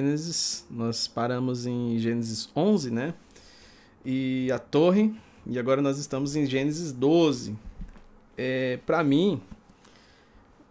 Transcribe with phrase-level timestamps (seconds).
[0.00, 3.12] Gênesis, nós paramos em Gênesis 11, né?
[4.02, 5.14] E a torre,
[5.46, 7.54] e agora nós estamos em Gênesis 12.
[8.34, 9.42] É, Para mim,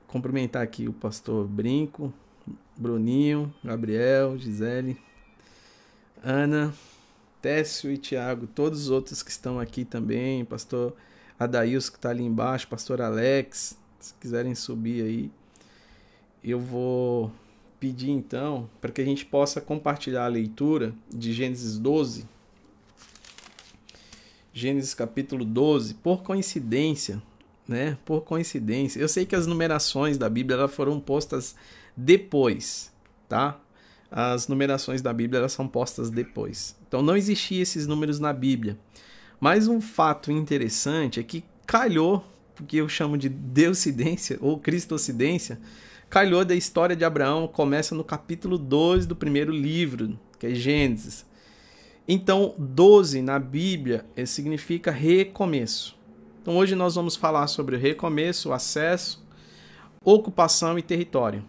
[0.07, 2.12] cumprimentar aqui o pastor Brinco,
[2.76, 4.97] Bruninho, Gabriel, Gisele,
[6.23, 6.73] Ana,
[7.39, 10.96] Técio e Tiago, todos os outros que estão aqui também, pastor
[11.38, 15.32] Adails que está ali embaixo, pastor Alex, se quiserem subir aí,
[16.43, 17.32] eu vou
[17.80, 22.28] pedir então para que a gente possa compartilhar a leitura de Gênesis 12.
[24.52, 27.21] Gênesis capítulo 12, por coincidência,
[27.68, 27.97] né?
[28.04, 29.00] Por coincidência.
[29.00, 31.55] Eu sei que as numerações da Bíblia elas foram postas
[31.96, 32.92] depois,
[33.30, 33.59] tá?
[34.11, 36.75] As numerações da Bíblia elas são postas depois.
[36.88, 38.77] Então não existiam esses números na Bíblia.
[39.39, 45.59] Mas um fato interessante é que calhou, porque eu chamo de deucidência ou cristocidência,
[46.09, 51.25] calhou da história de Abraão, começa no capítulo 12 do primeiro livro, que é Gênesis.
[52.08, 55.95] Então, 12 na Bíblia eh, significa recomeço.
[56.41, 59.23] Então, hoje nós vamos falar sobre recomeço, acesso,
[60.03, 61.45] ocupação e território.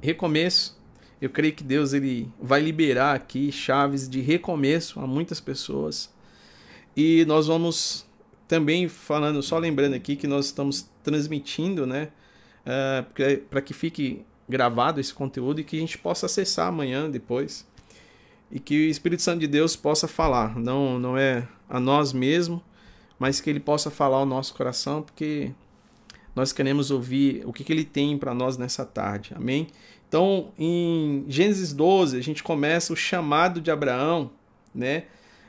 [0.00, 0.76] Recomeço,
[1.20, 6.12] eu creio que Deus ele vai liberar aqui chaves de recomeço a muitas pessoas.
[6.96, 8.04] E nós vamos
[8.48, 12.08] também falando, só lembrando aqui que nós estamos transmitindo, né?
[12.66, 17.10] Uh, é, para que fique gravado esse conteúdo e que a gente possa acessar amanhã,
[17.10, 17.66] depois.
[18.50, 20.58] E que o Espírito Santo de Deus possa falar.
[20.58, 22.60] Não, não é a nós mesmos,
[23.18, 25.52] mas que ele possa falar ao nosso coração, porque
[26.34, 29.32] nós queremos ouvir o que, que ele tem para nós nessa tarde.
[29.34, 29.68] Amém?
[30.08, 34.30] Então, em Gênesis 12, a gente começa o chamado de Abraão,
[34.74, 35.04] né?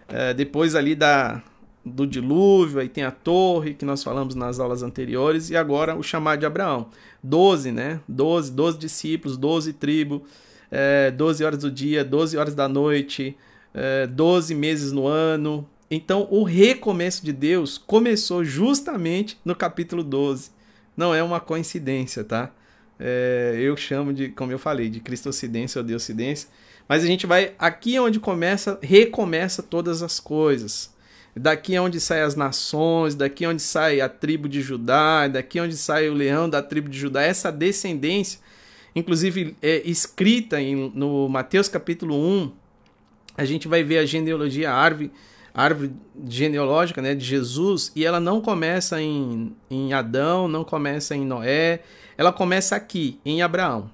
[0.08, 1.42] Uh, depois ali da,
[1.86, 6.04] do dilúvio, aí tem a torre que nós falamos nas aulas anteriores, e agora o
[6.04, 6.88] chamado de Abraão.
[7.22, 8.00] Doze, né?
[8.08, 10.22] Doze, doze discípulos, doze tribos,
[10.72, 13.36] é, doze horas do dia, doze horas da noite,
[13.74, 14.08] é,
[14.56, 15.68] meses no ano.
[15.92, 20.52] Então, o recomeço de Deus começou justamente no capítulo 12.
[20.96, 22.52] Não é uma coincidência, tá?
[23.00, 26.48] É, eu chamo de, como eu falei, de cristocidência ou deocidência.
[26.88, 30.93] Mas a gente vai aqui é onde começa, recomeça todas as coisas
[31.36, 35.60] daqui é onde saem as nações, daqui é onde sai a tribo de Judá, daqui
[35.60, 38.40] é onde sai o leão da tribo de Judá, essa descendência,
[38.96, 42.52] inclusive é escrita em, no Mateus capítulo 1,
[43.36, 45.12] a gente vai ver a genealogia, a árvore,
[45.54, 45.92] a árvore
[46.28, 51.82] genealógica né, de Jesus, e ela não começa em, em Adão, não começa em Noé,
[52.16, 53.90] ela começa aqui, em Abraão.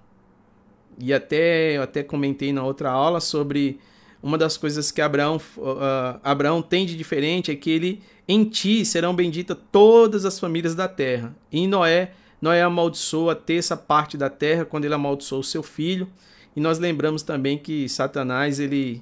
[0.98, 3.80] E até eu até comentei na outra aula sobre
[4.22, 8.86] uma das coisas que Abraão, uh, Abraão tem de diferente é que ele em ti
[8.86, 11.36] serão benditas todas as famílias da terra.
[11.52, 16.08] E em Noé, Noé amaldiçoou a terça parte da terra quando ele amaldiçoou seu filho.
[16.56, 19.02] E nós lembramos também que Satanás ele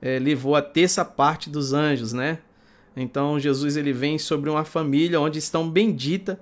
[0.00, 2.38] é, levou a terça parte dos anjos, né?
[2.96, 6.36] Então Jesus ele vem sobre uma família onde estão benditas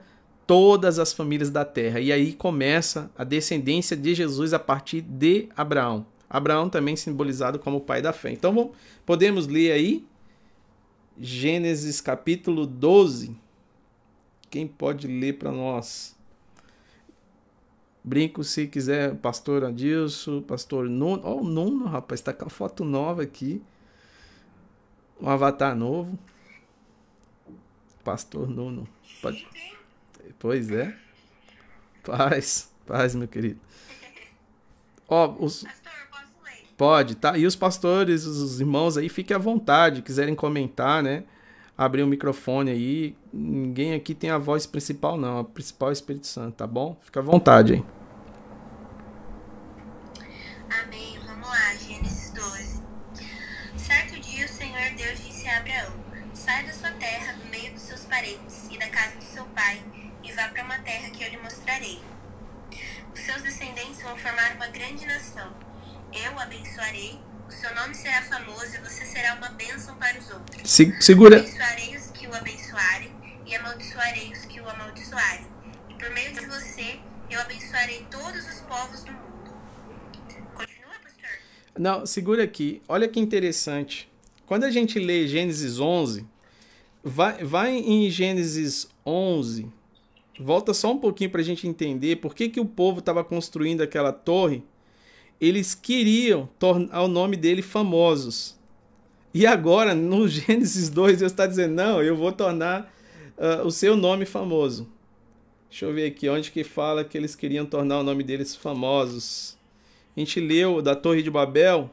[0.46, 2.00] todas as famílias da terra.
[2.00, 6.06] E aí começa a descendência de Jesus a partir de Abraão.
[6.32, 8.32] Abraão também simbolizado como pai da fé.
[8.32, 8.72] Então
[9.04, 10.02] podemos ler aí
[11.20, 13.36] Gênesis capítulo 12.
[14.48, 16.16] Quem pode ler para nós?
[18.02, 21.20] Brinco se quiser, pastor Adilson, pastor Nuno.
[21.22, 23.62] Ó, oh, o Nuno, rapaz, está com a foto nova aqui.
[25.20, 26.18] Um avatar novo.
[28.02, 28.88] Pastor Nuno.
[29.20, 29.46] Pode...
[30.38, 30.96] Pois é.
[32.02, 33.60] Paz, paz, meu querido.
[35.06, 35.64] Ó, os.
[36.82, 37.38] Pode, tá?
[37.38, 41.22] E os pastores, os irmãos aí, fiquem à vontade, quiserem comentar, né?
[41.78, 43.16] Abrir o microfone aí.
[43.32, 45.38] Ninguém aqui tem a voz principal, não.
[45.38, 46.98] A principal é o Espírito Santo, tá bom?
[47.00, 47.84] Fica à vontade aí.
[50.82, 51.20] Amém.
[51.24, 52.82] Vamos lá, Gênesis 12.
[53.76, 55.92] Certo dia o Senhor Deus disse a Abraão:
[56.34, 59.80] Sai da sua terra, do meio dos seus parentes e da casa do seu pai,
[60.24, 62.00] e vá para uma terra que eu lhe mostrarei.
[63.14, 65.70] Os seus descendentes vão formar uma grande nação
[66.14, 67.18] eu abençoarei,
[67.48, 70.70] o seu nome será famoso e você será uma bênção para os outros.
[70.70, 71.38] Se, segura.
[71.38, 73.12] Abençoarei os que o abençoarem
[73.46, 75.46] e amaldiçoarei os que o amaldiçoarem.
[75.88, 76.98] E por meio de você,
[77.30, 79.54] eu abençoarei todos os povos do mundo.
[80.54, 81.30] Continua, pastor?
[81.78, 82.82] Não, segura aqui.
[82.88, 84.10] Olha que interessante.
[84.46, 86.26] Quando a gente lê Gênesis 11,
[87.02, 89.66] vai, vai em Gênesis 11,
[90.38, 93.80] volta só um pouquinho para a gente entender por que, que o povo estava construindo
[93.80, 94.62] aquela torre
[95.42, 98.56] eles queriam tornar o nome dele famosos.
[99.34, 102.94] E agora, no Gênesis 2, Deus está dizendo: não, eu vou tornar
[103.36, 104.88] uh, o seu nome famoso.
[105.68, 109.58] Deixa eu ver aqui onde que fala que eles queriam tornar o nome deles famosos.
[110.16, 111.90] A gente leu da Torre de Babel,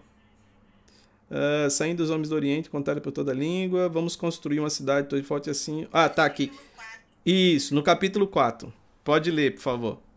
[1.31, 5.07] uh, saindo dos homens do Oriente, contaram por toda a língua, vamos construir uma cidade,
[5.07, 5.87] torre forte assim.
[5.91, 6.51] Ah, tá aqui.
[7.25, 8.71] Isso, no capítulo 4.
[9.03, 10.08] Pode ler, por favor.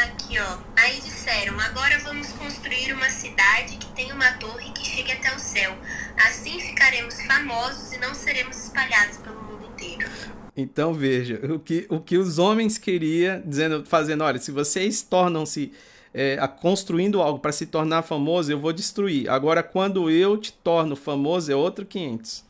[0.00, 0.58] Aqui, ó.
[0.76, 5.38] Aí disseram: agora vamos construir uma cidade que tenha uma torre que chegue até o
[5.38, 5.76] céu.
[6.16, 10.08] Assim ficaremos famosos e não seremos espalhados pelo mundo inteiro.
[10.56, 15.72] Então veja, o que, o que os homens queriam, dizendo, fazendo, olha, se vocês tornam-se
[16.14, 19.28] é, construindo algo para se tornar famoso, eu vou destruir.
[19.28, 22.42] Agora, quando eu te torno famoso, é outro 500.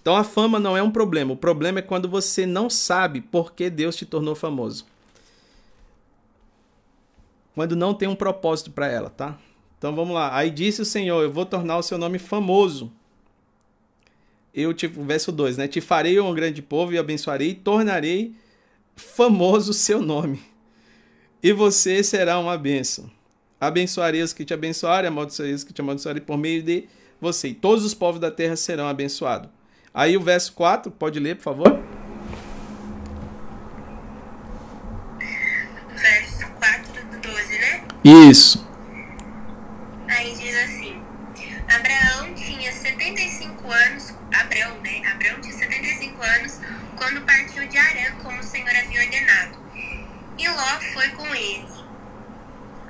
[0.00, 1.32] Então a fama não é um problema.
[1.32, 4.86] O problema é quando você não sabe por que Deus te tornou famoso.
[7.54, 9.38] Quando não tem um propósito para ela, tá?
[9.78, 10.34] Então vamos lá.
[10.36, 12.92] Aí disse o Senhor: Eu vou tornar o seu nome famoso
[14.54, 15.66] eu te, verso 2, né?
[15.66, 18.34] Te farei um grande povo e abençoarei tornarei
[18.94, 20.42] famoso o seu nome.
[21.42, 23.10] E você será uma bênção.
[23.58, 26.86] Abençoarei os que te abençoarem, amaldiçoarei os que te amaldiçoarem por meio de
[27.20, 27.48] você.
[27.48, 29.48] E todos os povos da terra serão abençoados.
[29.94, 31.91] Aí o verso 4, pode ler, por favor?
[38.04, 38.66] Isso.
[40.08, 41.02] Aí diz assim:
[41.68, 45.02] Abraão tinha 75 anos Abrão, né?
[45.12, 46.58] Abrão tinha 75 anos
[46.96, 49.58] quando partiu de Arã, como o Senhor havia ordenado.
[50.38, 51.68] E Ló foi com ele.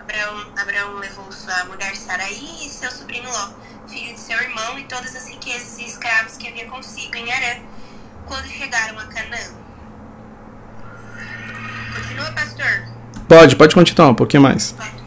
[0.00, 3.50] Abraão, Abraão levou sua mulher Saraí e seu sobrinho Ló,
[3.88, 7.62] filho de seu irmão, e todas as riquezas e escravos que havia consigo em Arã,
[8.26, 9.62] quando chegaram a Canaã.
[11.94, 12.88] Continua, pastor?
[13.29, 14.75] Pode, pode continuar um pouquinho mais.
[14.76, 15.02] Quando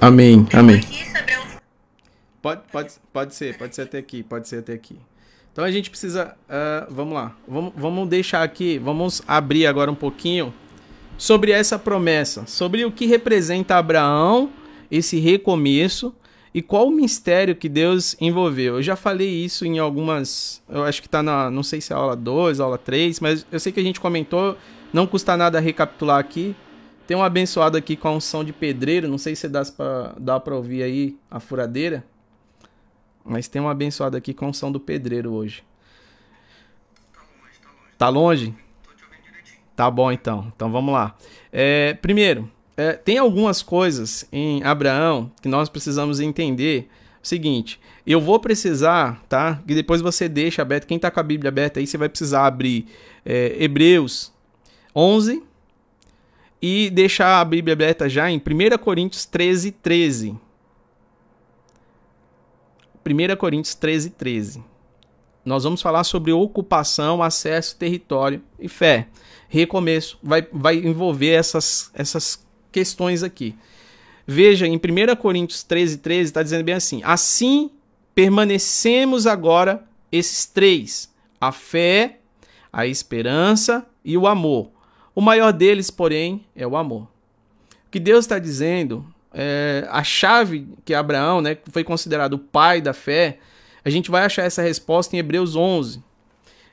[0.00, 0.80] Amém, amém.
[2.40, 4.96] Pode, pode, pode ser, pode ser até aqui, pode ser até aqui.
[5.52, 6.34] Então a gente precisa.
[6.48, 7.36] Uh, vamos lá.
[7.46, 8.78] Vamos, vamos deixar aqui.
[8.78, 10.54] Vamos abrir agora um pouquinho
[11.18, 12.46] sobre essa promessa.
[12.46, 14.50] Sobre o que representa Abraão,
[14.90, 16.14] esse recomeço.
[16.54, 18.76] E qual o mistério que Deus envolveu?
[18.76, 20.62] Eu já falei isso em algumas.
[20.66, 21.50] Eu acho que está na.
[21.50, 24.56] Não sei se é aula 2, aula 3, mas eu sei que a gente comentou.
[24.94, 26.56] Não custa nada recapitular aqui.
[27.10, 29.08] Tem um abençoado aqui com a unção de pedreiro.
[29.08, 32.04] Não sei se dá para dá pra ouvir aí a furadeira.
[33.24, 35.64] Mas tem um abençoado aqui com São do Pedreiro hoje.
[37.98, 38.54] Tá longe?
[39.74, 40.52] Tá bom então.
[40.54, 41.16] Então vamos lá.
[41.52, 46.88] É, primeiro, é, tem algumas coisas em Abraão que nós precisamos entender.
[47.20, 49.60] O seguinte, eu vou precisar, tá?
[49.66, 50.86] Que depois você deixa aberto.
[50.86, 52.86] Quem tá com a Bíblia aberta aí, você vai precisar abrir
[53.26, 54.32] é, Hebreus
[54.94, 55.49] 11
[56.60, 60.38] e deixar a Bíblia aberta já em 1 Coríntios 13, 13.
[63.04, 64.64] 1 Coríntios 13, 13.
[65.44, 69.08] Nós vamos falar sobre ocupação, acesso, território e fé.
[69.48, 73.56] Recomeço vai, vai envolver essas, essas questões aqui.
[74.26, 77.70] Veja, em 1 Coríntios 13, 13, está dizendo bem assim: Assim
[78.14, 82.18] permanecemos agora esses três: a fé,
[82.72, 84.70] a esperança e o amor.
[85.14, 87.02] O maior deles, porém, é o amor.
[87.86, 92.80] O que Deus está dizendo é, a chave que Abraão, né, foi considerado o pai
[92.80, 93.38] da fé,
[93.84, 96.02] a gente vai achar essa resposta em Hebreus 11.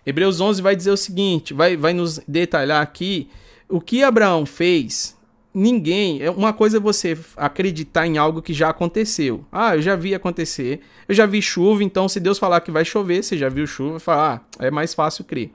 [0.05, 3.29] Hebreus 11 vai dizer o seguinte, vai, vai nos detalhar aqui
[3.69, 5.17] o que Abraão fez.
[5.53, 9.43] Ninguém, é uma coisa é você acreditar em algo que já aconteceu.
[9.51, 12.85] Ah, eu já vi acontecer, eu já vi chuva, então se Deus falar que vai
[12.85, 15.51] chover, você já viu chuva, falar, ah, é mais fácil crer.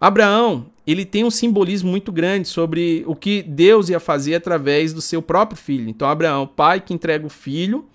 [0.00, 5.00] Abraão, ele tem um simbolismo muito grande sobre o que Deus ia fazer através do
[5.00, 5.88] seu próprio filho.
[5.88, 7.86] Então, Abraão, pai que entrega o filho.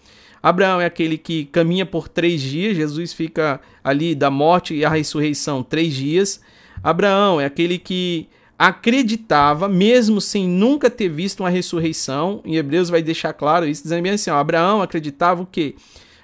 [0.42, 2.76] Abraão é aquele que caminha por três dias.
[2.76, 6.42] Jesus fica ali da morte e a ressurreição três dias.
[6.84, 8.28] Abraão é aquele que
[8.58, 12.42] acreditava, mesmo sem nunca ter visto uma ressurreição.
[12.44, 15.76] Em Hebreus vai deixar claro isso, dizendo bem assim: ó, Abraão acreditava o quê?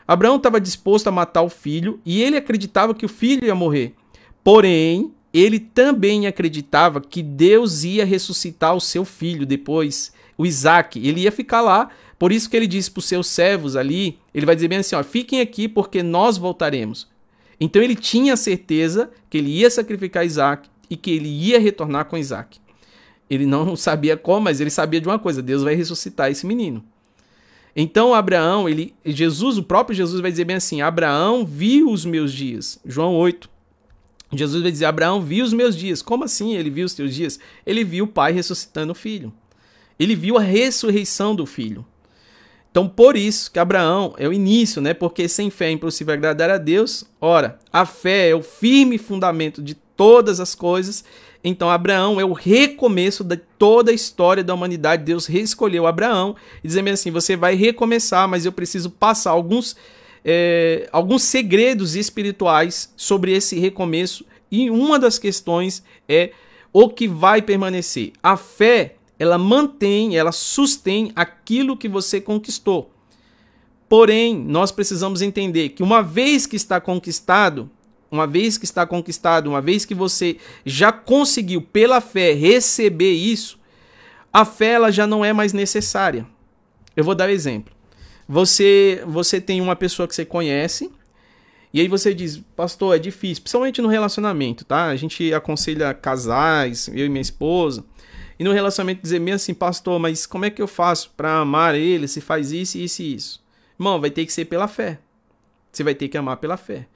[0.08, 3.94] Abraão estava disposto a matar o filho e ele acreditava que o filho ia morrer.
[4.44, 11.06] Porém, ele também acreditava que Deus ia ressuscitar o seu filho depois, o Isaac.
[11.06, 11.90] Ele ia ficar lá.
[12.18, 14.96] Por isso que ele disse para os seus servos ali, ele vai dizer bem assim,
[14.96, 17.08] ó, fiquem aqui porque nós voltaremos.
[17.60, 22.18] Então ele tinha certeza que ele ia sacrificar Isaac e que ele ia retornar com
[22.18, 22.60] Isaac.
[23.30, 26.84] Ele não sabia como, mas ele sabia de uma coisa, Deus vai ressuscitar esse menino.
[27.76, 32.34] Então Abraão, ele, Jesus, o próprio Jesus vai dizer bem assim: Abraão viu os meus
[32.34, 32.80] dias.
[32.84, 33.57] João 8.
[34.34, 36.02] Jesus vai dizer: Abraão viu os meus dias.
[36.02, 37.40] Como assim ele viu os teus dias?
[37.66, 39.34] Ele viu o pai ressuscitando o filho.
[40.00, 41.86] Ele viu a ressurreição do filho.
[42.70, 44.94] Então, por isso que Abraão é o início, né?
[44.94, 47.06] Porque sem fé é impossível agradar a Deus.
[47.20, 51.04] Ora, a fé é o firme fundamento de todas as coisas.
[51.44, 55.04] Então, Abraão é o recomeço de toda a história da humanidade.
[55.04, 59.76] Deus reescolheu Abraão e dizendo assim: você vai recomeçar, mas eu preciso passar alguns,
[60.30, 64.26] é, alguns segredos espirituais sobre esse recomeço.
[64.52, 66.32] E uma das questões é
[66.74, 68.12] o que vai permanecer.
[68.22, 72.92] A fé ela mantém, ela sustém aquilo que você conquistou.
[73.88, 77.70] Porém, nós precisamos entender que uma vez que está conquistado,
[78.12, 83.58] uma vez que está conquistado, uma vez que você já conseguiu pela fé receber isso,
[84.32, 86.28] a fé ela já não é mais necessária.
[86.96, 87.77] Eu vou dar um exemplo.
[88.28, 90.92] Você você tem uma pessoa que você conhece
[91.74, 94.86] e aí você diz, pastor, é difícil, principalmente no relacionamento, tá?
[94.86, 97.84] A gente aconselha casais, eu e minha esposa,
[98.40, 101.76] e no relacionamento dizer meio assim, pastor, mas como é que eu faço para amar
[101.76, 103.44] ele se faz isso, isso e isso?
[103.80, 105.00] Irmão, vai ter que ser pela fé.
[105.72, 106.88] Você vai ter que amar pela fé.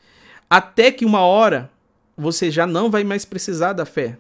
[0.50, 1.70] Até que uma hora
[2.18, 4.18] você já não vai mais precisar da fé.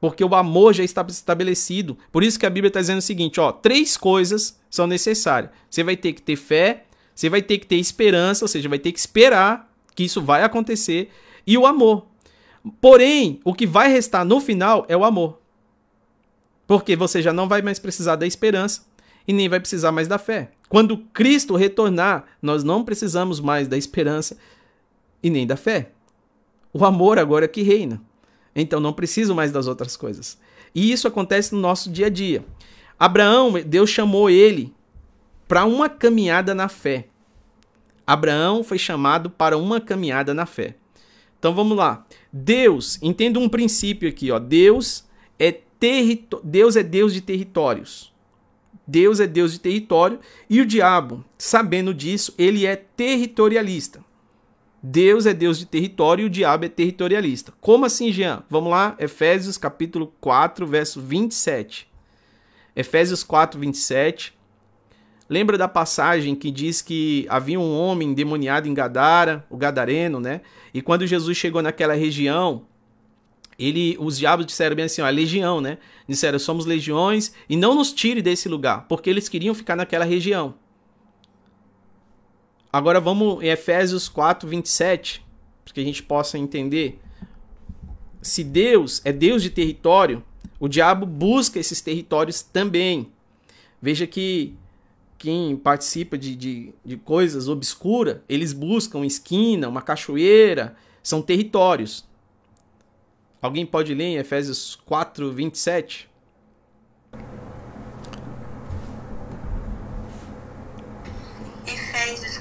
[0.00, 1.96] Porque o amor já está estabelecido.
[2.12, 5.50] Por isso que a Bíblia está dizendo o seguinte: ó, três coisas são necessárias.
[5.70, 6.84] Você vai ter que ter fé,
[7.14, 10.42] você vai ter que ter esperança, ou seja, vai ter que esperar que isso vai
[10.42, 11.10] acontecer,
[11.46, 12.06] e o amor.
[12.80, 15.40] Porém, o que vai restar no final é o amor.
[16.66, 18.84] Porque você já não vai mais precisar da esperança
[19.26, 20.50] e nem vai precisar mais da fé.
[20.68, 24.36] Quando Cristo retornar, nós não precisamos mais da esperança
[25.22, 25.90] e nem da fé.
[26.72, 28.02] O amor agora é que reina.
[28.62, 30.38] Então não preciso mais das outras coisas.
[30.74, 32.44] E isso acontece no nosso dia a dia.
[32.98, 34.74] Abraão, Deus chamou ele
[35.46, 37.06] para uma caminhada na fé.
[38.06, 40.74] Abraão foi chamado para uma caminhada na fé.
[41.38, 42.06] Então vamos lá.
[42.32, 44.38] Deus, entenda um princípio aqui, ó.
[44.38, 45.04] Deus
[45.38, 45.54] é.
[46.42, 48.12] Deus é Deus de territórios.
[48.86, 54.02] Deus é Deus de território e o diabo, sabendo disso, ele é territorialista.
[54.88, 57.52] Deus é Deus de território e o diabo é territorialista.
[57.60, 58.44] Como assim, Jean?
[58.48, 61.88] Vamos lá, Efésios capítulo 4, verso 27.
[62.76, 64.32] Efésios 4, 27.
[65.28, 70.40] Lembra da passagem que diz que havia um homem endemoniado em Gadara, o gadareno, né?
[70.72, 72.64] E quando Jesus chegou naquela região,
[73.58, 75.78] ele, os diabos disseram bem assim, ó, a legião, né?
[76.08, 80.54] Disseram, somos legiões e não nos tire desse lugar, porque eles queriam ficar naquela região.
[82.76, 85.24] Agora vamos em Efésios 4, 27,
[85.64, 87.00] para que a gente possa entender.
[88.20, 90.22] Se Deus é Deus de território,
[90.60, 93.10] o diabo busca esses territórios também.
[93.80, 94.54] Veja que
[95.16, 102.06] quem participa de, de, de coisas obscuras, eles buscam esquina, uma cachoeira, são territórios.
[103.40, 106.10] Alguém pode ler em Efésios 4, 27?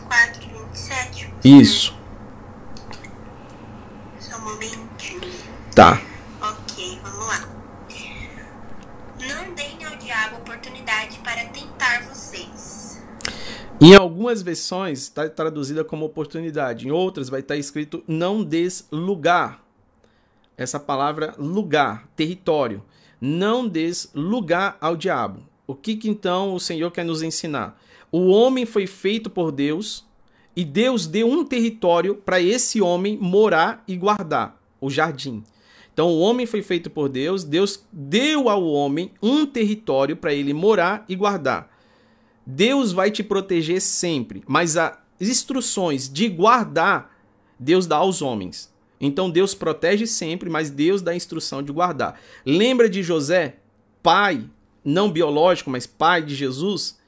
[0.05, 1.33] Efésios 4, 27.
[1.43, 1.95] Isso.
[4.19, 5.21] Só um momentinho.
[5.73, 6.01] Tá.
[6.41, 7.49] Ok, vamos lá.
[9.19, 13.03] Não deem ao diabo oportunidade para tentar vocês.
[13.81, 19.61] Em algumas versões está traduzida como oportunidade, em outras vai estar escrito não des lugar
[20.57, 22.83] essa palavra lugar, território.
[23.19, 25.41] Não des lugar ao diabo.
[25.67, 27.77] O que, que então o Senhor quer nos ensinar?
[28.17, 30.05] O homem foi feito por Deus
[30.55, 35.43] e Deus deu um território para esse homem morar e guardar o jardim.
[35.93, 40.53] Então o homem foi feito por Deus, Deus deu ao homem um território para ele
[40.53, 41.69] morar e guardar.
[42.45, 47.13] Deus vai te proteger sempre, mas as instruções de guardar
[47.59, 48.73] Deus dá aos homens.
[48.97, 52.17] Então Deus protege sempre, mas Deus dá a instrução de guardar.
[52.45, 53.57] Lembra de José,
[54.01, 54.49] pai,
[54.85, 57.03] não biológico, mas pai de Jesus?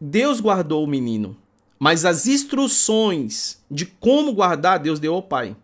[0.00, 1.36] Deus guardou o menino,
[1.78, 5.56] mas as instruções de como guardar, Deus deu ao pai.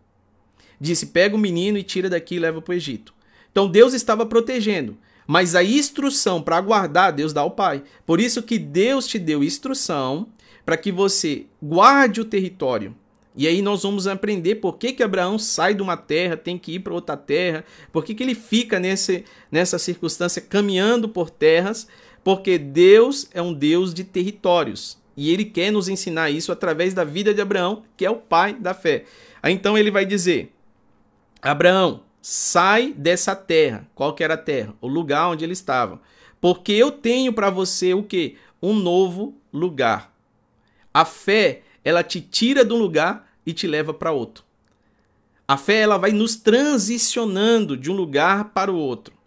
[0.80, 3.14] Disse: pega o menino e tira daqui e leva para o Egito.
[3.50, 4.96] Então Deus estava protegendo,
[5.26, 7.82] mas a instrução para guardar, Deus dá ao pai.
[8.06, 10.28] Por isso que Deus te deu instrução
[10.64, 12.94] para que você guarde o território.
[13.36, 16.72] E aí nós vamos aprender por que, que Abraão sai de uma terra, tem que
[16.72, 21.86] ir para outra terra, por que, que ele fica nesse, nessa circunstância caminhando por terras,
[22.22, 24.98] porque Deus é um Deus de territórios.
[25.16, 28.54] E ele quer nos ensinar isso através da vida de Abraão, que é o pai
[28.54, 29.04] da fé.
[29.42, 30.52] Aí então ele vai dizer:
[31.42, 33.86] Abraão, sai dessa terra.
[33.94, 34.74] Qual que era a terra?
[34.80, 36.00] O lugar onde ele estava.
[36.40, 38.36] Porque eu tenho para você o que?
[38.62, 40.14] Um novo lugar.
[40.92, 44.44] A fé, ela te tira de um lugar e te leva para outro.
[45.46, 49.19] A fé ela vai nos transicionando de um lugar para o outro.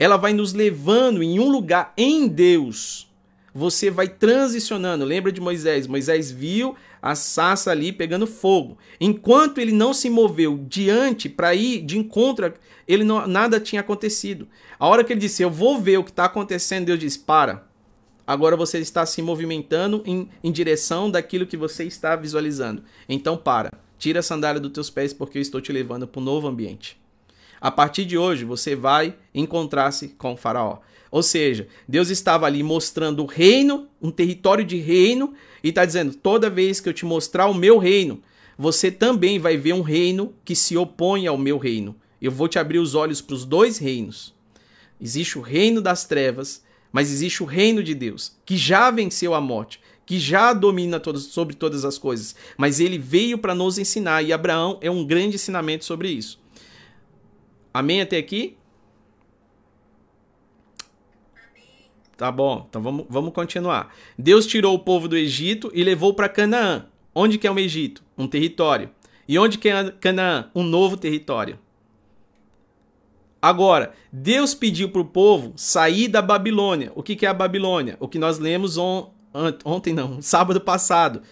[0.00, 3.06] Ela vai nos levando em um lugar em Deus.
[3.54, 5.04] Você vai transicionando.
[5.04, 5.86] Lembra de Moisés?
[5.86, 8.78] Moisés viu a sassa ali pegando fogo.
[8.98, 12.54] Enquanto ele não se moveu diante para ir de encontro,
[12.88, 14.48] ele não, nada tinha acontecido.
[14.78, 17.68] A hora que ele disse, eu vou ver o que está acontecendo, Deus diz, para.
[18.26, 22.82] Agora você está se movimentando em, em direção daquilo que você está visualizando.
[23.06, 23.70] Então para.
[23.98, 26.98] Tira a sandália dos teus pés porque eu estou te levando para um novo ambiente.
[27.60, 30.78] A partir de hoje, você vai encontrar-se com o faraó.
[31.10, 36.14] Ou seja, Deus estava ali mostrando o reino, um território de reino, e está dizendo:
[36.14, 38.22] toda vez que eu te mostrar o meu reino,
[38.56, 41.96] você também vai ver um reino que se opõe ao meu reino.
[42.20, 44.34] Eu vou te abrir os olhos para os dois reinos.
[45.00, 49.40] Existe o reino das trevas, mas existe o reino de Deus, que já venceu a
[49.40, 52.36] morte, que já domina todos, sobre todas as coisas.
[52.58, 56.38] Mas ele veio para nos ensinar, e Abraão é um grande ensinamento sobre isso.
[57.72, 58.56] Amém até aqui?
[62.20, 63.94] Tá bom, então vamos, vamos continuar.
[64.18, 66.84] Deus tirou o povo do Egito e levou para Canaã.
[67.14, 68.04] Onde que é o Egito?
[68.18, 68.90] Um território.
[69.26, 70.50] E onde que é Canaã?
[70.54, 71.58] Um novo território.
[73.40, 76.92] Agora, Deus pediu para o povo sair da Babilônia.
[76.94, 77.96] O que, que é a Babilônia?
[77.98, 79.10] O que nós lemos on,
[79.64, 81.22] ontem, não, sábado passado.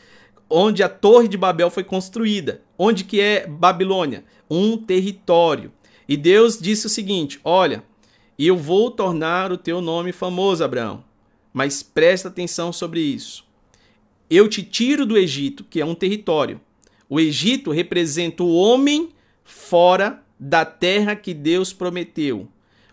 [0.48, 2.62] Onde a Torre de Babel foi construída.
[2.78, 4.24] Onde que é Babilônia?
[4.50, 5.70] Um território.
[6.08, 7.84] E Deus disse o seguinte: Olha,
[8.38, 11.04] e eu vou tornar o teu nome famoso, Abraão.
[11.52, 13.44] Mas presta atenção sobre isso.
[14.30, 16.60] Eu te tiro do Egito, que é um território.
[17.08, 19.08] O Egito representa o homem
[19.42, 22.46] fora da terra que Deus prometeu.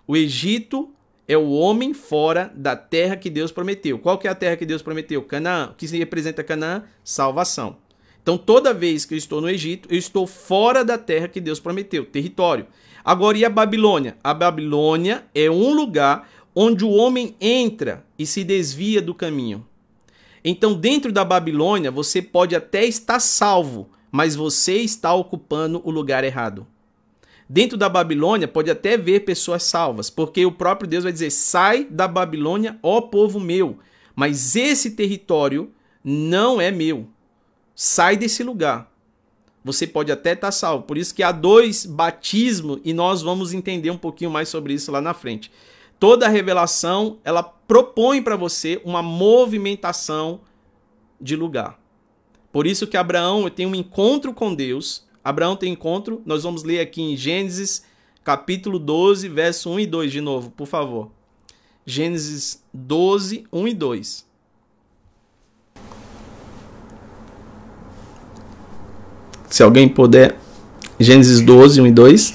[0.07, 0.89] O Egito
[1.27, 3.99] é o homem fora da terra que Deus prometeu.
[3.99, 5.21] Qual que é a terra que Deus prometeu?
[5.21, 5.71] Canaã.
[5.71, 6.83] O que se representa Canaã?
[7.03, 7.77] Salvação.
[8.21, 11.59] Então, toda vez que eu estou no Egito, eu estou fora da terra que Deus
[11.59, 12.65] prometeu, território.
[13.05, 14.17] Agora, e a Babilônia?
[14.23, 19.63] A Babilônia é um lugar onde o homem entra e se desvia do caminho.
[20.43, 26.23] Então, dentro da Babilônia, você pode até estar salvo, mas você está ocupando o lugar
[26.23, 26.65] errado.
[27.47, 31.83] Dentro da Babilônia, pode até ver pessoas salvas, porque o próprio Deus vai dizer: sai
[31.83, 33.77] da Babilônia, ó povo meu.
[34.15, 35.71] Mas esse território
[36.03, 37.07] não é meu.
[37.75, 38.94] Sai desse lugar
[39.65, 40.83] você pode até estar tá salvo.
[40.83, 44.91] Por isso que há dois batismos e nós vamos entender um pouquinho mais sobre isso
[44.91, 45.51] lá na frente.
[45.99, 50.41] Toda revelação, ela propõe para você uma movimentação
[51.19, 51.79] de lugar.
[52.51, 55.03] Por isso que Abraão tem um encontro com Deus.
[55.23, 57.83] Abraão tem encontro, nós vamos ler aqui em Gênesis
[58.23, 61.09] capítulo 12, verso 1 e 2 de novo, por favor.
[61.87, 64.24] Gênesis 12, 1 e 2.
[69.55, 70.37] Se alguém puder,
[70.99, 72.33] Gênesis 12, 1 e 2.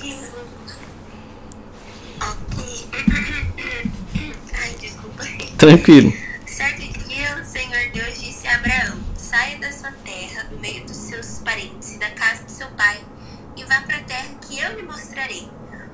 [4.54, 5.26] Ai, desculpa.
[5.58, 6.14] Tranquilo.
[6.46, 10.96] Certo dia, o Senhor Deus disse a Abraão: Saia da sua terra, do meio dos
[10.96, 12.98] seus parentes e da casa do seu pai,
[13.54, 15.46] e vá para a terra que eu lhe mostrarei.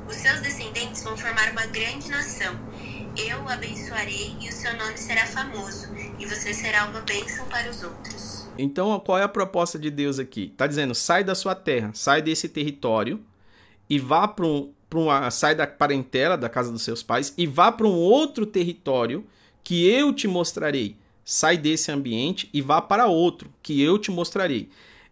[0.08, 2.54] Os seus descendentes vão formar uma grande nação.
[3.16, 5.88] Eu o abençoarei e o seu nome será famoso,
[6.20, 8.35] e você será uma bênção para os outros.
[8.58, 10.50] Então, qual é a proposta de Deus aqui?
[10.52, 13.20] Está dizendo: sai da sua terra, sai desse território
[13.88, 17.70] e vá para um, uma, sai da parentela, da casa dos seus pais e vá
[17.70, 19.24] para um outro território
[19.62, 20.96] que eu te mostrarei.
[21.24, 24.68] Sai desse ambiente e vá para outro que eu te mostrarei.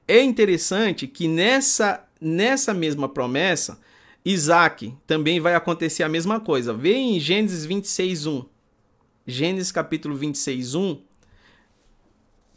[0.06, 3.78] É interessante que nessa nessa mesma promessa,
[4.24, 6.72] Isaac também vai acontecer a mesma coisa.
[6.72, 8.44] Vê em Gênesis 26, 1.
[9.26, 11.02] Gênesis capítulo 26, 1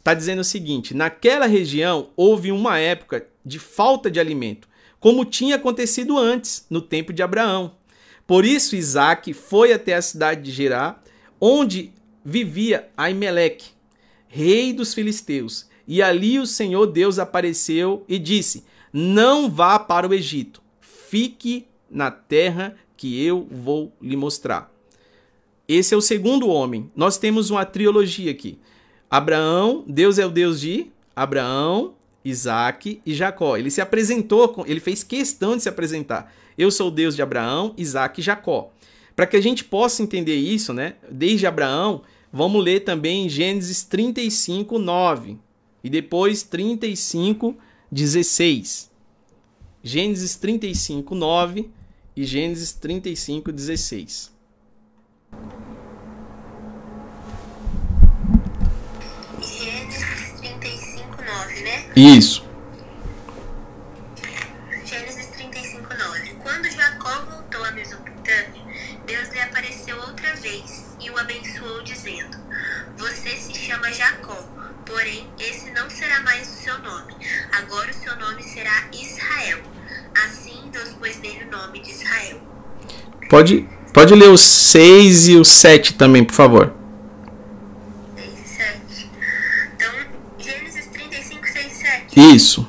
[0.08, 4.66] está dizendo o seguinte: naquela região houve uma época de falta de alimento,
[4.98, 7.74] como tinha acontecido antes, no tempo de Abraão.
[8.26, 11.00] Por isso Isaac foi até a cidade de Gerá,
[11.40, 11.92] onde
[12.24, 13.70] vivia Aimeleque,
[14.26, 15.68] rei dos filisteus.
[15.86, 22.10] E ali o Senhor Deus apareceu e disse: Não vá para o Egito, fique na
[22.10, 24.72] terra que eu vou lhe mostrar.
[25.66, 26.90] Esse é o segundo homem.
[26.96, 28.58] Nós temos uma trilogia aqui.
[29.10, 31.94] Abraão, Deus é o Deus de Abraão,
[32.24, 33.56] Isaac e Jacó.
[33.56, 36.32] Ele se apresentou, ele fez questão de se apresentar.
[36.56, 38.70] Eu sou o Deus de Abraão, Isaac e Jacó.
[39.16, 40.94] Para que a gente possa entender isso, né?
[41.10, 45.38] Desde Abraão, vamos ler também Gênesis 35, 9
[45.82, 47.56] e depois 35,
[47.90, 48.90] 16.
[49.82, 51.70] Gênesis 35, 9
[52.14, 54.36] e Gênesis 35, 16.
[61.96, 62.44] Isso.
[64.84, 66.34] Gênesis 35, 9.
[66.42, 68.62] Quando Jacó voltou a Mesopotâmia,
[69.06, 72.38] Deus lhe apareceu outra vez e o abençoou, dizendo:
[72.96, 74.38] Você se chama Jacó,
[74.86, 77.14] porém esse não será mais o seu nome.
[77.52, 79.60] Agora o seu nome será Israel.
[80.26, 82.40] Assim Deus pôs nele o nome de Israel.
[83.28, 86.77] Pode, pode ler o 6 e o 7 também, por favor.
[92.18, 92.66] Isso.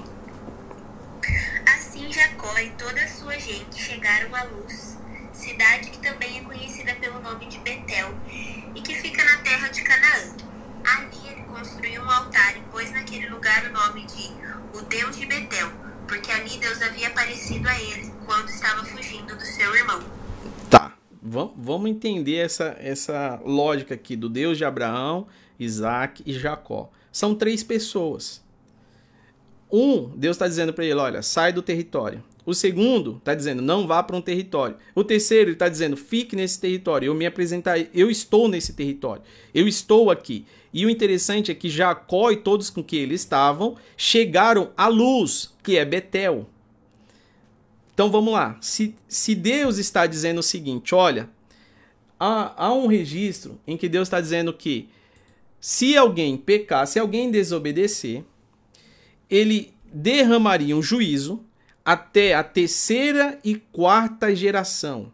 [1.66, 4.98] Assim Jacó e toda a sua gente chegaram à luz,
[5.34, 8.14] cidade que também é conhecida pelo nome de Betel
[8.76, 10.36] e que fica na terra de Canaã.
[10.86, 14.30] Ali ele construiu um altar e pôs naquele lugar o nome de
[14.78, 15.68] o Deus de Betel,
[16.08, 20.00] porque ali Deus havia aparecido a ele quando estava fugindo do seu irmão.
[20.70, 20.94] Tá.
[21.22, 25.28] Vam- Vamos entender essa, essa lógica aqui do Deus de Abraão,
[25.60, 26.90] Isaac e Jacó.
[27.12, 28.48] São três pessoas.
[29.72, 32.24] Um, Deus está dizendo para ele: olha, sai do território.
[32.46, 34.76] O segundo está dizendo: não vá para um território.
[34.96, 37.08] O terceiro está dizendo: fique nesse território.
[37.08, 39.22] Eu me apresentar, eu estou nesse território.
[39.54, 40.46] Eu estou aqui.
[40.74, 45.54] E o interessante é que Jacó e todos com que ele estavam chegaram à luz,
[45.64, 46.48] que é Betel.
[47.94, 48.58] Então vamos lá.
[48.62, 51.30] Se, se Deus está dizendo o seguinte: olha,
[52.20, 54.90] há, há um registro em que Deus está dizendo que
[55.60, 58.24] se alguém pecar, se alguém desobedecer,
[59.30, 61.46] ele derramaria um juízo
[61.86, 65.12] até a terceira e quarta geração.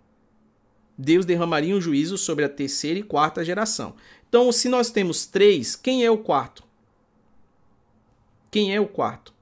[0.97, 3.95] Deus derramaria um juízo sobre a terceira e quarta geração.
[4.27, 6.63] Então, se nós temos três, quem é o quarto?
[8.49, 9.33] Quem é o quarto?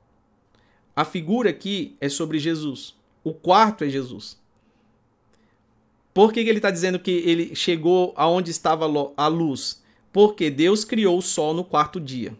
[0.96, 2.96] A figura aqui é sobre Jesus.
[3.24, 4.42] O quarto é Jesus.
[6.14, 8.86] Por que, que ele está dizendo que ele chegou aonde estava
[9.18, 9.82] a luz?
[10.12, 12.38] Porque Deus criou o sol no quarto dia.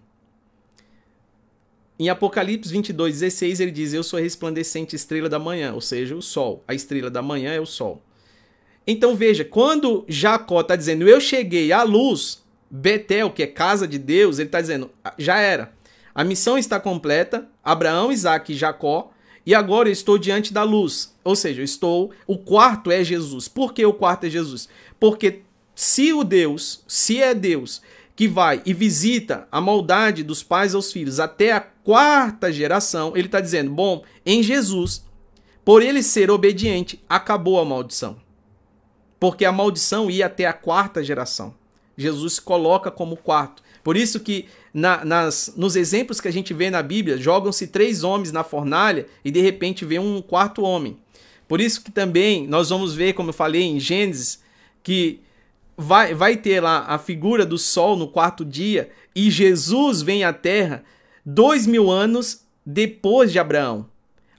[2.00, 6.16] Em Apocalipse 22, 16, ele diz: Eu sou a resplandecente estrela da manhã, ou seja,
[6.16, 6.64] o sol.
[6.68, 8.02] A estrela da manhã é o sol.
[8.86, 13.98] Então veja, quando Jacó está dizendo eu cheguei à luz, Betel, que é casa de
[13.98, 15.72] Deus, ele está dizendo já era.
[16.14, 19.12] A missão está completa, Abraão, Isaac e Jacó,
[19.46, 21.14] e agora eu estou diante da luz.
[21.24, 22.12] Ou seja, eu estou.
[22.28, 23.48] O quarto é Jesus.
[23.48, 24.70] Por que o quarto é Jesus?
[25.00, 25.42] Porque
[25.76, 27.82] se o Deus, se é Deus
[28.16, 33.28] que vai e visita a maldade dos pais aos filhos até a quarta geração, ele
[33.28, 35.04] está dizendo: bom, em Jesus,
[35.66, 38.22] por ele ser obediente, acabou a maldição
[39.20, 41.56] porque a maldição ia até a quarta geração.
[41.98, 43.64] Jesus se coloca como quarto.
[43.82, 48.04] Por isso que na- nas, nos exemplos que a gente vê na Bíblia, jogam-se três
[48.04, 50.98] homens na fornalha e de repente vê um quarto homem.
[51.48, 54.44] Por isso que também nós vamos ver, como eu falei em Gênesis,
[54.84, 55.22] que
[55.78, 60.34] vai, vai ter lá a figura do sol no quarto dia e Jesus vem à
[60.34, 60.84] terra
[61.26, 63.88] dois mil anos depois de Abraão.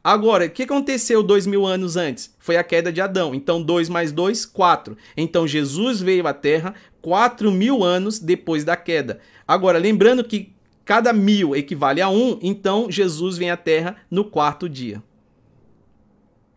[0.03, 2.35] Agora, o que aconteceu dois mil anos antes?
[2.39, 3.35] Foi a queda de Adão.
[3.35, 4.95] Então, 2 mais 2, 4.
[5.17, 9.21] Então, Jesus veio à Terra quatro mil anos depois da queda.
[9.47, 14.69] Agora, lembrando que cada mil equivale a um, então Jesus vem à Terra no quarto
[14.69, 15.03] dia.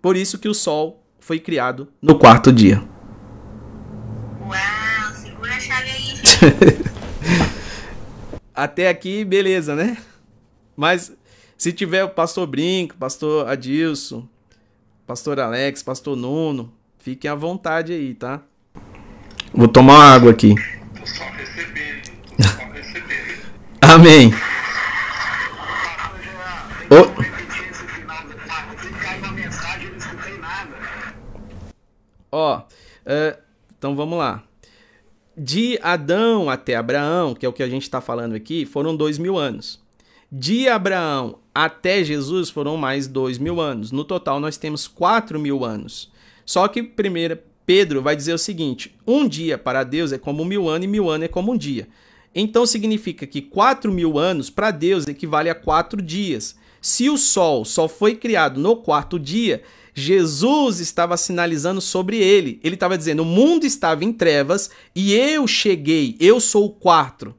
[0.02, 2.82] Por isso que o Sol foi criado no quarto dia.
[4.40, 6.14] Uau, segura a chave aí.
[8.56, 9.98] Até aqui, beleza, né?
[10.78, 11.12] Mas
[11.58, 14.28] se tiver o pastor Brinco, pastor Adilson,
[15.08, 18.44] pastor Alex, pastor Nuno, fiquem à vontade aí, tá?
[19.52, 20.54] Vou tomar uma água aqui.
[20.54, 23.42] Tô só recebendo, tô só recebendo.
[23.82, 24.32] Amém.
[26.92, 27.28] Ô.
[32.32, 32.62] Ó,
[33.04, 33.40] é,
[33.76, 34.44] então vamos lá.
[35.36, 39.18] De Adão até Abraão, que é o que a gente está falando aqui, foram dois
[39.18, 39.87] mil anos.
[40.32, 43.92] De Abraão até Jesus foram mais dois mil anos.
[43.92, 46.12] No total, nós temos quatro mil anos.
[46.46, 50.68] Só que primeiro Pedro vai dizer o seguinte: um dia para Deus é como mil
[50.68, 51.88] anos e mil anos é como um dia.
[52.36, 56.56] Então significa que quatro mil anos para Deus equivale a quatro dias.
[56.82, 59.64] Se o sol só foi criado no quarto dia,
[59.94, 62.60] Jesus estava sinalizando sobre ele.
[62.64, 67.34] Ele estava dizendo: o mundo estava em trevas e eu cheguei, eu sou o quarto.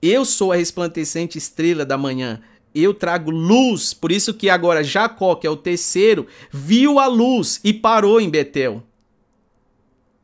[0.00, 2.40] Eu sou a resplandecente estrela da manhã.
[2.74, 3.92] Eu trago luz.
[3.92, 8.30] Por isso que agora Jacó, que é o terceiro, viu a luz e parou em
[8.30, 8.82] Betel.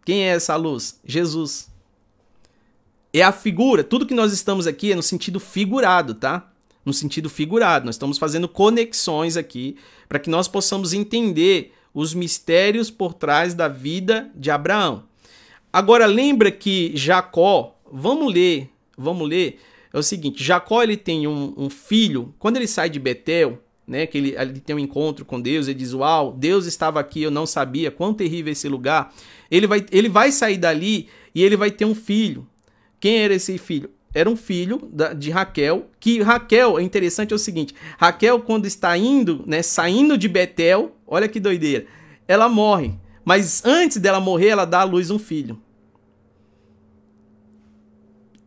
[0.05, 1.01] Quem é essa luz?
[1.05, 1.71] Jesus.
[3.13, 3.83] É a figura.
[3.83, 6.53] Tudo que nós estamos aqui é no sentido figurado, tá?
[6.85, 7.87] No sentido figurado.
[7.87, 9.77] Nós estamos fazendo conexões aqui
[10.09, 15.05] para que nós possamos entender os mistérios por trás da vida de Abraão.
[15.73, 19.59] Agora lembra que Jacó, vamos ler, vamos ler
[19.95, 22.35] é o seguinte: Jacó ele tem um, um filho.
[22.39, 25.79] Quando ele sai de Betel, né, que ele, ele tem um encontro com Deus, ele
[25.79, 29.15] diz: Uau, Deus estava aqui, eu não sabia, quão terrível esse lugar.
[29.49, 32.45] Ele vai, ele vai sair dali e ele vai ter um filho.
[32.99, 33.89] Quem era esse filho?
[34.13, 38.65] Era um filho da, de Raquel, que Raquel, é interessante é o seguinte, Raquel quando
[38.65, 41.87] está indo, né, saindo de Betel, olha que doideira,
[42.29, 45.61] ela morre, mas antes dela morrer, ela dá à luz um filho.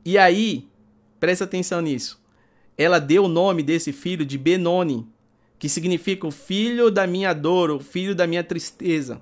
[0.07, 0.69] E aí,
[1.19, 2.17] presta atenção nisso.
[2.77, 5.05] Ela deu o nome desse filho de Benoni,
[5.59, 9.21] que significa o filho da minha dor, o filho da minha tristeza.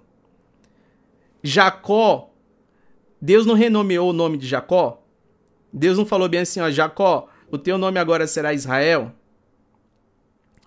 [1.42, 2.30] Jacó,
[3.20, 5.02] Deus não renomeou o nome de Jacó?
[5.74, 9.12] Deus não falou bem assim, ó, Jacó, o teu nome agora será Israel?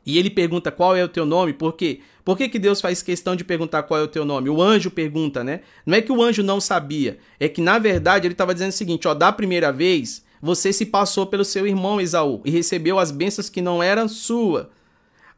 [0.08, 2.00] E ele pergunta qual é o teu nome, por quê?
[2.24, 4.48] Por que, que Deus faz questão de perguntar qual é o teu nome?
[4.48, 5.60] O anjo pergunta, né?
[5.84, 8.72] Não é que o anjo não sabia, é que na verdade ele estava dizendo o
[8.72, 13.10] seguinte: ó, da primeira vez você se passou pelo seu irmão Esaú e recebeu as
[13.10, 14.70] bênçãos que não eram sua.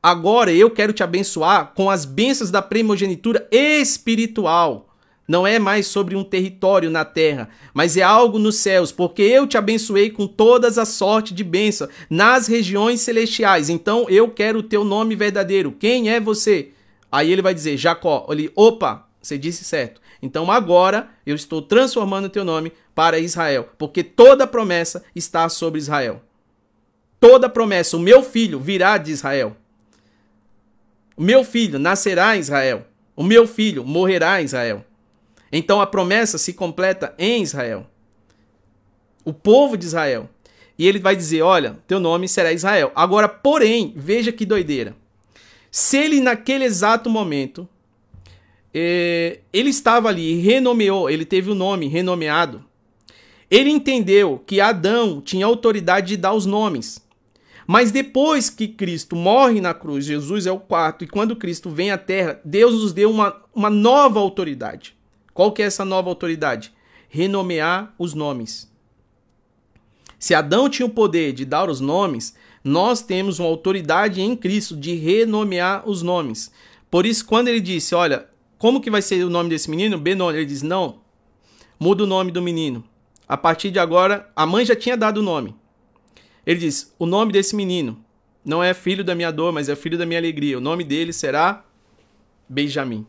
[0.01, 4.90] Agora eu quero te abençoar com as bênçãos da primogenitura espiritual.
[5.31, 9.47] Não é mais sobre um território na terra, mas é algo nos céus, porque eu
[9.47, 13.71] te abençoei com todas as sortes de bênção nas regiões celestiais.
[13.71, 15.71] Então eu quero o teu nome verdadeiro.
[15.71, 16.71] Quem é você?
[17.13, 18.27] Aí ele vai dizer, Jacó.
[18.29, 20.01] Ele, opa, você disse certo.
[20.21, 25.79] Então agora eu estou transformando o teu nome para Israel, porque toda promessa está sobre
[25.79, 26.21] Israel.
[27.21, 29.57] Toda promessa, o meu filho virá de Israel.
[31.17, 32.85] O meu filho nascerá em Israel.
[33.15, 34.85] O meu filho morrerá em Israel.
[35.53, 37.87] Então a promessa se completa em Israel.
[39.25, 40.29] O povo de Israel.
[40.79, 42.93] E ele vai dizer: Olha, teu nome será Israel.
[42.95, 44.97] Agora, porém, veja que doideira.
[45.71, 47.69] Se ele naquele exato momento
[48.73, 52.65] é, ele estava ali renomeou, ele teve o nome renomeado.
[53.51, 57.05] Ele entendeu que Adão tinha autoridade de dar os nomes.
[57.67, 61.91] Mas depois que Cristo morre na cruz, Jesus é o quarto, e quando Cristo vem
[61.91, 64.97] à terra, Deus nos deu uma, uma nova autoridade.
[65.33, 66.73] Qual que é essa nova autoridade?
[67.09, 68.71] Renomear os nomes.
[70.19, 74.77] Se Adão tinha o poder de dar os nomes, nós temos uma autoridade em Cristo
[74.77, 76.53] de renomear os nomes.
[76.91, 79.97] Por isso, quando ele disse, olha, como que vai ser o nome desse menino?
[79.97, 80.37] Benoni.
[80.37, 81.01] Ele diz, não,
[81.79, 82.85] muda o nome do menino.
[83.27, 85.55] A partir de agora, a mãe já tinha dado o nome.
[86.45, 88.05] Ele diz, o nome desse menino
[88.45, 90.59] não é filho da minha dor, mas é filho da minha alegria.
[90.59, 91.65] O nome dele será
[92.49, 93.07] Benjamim.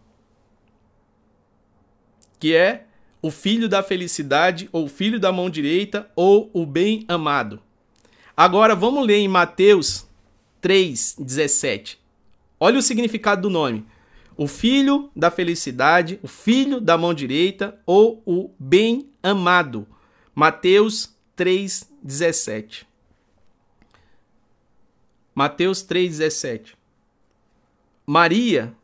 [2.41, 2.85] Que é
[3.21, 7.61] o filho da felicidade, ou filho da mão direita, ou o bem amado.
[8.35, 10.07] Agora vamos ler em Mateus
[10.61, 11.97] 3,17.
[12.59, 13.85] Olha o significado do nome:
[14.35, 19.87] o filho da felicidade, o filho da mão direita ou o bem amado.
[20.33, 22.85] Mateus 3,17.
[25.35, 26.73] Mateus 3,17.
[28.05, 28.75] Maria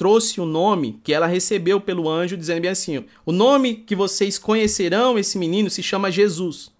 [0.00, 4.38] trouxe o nome que ela recebeu pelo anjo, dizendo bem assim: O nome que vocês
[4.38, 6.72] conhecerão esse menino se chama Jesus.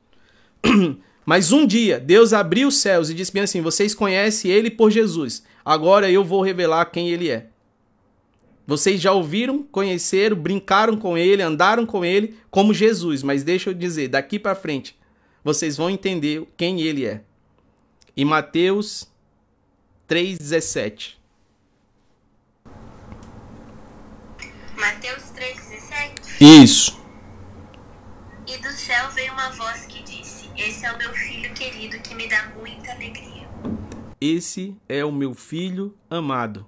[1.27, 4.91] Mas um dia Deus abriu os céus e disse bem assim: Vocês conhecem ele por
[4.91, 5.43] Jesus.
[5.63, 7.49] Agora eu vou revelar quem ele é.
[8.67, 13.75] Vocês já ouviram, conheceram, brincaram com ele, andaram com ele como Jesus, mas deixa eu
[13.75, 14.97] dizer, daqui para frente,
[15.45, 17.21] vocês vão entender quem ele é.
[18.17, 19.13] Em Mateus
[20.09, 21.20] 3:17.
[24.81, 26.63] Mateus 3,17?
[26.65, 26.99] Isso.
[28.47, 30.01] E do céu veio uma voz que
[30.61, 33.49] esse é o meu filho querido que me dá muita alegria.
[34.21, 36.67] Esse é o meu filho amado.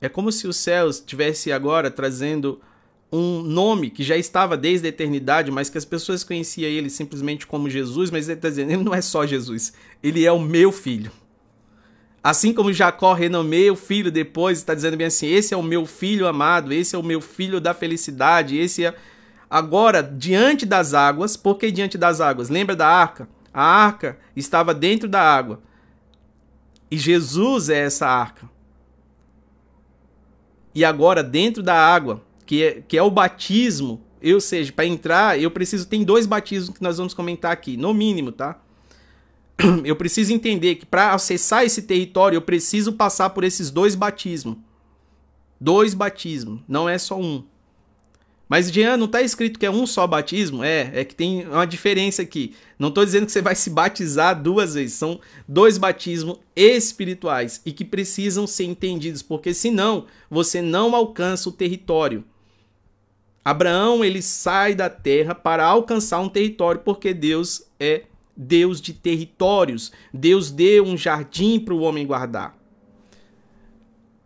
[0.00, 2.60] É como se o céu estivesse agora trazendo
[3.12, 7.46] um nome que já estava desde a eternidade, mas que as pessoas conheciam ele simplesmente
[7.46, 10.72] como Jesus, mas ele está dizendo, ele não é só Jesus, ele é o meu
[10.72, 11.12] filho.
[12.22, 15.86] Assim como Jacó renomeia o filho depois, está dizendo bem assim: esse é o meu
[15.86, 18.94] filho amado, esse é o meu filho da felicidade, esse é
[19.50, 22.48] Agora, diante das águas, por que diante das águas?
[22.48, 23.28] Lembra da arca?
[23.52, 25.60] A arca estava dentro da água.
[26.88, 28.48] E Jesus é essa arca.
[30.72, 35.40] E agora, dentro da água, que é, que é o batismo, ou seja, para entrar,
[35.40, 35.88] eu preciso.
[35.88, 38.56] Tem dois batismos que nós vamos comentar aqui, no mínimo, tá?
[39.84, 44.56] Eu preciso entender que para acessar esse território, eu preciso passar por esses dois batismos.
[45.60, 47.44] Dois batismos, não é só um.
[48.48, 50.64] Mas, Jean, não está escrito que é um só batismo?
[50.64, 52.56] É, é que tem uma diferença aqui.
[52.76, 54.94] Não estou dizendo que você vai se batizar duas vezes.
[54.94, 61.52] São dois batismos espirituais e que precisam ser entendidos, porque senão você não alcança o
[61.52, 62.24] território.
[63.44, 68.02] Abraão ele sai da terra para alcançar um território, porque Deus é
[68.42, 69.92] Deus de territórios.
[70.14, 72.58] Deus deu um jardim para o homem guardar.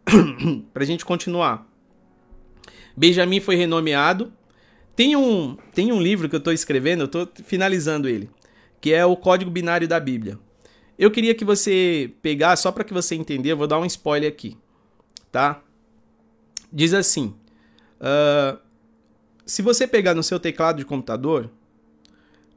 [0.73, 1.67] para a gente continuar.
[2.97, 4.33] Benjamim foi renomeado.
[4.95, 8.31] Tem um, tem um livro que eu estou escrevendo, eu estou finalizando ele,
[8.81, 10.39] que é o Código Binário da Bíblia.
[10.97, 14.31] Eu queria que você pegasse, só para que você entenda, eu vou dar um spoiler
[14.31, 14.57] aqui,
[15.33, 15.61] tá?
[16.73, 17.35] Diz assim:
[18.01, 18.57] uh,
[19.45, 21.51] se você pegar no seu teclado de computador,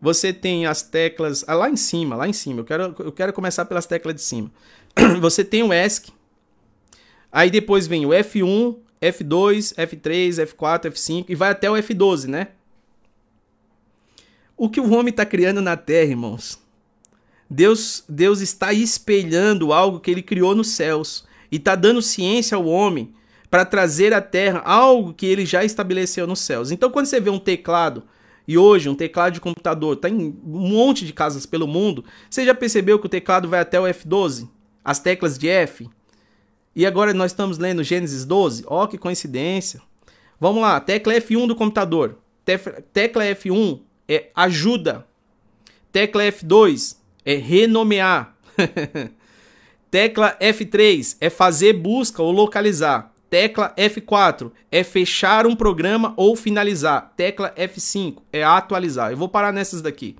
[0.01, 2.61] você tem as teclas ah, lá em cima, lá em cima.
[2.61, 4.51] Eu quero, eu quero começar pelas teclas de cima.
[5.21, 6.11] Você tem o ESC,
[7.31, 12.47] aí depois vem o F1, F2, F3, F4, F5 e vai até o F12, né?
[14.55, 16.59] O que o homem está criando na Terra, irmãos?
[17.49, 22.65] Deus, Deus está espelhando algo que ele criou nos céus e está dando ciência ao
[22.65, 23.13] homem
[23.49, 26.71] para trazer à Terra algo que ele já estabeleceu nos céus.
[26.71, 28.03] Então, quando você vê um teclado,
[28.47, 32.45] e hoje um teclado de computador está em um monte de casas pelo mundo, você
[32.45, 34.47] já percebeu que o teclado vai até o F12?
[34.85, 35.89] As teclas de F?
[36.73, 38.63] E agora nós estamos lendo Gênesis 12.
[38.67, 39.81] Ó, oh, que coincidência.
[40.39, 42.19] Vamos lá, tecla F1 do computador.
[42.93, 45.05] Tecla F1 é ajuda.
[45.91, 48.37] Tecla F2 é renomear.
[49.91, 53.13] tecla F3 é fazer busca ou localizar.
[53.29, 57.13] Tecla F4 é fechar um programa ou finalizar.
[57.15, 59.11] Tecla F5 é atualizar.
[59.11, 60.15] Eu vou parar nessas daqui.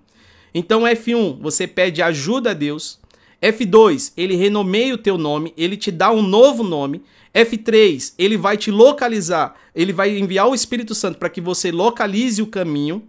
[0.54, 3.00] Então F1, você pede ajuda a Deus.
[3.42, 7.04] F2, ele renomeia o teu nome, ele te dá um novo nome.
[7.34, 12.42] F3, ele vai te localizar, ele vai enviar o Espírito Santo para que você localize
[12.42, 13.08] o caminho.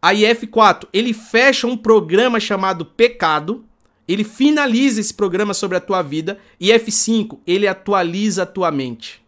[0.00, 3.64] Aí F4, ele fecha um programa chamado pecado,
[4.12, 6.38] ele finaliza esse programa sobre a tua vida.
[6.60, 9.22] E F5, ele atualiza a tua mente.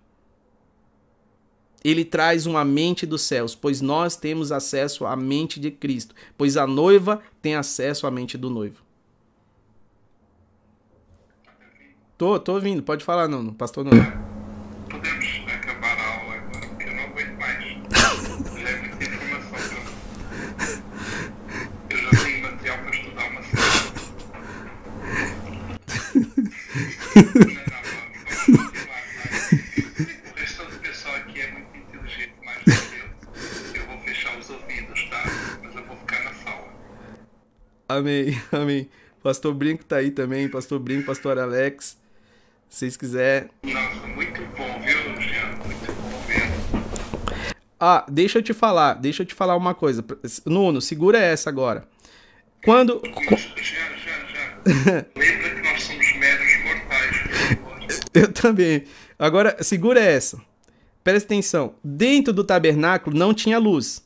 [1.82, 6.56] Ele traz uma mente dos céus, pois nós temos acesso à mente de Cristo, pois
[6.56, 8.82] a noiva tem acesso à mente do noivo.
[12.16, 13.90] Tô, tô ouvindo, pode falar, não, pastor não.
[14.88, 17.58] Podemos acabar a aula agora, porque eu não aguento mais.
[18.60, 19.78] Já é muita informação.
[21.90, 23.94] Eu já tenho material para estudar uma semana.
[30.26, 33.82] O resto do pessoal aqui é muito inteligente, mais do que eu.
[33.82, 35.22] Eu vou fechar os ouvidos, tá?
[35.62, 36.68] Mas eu vou ficar na sala.
[37.94, 38.88] Amém, amém.
[39.22, 41.96] Pastor Brinco tá aí também, Pastor Brinco, Pastor Alex.
[42.68, 43.48] Se vocês quiserem.
[43.62, 45.56] Nossa, muito bom, viu, Jean?
[45.64, 46.84] Muito bom mesmo.
[47.78, 50.04] Ah, deixa eu te falar, deixa eu te falar uma coisa.
[50.44, 51.86] Nuno, segura essa agora.
[52.64, 53.00] Quando.
[53.04, 55.06] Já, já, já.
[55.16, 58.00] Lembra que nós somos meros mortais.
[58.12, 58.84] Eu também.
[59.16, 60.40] Agora, segura essa.
[61.04, 61.76] Presta atenção.
[61.84, 64.04] Dentro do tabernáculo não tinha luz.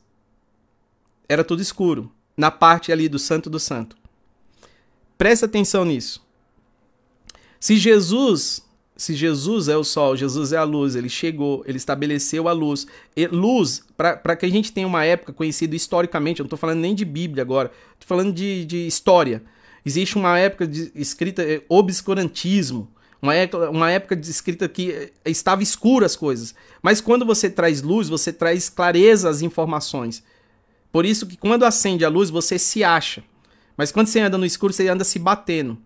[1.27, 2.12] Era tudo escuro.
[2.38, 3.98] Na parte ali do Santo do Santo.
[5.18, 6.27] Presta atenção nisso.
[7.59, 8.64] Se Jesus,
[8.96, 12.87] se Jesus é o sol, Jesus é a luz, ele chegou, ele estabeleceu a luz.
[13.16, 16.79] E luz, para que a gente tenha uma época conhecida historicamente, eu não estou falando
[16.79, 19.42] nem de Bíblia agora, estou falando de, de história.
[19.85, 22.88] Existe uma época de, escrita é, obscurantismo,
[23.20, 26.55] uma época, uma época de escrita que é, estava escura as coisas.
[26.81, 30.22] Mas quando você traz luz, você traz clareza às informações.
[30.90, 33.22] Por isso que quando acende a luz, você se acha.
[33.77, 35.79] Mas quando você anda no escuro, você anda se batendo.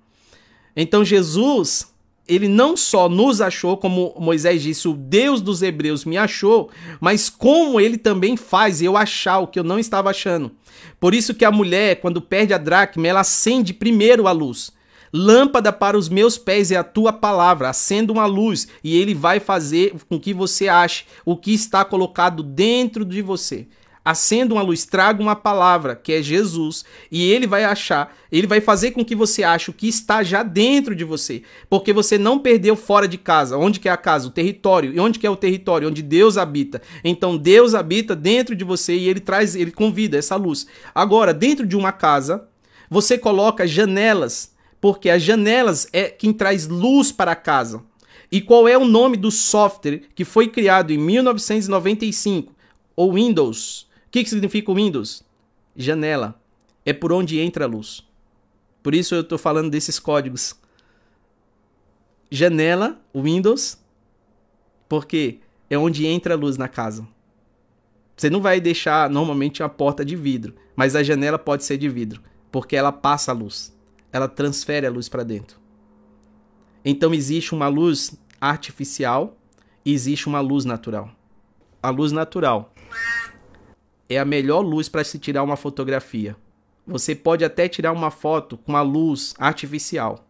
[0.74, 1.92] Então Jesus,
[2.26, 7.28] ele não só nos achou, como Moisés disse, o Deus dos Hebreus me achou, mas
[7.28, 10.52] como ele também faz eu achar o que eu não estava achando.
[10.98, 14.72] Por isso que a mulher, quando perde a dracma, ela acende primeiro a luz.
[15.12, 19.38] Lâmpada para os meus pés é a tua palavra, acenda uma luz e ele vai
[19.38, 23.66] fazer com que você ache o que está colocado dentro de você
[24.04, 28.60] acenda uma luz, traga uma palavra, que é Jesus, e ele vai achar, ele vai
[28.60, 32.38] fazer com que você ache o que está já dentro de você, porque você não
[32.38, 33.56] perdeu fora de casa.
[33.56, 34.26] Onde que é a casa?
[34.26, 34.92] O território.
[34.92, 35.88] E onde que é o território?
[35.88, 36.82] Onde Deus habita.
[37.04, 40.66] Então Deus habita dentro de você e ele traz, ele convida essa luz.
[40.94, 42.48] Agora, dentro de uma casa,
[42.90, 47.82] você coloca janelas, porque as janelas é quem traz luz para a casa.
[48.30, 52.52] E qual é o nome do software que foi criado em 1995?
[52.96, 55.24] O Windows que, que significa Windows?
[55.74, 56.38] Janela.
[56.84, 58.06] É por onde entra a luz.
[58.82, 60.54] Por isso eu estou falando desses códigos.
[62.30, 63.78] Janela, Windows,
[64.88, 65.38] porque
[65.70, 67.08] é onde entra a luz na casa.
[68.14, 71.88] Você não vai deixar normalmente uma porta de vidro, mas a janela pode ser de
[71.88, 73.74] vidro, porque ela passa a luz.
[74.12, 75.58] Ela transfere a luz para dentro.
[76.84, 79.38] Então existe uma luz artificial
[79.84, 81.10] e existe uma luz natural.
[81.82, 82.72] A luz natural
[84.14, 86.36] é a melhor luz para se tirar uma fotografia.
[86.86, 90.26] Você pode até tirar uma foto com uma luz artificial.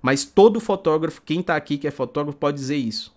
[0.00, 3.14] Mas todo fotógrafo, quem está aqui que é fotógrafo, pode dizer isso.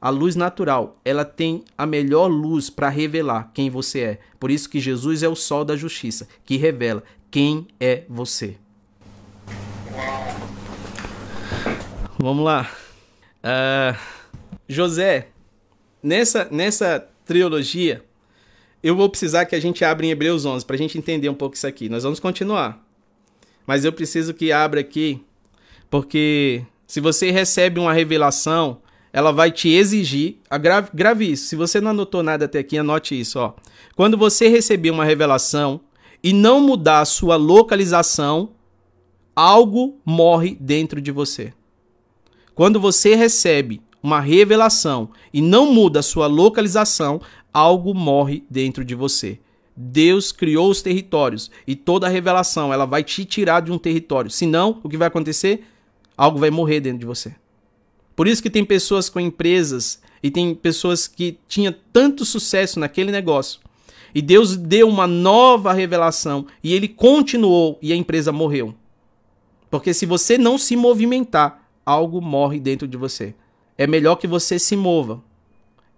[0.00, 4.18] A luz natural, ela tem a melhor luz para revelar quem você é.
[4.40, 8.56] Por isso que Jesus é o sol da justiça, que revela quem é você.
[12.18, 12.70] Vamos lá.
[13.44, 13.98] Uh,
[14.68, 15.28] José,
[16.02, 18.04] nessa, nessa trilogia,
[18.82, 21.34] eu vou precisar que a gente abra em Hebreus 11 para a gente entender um
[21.34, 21.88] pouco isso aqui.
[21.88, 22.84] Nós vamos continuar.
[23.66, 25.20] Mas eu preciso que abra aqui,
[25.88, 28.78] porque se você recebe uma revelação,
[29.12, 30.38] ela vai te exigir.
[30.60, 31.46] Grave, grave isso.
[31.46, 33.38] Se você não anotou nada até aqui, anote isso.
[33.38, 33.52] Ó.
[33.94, 35.80] Quando você receber uma revelação
[36.22, 38.50] e não mudar a sua localização,
[39.36, 41.52] algo morre dentro de você.
[42.54, 47.20] Quando você recebe uma revelação e não muda a sua localização,
[47.52, 49.38] algo morre dentro de você.
[49.76, 54.30] Deus criou os territórios e toda revelação ela vai te tirar de um território.
[54.30, 55.64] Senão, o que vai acontecer?
[56.16, 57.34] Algo vai morrer dentro de você.
[58.14, 63.10] Por isso que tem pessoas com empresas e tem pessoas que tinham tanto sucesso naquele
[63.10, 63.60] negócio.
[64.14, 68.74] E Deus deu uma nova revelação e ele continuou e a empresa morreu.
[69.70, 73.34] Porque se você não se movimentar, algo morre dentro de você.
[73.78, 75.22] É melhor que você se mova.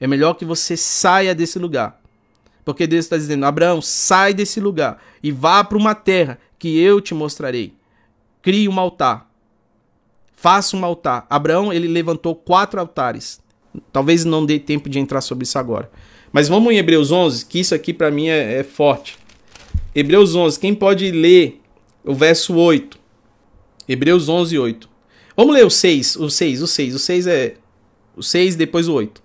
[0.01, 2.01] É melhor que você saia desse lugar.
[2.65, 7.01] Porque Deus está dizendo: Abraão, sai desse lugar e vá para uma terra que eu
[7.01, 7.75] te mostrarei.
[8.43, 9.31] Crie um altar.
[10.35, 11.27] Faça um altar.
[11.29, 13.41] Abraão ele levantou quatro altares.
[13.93, 15.91] Talvez não dê tempo de entrar sobre isso agora.
[16.33, 19.17] Mas vamos em Hebreus 11, que isso aqui para mim é, é forte.
[19.95, 21.61] Hebreus 11, quem pode ler
[22.05, 22.99] o verso 8?
[23.89, 24.89] Hebreus 11, 8.
[25.37, 26.95] Vamos ler o 6, o 6, o 6.
[26.95, 27.55] O 6 é
[28.17, 29.23] o 6 depois o 8.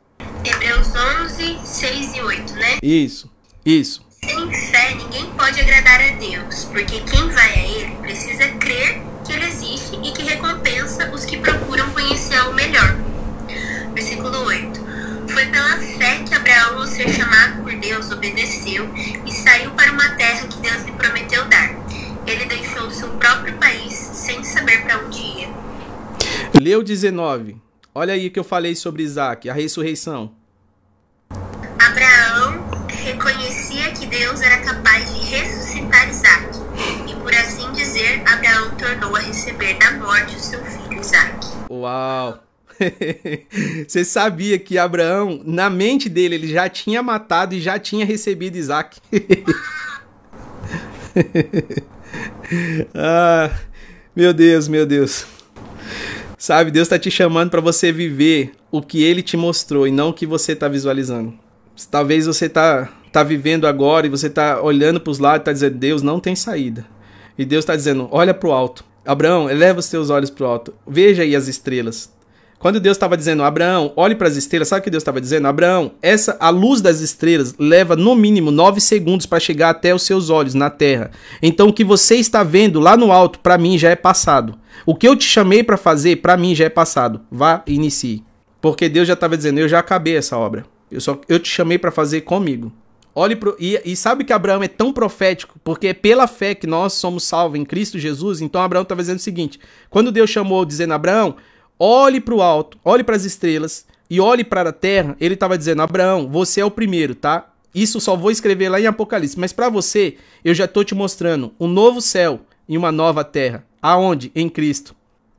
[1.79, 2.77] Hebreus 11, 6 e 8, né?
[2.83, 3.31] Isso,
[3.65, 4.05] isso.
[4.23, 9.31] Sem fé ninguém pode agradar a Deus, porque quem vai a Ele precisa crer que
[9.31, 12.97] Ele existe e que recompensa os que procuram conhecer o melhor.
[13.93, 14.89] Versículo 8.
[15.29, 18.89] Foi pela fé que Abraão, ao ser chamado por Deus, obedeceu
[19.25, 21.69] e saiu para uma terra que Deus lhe prometeu dar.
[22.27, 25.49] Ele deixou seu próprio país sem saber para onde ia.
[26.59, 27.57] Leu 19.
[27.95, 30.38] Olha aí que eu falei sobre Isaac, a ressurreição.
[38.79, 41.47] Tornou a receber da morte o seu filho Isaac.
[41.69, 42.43] Uau!
[43.87, 48.55] Você sabia que Abraão, na mente dele, ele já tinha matado e já tinha recebido
[48.55, 49.01] Isaac.
[52.95, 53.51] ah,
[54.15, 55.25] meu Deus, meu Deus.
[56.37, 60.09] Sabe, Deus está te chamando para você viver o que ele te mostrou e não
[60.09, 61.37] o que você está visualizando.
[61.91, 65.51] Talvez você tá, tá vivendo agora e você está olhando para os lados e está
[65.51, 66.85] dizendo: Deus não tem saída.
[67.39, 68.83] E Deus está dizendo: olha para o alto.
[69.05, 70.73] Abraão, eleva os teus olhos para o alto.
[70.85, 72.13] Veja aí as estrelas.
[72.59, 75.47] Quando Deus estava dizendo, Abraão, olhe para as estrelas, sabe o que Deus estava dizendo?
[75.47, 80.03] Abraão, essa a luz das estrelas leva no mínimo nove segundos para chegar até os
[80.03, 81.11] seus olhos na terra.
[81.41, 84.59] Então o que você está vendo lá no alto, para mim já é passado.
[84.85, 87.21] O que eu te chamei para fazer, para mim já é passado.
[87.31, 88.21] Vá e inicie.
[88.59, 90.65] Porque Deus já estava dizendo, eu já acabei essa obra.
[90.91, 92.73] Eu só eu te chamei para fazer comigo.
[93.13, 96.67] Olhe pro, e, e, sabe que Abraão é tão profético, porque é pela fé que
[96.67, 98.39] nós somos salvos em Cristo Jesus.
[98.39, 101.35] Então Abraão estava dizendo o seguinte: quando Deus chamou, dizendo Abraão,
[101.77, 105.57] olhe para o alto, olhe para as estrelas e olhe para a terra, ele estava
[105.57, 107.51] dizendo: Abraão, você é o primeiro, tá?
[107.73, 111.53] Isso só vou escrever lá em Apocalipse, mas para você, eu já estou te mostrando
[111.59, 113.63] um novo céu e uma nova terra.
[113.81, 114.31] Aonde?
[114.35, 114.95] Em Cristo.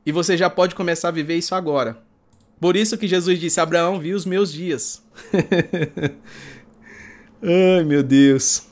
[0.07, 1.99] E você já pode começar a viver isso agora.
[2.61, 5.03] Por isso que Jesus disse: Abraão viu os meus dias.
[7.43, 8.67] Ai, meu Deus.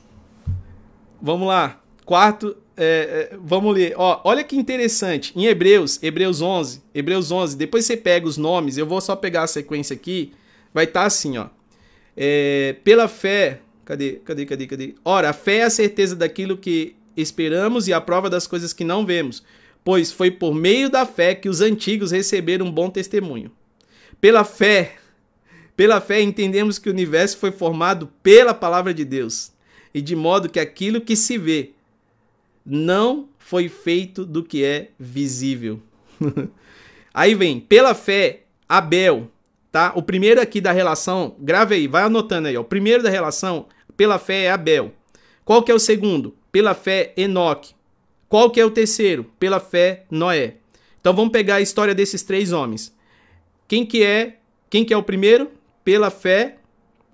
[1.20, 1.80] Vamos lá.
[2.04, 3.94] Quarto é, é, vamos ler.
[3.96, 5.32] Ó, olha que interessante.
[5.34, 9.42] Em Hebreus, Hebreus 11, Hebreus 11, depois você pega os nomes, eu vou só pegar
[9.42, 10.32] a sequência aqui.
[10.72, 11.48] Vai estar tá assim, ó.
[12.16, 14.94] É, pela fé, cadê, cadê, cadê, cadê?
[15.04, 18.84] Ora, a fé é a certeza daquilo que esperamos e a prova das coisas que
[18.84, 19.42] não vemos,
[19.82, 23.50] pois foi por meio da fé que os antigos receberam um bom testemunho.
[24.20, 24.96] Pela fé,
[25.78, 29.52] pela fé entendemos que o universo foi formado pela palavra de Deus,
[29.94, 31.70] e de modo que aquilo que se vê
[32.66, 35.80] não foi feito do que é visível.
[37.14, 39.30] aí vem, pela fé, Abel,
[39.70, 39.92] tá?
[39.94, 42.62] O primeiro aqui da relação, grave aí, vai anotando aí, ó.
[42.62, 43.66] O primeiro da relação,
[43.96, 44.92] pela fé é Abel.
[45.44, 46.34] Qual que é o segundo?
[46.50, 47.72] Pela fé, Enoque.
[48.28, 49.30] Qual que é o terceiro?
[49.38, 50.56] Pela fé, Noé.
[51.00, 52.92] Então vamos pegar a história desses três homens.
[53.68, 54.38] Quem que é?
[54.68, 55.56] Quem que é o primeiro?
[55.88, 56.58] Pela fé,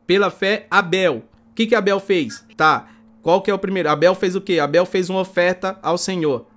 [0.05, 1.23] pela fé, Abel.
[1.53, 2.45] O que que Abel fez?
[2.57, 2.91] Tá
[3.23, 3.89] Qual que é o primeiro?
[3.89, 4.59] Abel fez o quê?
[4.59, 6.49] Abel fez uma oferta ao Senhor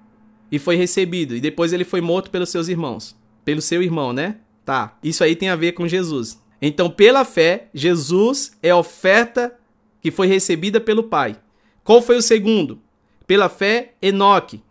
[0.51, 1.35] e foi recebido.
[1.35, 3.15] E depois ele foi morto pelos seus irmãos.
[3.45, 4.37] Pelo seu irmão, né?
[4.65, 4.97] Tá.
[5.03, 6.41] Isso aí tem a ver com Jesus.
[6.59, 9.55] Então, pela fé, Jesus é oferta
[10.01, 11.35] que foi recebida pelo Pai.
[11.83, 12.81] Qual foi o segundo?
[13.27, 14.63] Pela fé, Enoque.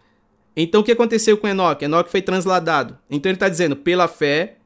[0.56, 1.84] Então, o que aconteceu com Enoque?
[1.84, 2.98] Enoque foi transladado.
[3.08, 4.56] Então, ele está dizendo, pela fé,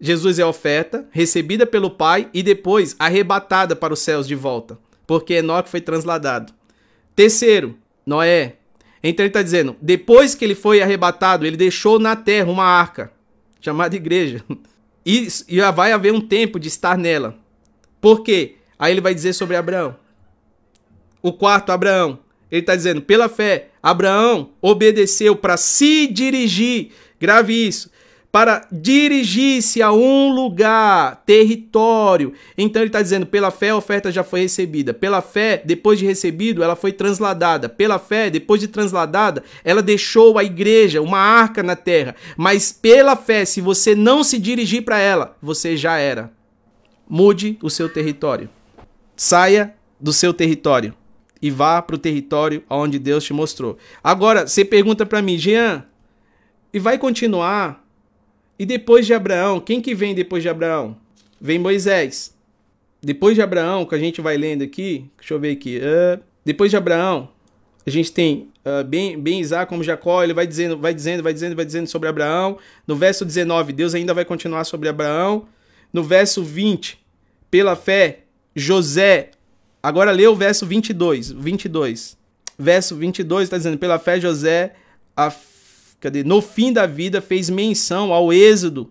[0.00, 4.78] Jesus é oferta, recebida pelo Pai e depois arrebatada para os céus de volta.
[5.06, 6.52] Porque Enoque foi transladado.
[7.14, 8.56] Terceiro, Noé.
[9.02, 13.12] Então ele está dizendo: depois que ele foi arrebatado, ele deixou na terra uma arca,
[13.60, 14.44] chamada igreja.
[15.06, 17.36] E, e já vai haver um tempo de estar nela.
[18.00, 18.56] Por quê?
[18.78, 19.94] Aí ele vai dizer sobre Abraão.
[21.20, 22.18] O quarto, Abraão.
[22.50, 26.92] Ele está dizendo: pela fé, Abraão obedeceu para se dirigir.
[27.20, 27.90] Grave isso
[28.34, 32.32] para dirigir-se a um lugar, território.
[32.58, 34.92] Então ele está dizendo: pela fé a oferta já foi recebida.
[34.92, 37.68] Pela fé, depois de recebido, ela foi transladada.
[37.68, 42.16] Pela fé, depois de transladada, ela deixou a igreja, uma arca na terra.
[42.36, 46.32] Mas pela fé, se você não se dirigir para ela, você já era.
[47.08, 48.50] Mude o seu território.
[49.14, 50.92] Saia do seu território
[51.40, 53.78] e vá para o território onde Deus te mostrou.
[54.02, 55.84] Agora, você pergunta para mim, Jean,
[56.72, 57.83] e vai continuar
[58.58, 60.96] e depois de Abraão, quem que vem depois de Abraão?
[61.40, 62.34] Vem Moisés.
[63.02, 65.78] Depois de Abraão, que a gente vai lendo aqui, deixa eu ver aqui.
[65.78, 67.28] Uh, depois de Abraão,
[67.86, 71.32] a gente tem uh, bem, bem Isaac como Jacó, ele vai dizendo, vai dizendo, vai
[71.34, 72.58] dizendo, vai dizendo sobre Abraão.
[72.86, 75.46] No verso 19, Deus ainda vai continuar sobre Abraão.
[75.92, 76.98] No verso 20,
[77.50, 78.20] pela fé,
[78.54, 79.32] José.
[79.82, 82.16] Agora lê o verso 22, 22.
[82.58, 84.74] Verso 22 está dizendo, pela fé José,
[85.16, 85.30] a
[86.04, 86.22] cadê?
[86.22, 88.90] No fim da vida fez menção ao êxodo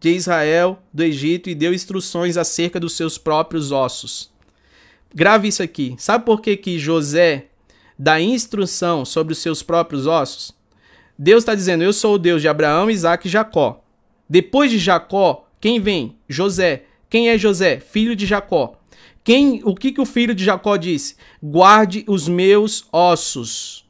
[0.00, 4.32] de Israel do Egito e deu instruções acerca dos seus próprios ossos.
[5.14, 5.94] Grave isso aqui.
[5.98, 7.46] Sabe por que, que José
[7.98, 10.52] dá instrução sobre os seus próprios ossos?
[11.18, 13.84] Deus está dizendo: Eu sou o Deus de Abraão, Isaac e Jacó.
[14.28, 16.16] Depois de Jacó, quem vem?
[16.28, 16.84] José.
[17.08, 17.78] Quem é José?
[17.78, 18.76] Filho de Jacó.
[19.22, 21.16] Quem, o que, que o filho de Jacó disse?
[21.42, 23.83] Guarde os meus ossos.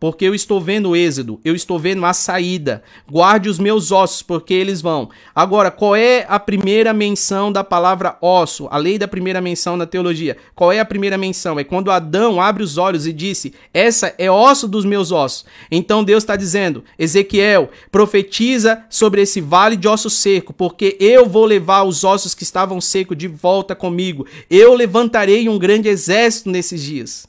[0.00, 2.84] Porque eu estou vendo o êxodo, eu estou vendo a saída.
[3.10, 5.10] Guarde os meus ossos, porque eles vão.
[5.34, 8.68] Agora, qual é a primeira menção da palavra osso?
[8.70, 10.36] A lei da primeira menção na teologia.
[10.54, 11.58] Qual é a primeira menção?
[11.58, 15.44] É quando Adão abre os olhos e disse: Essa é osso dos meus ossos.
[15.68, 21.44] Então Deus está dizendo: Ezequiel, profetiza sobre esse vale de osso seco, porque eu vou
[21.44, 24.24] levar os ossos que estavam secos de volta comigo.
[24.48, 27.26] Eu levantarei um grande exército nesses dias.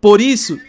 [0.00, 0.60] Por isso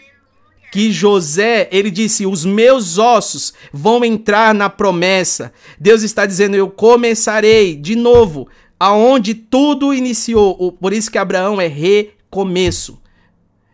[0.76, 5.50] que José, ele disse: "Os meus ossos vão entrar na promessa".
[5.80, 8.46] Deus está dizendo: "Eu começarei de novo
[8.78, 10.72] aonde tudo iniciou".
[10.72, 13.00] Por isso que Abraão é recomeço.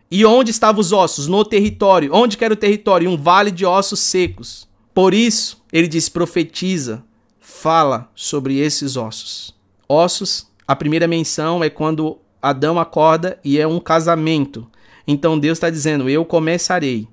[0.09, 1.27] E onde estavam os ossos?
[1.27, 2.09] No território.
[2.13, 3.09] Onde que era o território?
[3.09, 4.65] Um vale de ossos secos.
[4.93, 7.03] Por isso, ele diz: profetiza,
[7.37, 9.53] fala sobre esses ossos.
[9.89, 14.65] Ossos, a primeira menção é quando Adão acorda e é um casamento.
[15.07, 17.07] Então Deus está dizendo: Eu começarei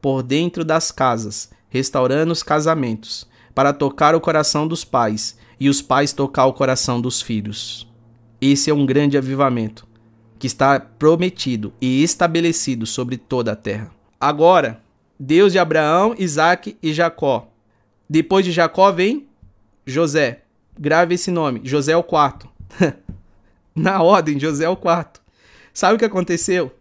[0.00, 5.80] por dentro das casas, restaurando os casamentos, para tocar o coração dos pais e os
[5.80, 7.88] pais tocar o coração dos filhos.
[8.40, 9.86] Esse é um grande avivamento
[10.38, 13.92] que está prometido e estabelecido sobre toda a terra.
[14.20, 14.80] Agora,
[15.18, 17.48] Deus de Abraão, Isaac e Jacó.
[18.10, 19.28] Depois de Jacó vem
[19.86, 20.42] José.
[20.76, 21.60] Grave esse nome.
[21.62, 22.48] José é o quarto.
[23.74, 25.22] Na ordem, José é o quarto.
[25.72, 26.72] Sabe o que aconteceu?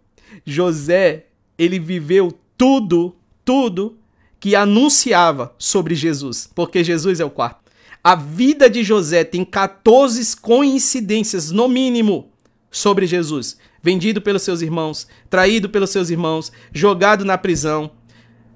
[0.46, 1.26] José,
[1.58, 3.98] ele viveu tudo, tudo
[4.40, 7.62] que anunciava sobre Jesus, porque Jesus é o quarto.
[8.04, 12.32] A vida de José tem 14 coincidências, no mínimo,
[12.72, 13.58] sobre Jesus.
[13.84, 17.92] Vendido pelos seus irmãos, traído pelos seus irmãos, jogado na prisão.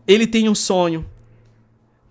[0.07, 1.05] Ele tem um sonho.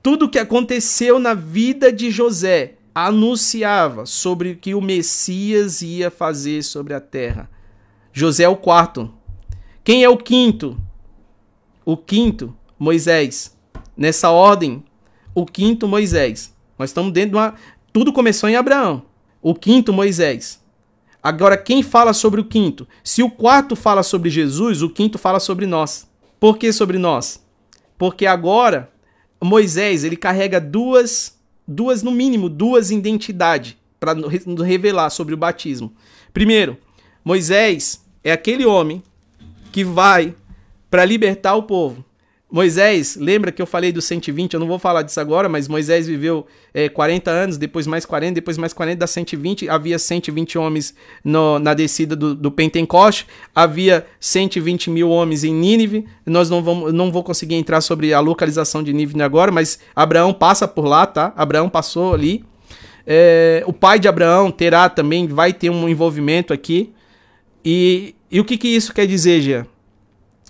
[0.00, 6.10] Tudo o que aconteceu na vida de José anunciava sobre o que o Messias ia
[6.10, 7.50] fazer sobre a terra.
[8.12, 9.12] José é o quarto.
[9.84, 10.78] Quem é o quinto?
[11.84, 13.54] O quinto, Moisés.
[13.94, 14.82] Nessa ordem,
[15.34, 16.54] o quinto, Moisés.
[16.78, 17.54] Nós estamos dentro de uma.
[17.92, 19.02] Tudo começou em Abraão.
[19.42, 20.58] O quinto, Moisés.
[21.22, 22.88] Agora, quem fala sobre o quinto?
[23.02, 26.08] Se o quarto fala sobre Jesus, o quinto fala sobre nós.
[26.40, 27.44] Por que sobre nós?
[27.98, 28.90] Porque agora
[29.42, 35.92] Moisés ele carrega duas, duas no mínimo, duas identidades para nos revelar sobre o batismo.
[36.32, 36.76] Primeiro,
[37.24, 39.02] Moisés é aquele homem
[39.74, 40.32] que vai
[40.88, 42.04] para libertar o povo.
[42.48, 44.54] Moisés, lembra que eu falei dos 120?
[44.54, 48.34] Eu não vou falar disso agora, mas Moisés viveu é, 40 anos, depois mais 40,
[48.34, 49.68] depois mais 40, dá 120.
[49.68, 50.94] Havia 120 homens
[51.24, 56.06] no, na descida do, do Pentecoste, havia 120 mil homens em Nínive.
[56.24, 60.32] Nós não, vamos, não vou conseguir entrar sobre a localização de Nínive agora, mas Abraão
[60.32, 61.32] passa por lá, tá?
[61.34, 62.44] Abraão passou ali.
[63.04, 66.92] É, o pai de Abraão, Terá, também vai ter um envolvimento aqui.
[67.64, 69.64] E, e o que, que isso quer dizer, Jean?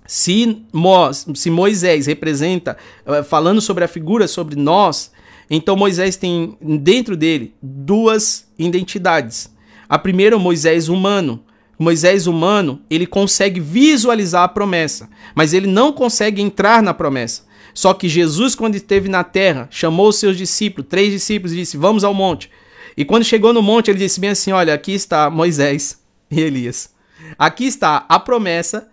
[0.07, 5.13] Se, Mo, se Moisés representa, eh, falando sobre a figura, sobre nós,
[5.51, 9.55] então Moisés tem dentro dele duas identidades.
[9.87, 11.45] A primeira, o Moisés humano.
[11.79, 17.43] Moisés humano, ele consegue visualizar a promessa, mas ele não consegue entrar na promessa.
[17.75, 21.77] Só que Jesus, quando esteve na terra, chamou os seus discípulos, três discípulos, e disse:
[21.77, 22.51] Vamos ao monte.
[22.97, 26.94] E quando chegou no monte, ele disse bem assim: Olha, aqui está Moisés e Elias.
[27.39, 28.89] Aqui está a promessa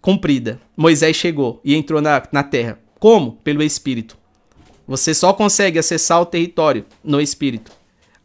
[0.00, 0.60] cumprida.
[0.76, 2.78] Moisés chegou e entrou na, na terra.
[2.98, 3.32] Como?
[3.44, 4.16] Pelo Espírito.
[4.86, 7.72] Você só consegue acessar o território no Espírito.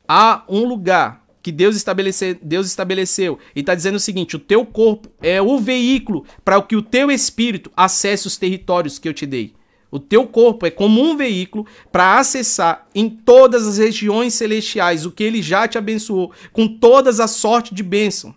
[0.08, 4.66] Há um lugar que Deus, estabelece, Deus estabeleceu e está dizendo o seguinte: o teu
[4.66, 9.26] corpo é o veículo para que o teu espírito acesse os territórios que eu te
[9.26, 9.54] dei.
[9.90, 15.12] O teu corpo é como um veículo para acessar em todas as regiões celestiais o
[15.12, 18.36] que ele já te abençoou, com todas as sorte de bênção.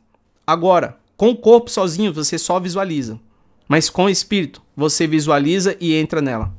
[0.51, 3.21] Agora, com o corpo sozinho você só visualiza.
[3.69, 6.53] Mas com o Espírito, você visualiza e entra nela.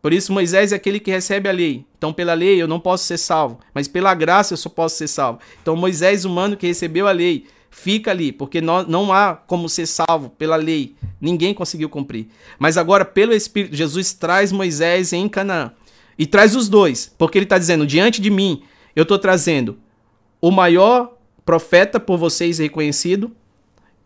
[0.00, 1.84] Por isso, Moisés é aquele que recebe a lei.
[1.98, 5.08] Então, pela lei eu não posso ser salvo, mas pela graça eu só posso ser
[5.08, 5.40] salvo.
[5.60, 10.30] Então, Moisés, humano que recebeu a lei, fica ali, porque não, há como ser salvo
[10.30, 10.94] pela lei.
[11.20, 12.28] Ninguém conseguiu cumprir.
[12.60, 15.72] Mas agora, pelo Espírito, Jesus traz Moisés em Canaã.
[16.16, 18.62] E traz os dois, porque ele está dizendo: diante de mim,
[18.94, 19.78] eu estou trazendo
[20.40, 21.18] o maior
[21.50, 23.32] profeta por vocês reconhecido,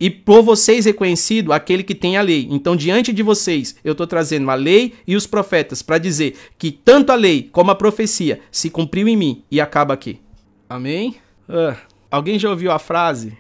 [0.01, 2.49] e por vocês reconhecido aquele que tem a lei.
[2.51, 6.73] Então, diante de vocês, eu estou trazendo a lei e os profetas para dizer que
[6.73, 10.23] tanto a lei como a profecia se cumpriu em mim e acaba aqui.
[10.71, 11.17] Amém?
[11.47, 11.77] Uh,
[12.11, 13.37] alguém já ouviu a frase?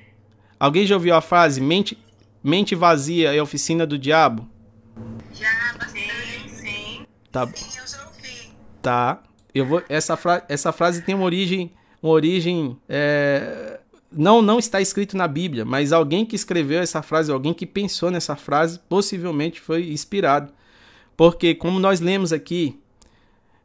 [0.61, 1.97] Alguém já ouviu a frase mente,
[2.43, 4.47] mente vazia é oficina do diabo?
[5.33, 5.49] Já,
[5.89, 7.07] sim, sim.
[7.33, 7.47] Tá.
[7.47, 8.53] Sim, eu já ouvi.
[8.83, 9.23] Tá.
[9.55, 13.74] Eu vou, essa, fra, essa frase tem uma origem, uma origem é,
[14.17, 18.11] não, não está escrito na Bíblia, mas alguém que escreveu essa frase, alguém que pensou
[18.11, 20.53] nessa frase, possivelmente foi inspirado.
[21.17, 22.79] Porque, como nós lemos aqui,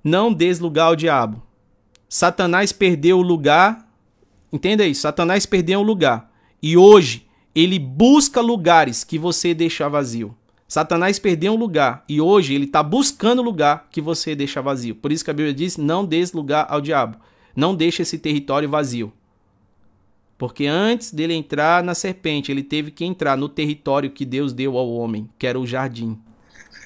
[0.04, 1.42] não des lugar ao diabo.
[2.08, 3.88] Satanás perdeu o lugar.
[4.52, 6.32] Entenda isso, Satanás perdeu o lugar.
[6.62, 10.36] E hoje ele busca lugares que você deixa vazio.
[10.68, 14.96] Satanás perdeu um lugar e hoje ele está buscando lugar que você deixa vazio.
[14.96, 17.18] Por isso que a Bíblia diz: não des lugar ao diabo.
[17.56, 19.12] Não deixe esse território vazio.
[20.40, 24.78] Porque antes dele entrar na serpente, ele teve que entrar no território que Deus deu
[24.78, 26.18] ao homem, que era o jardim.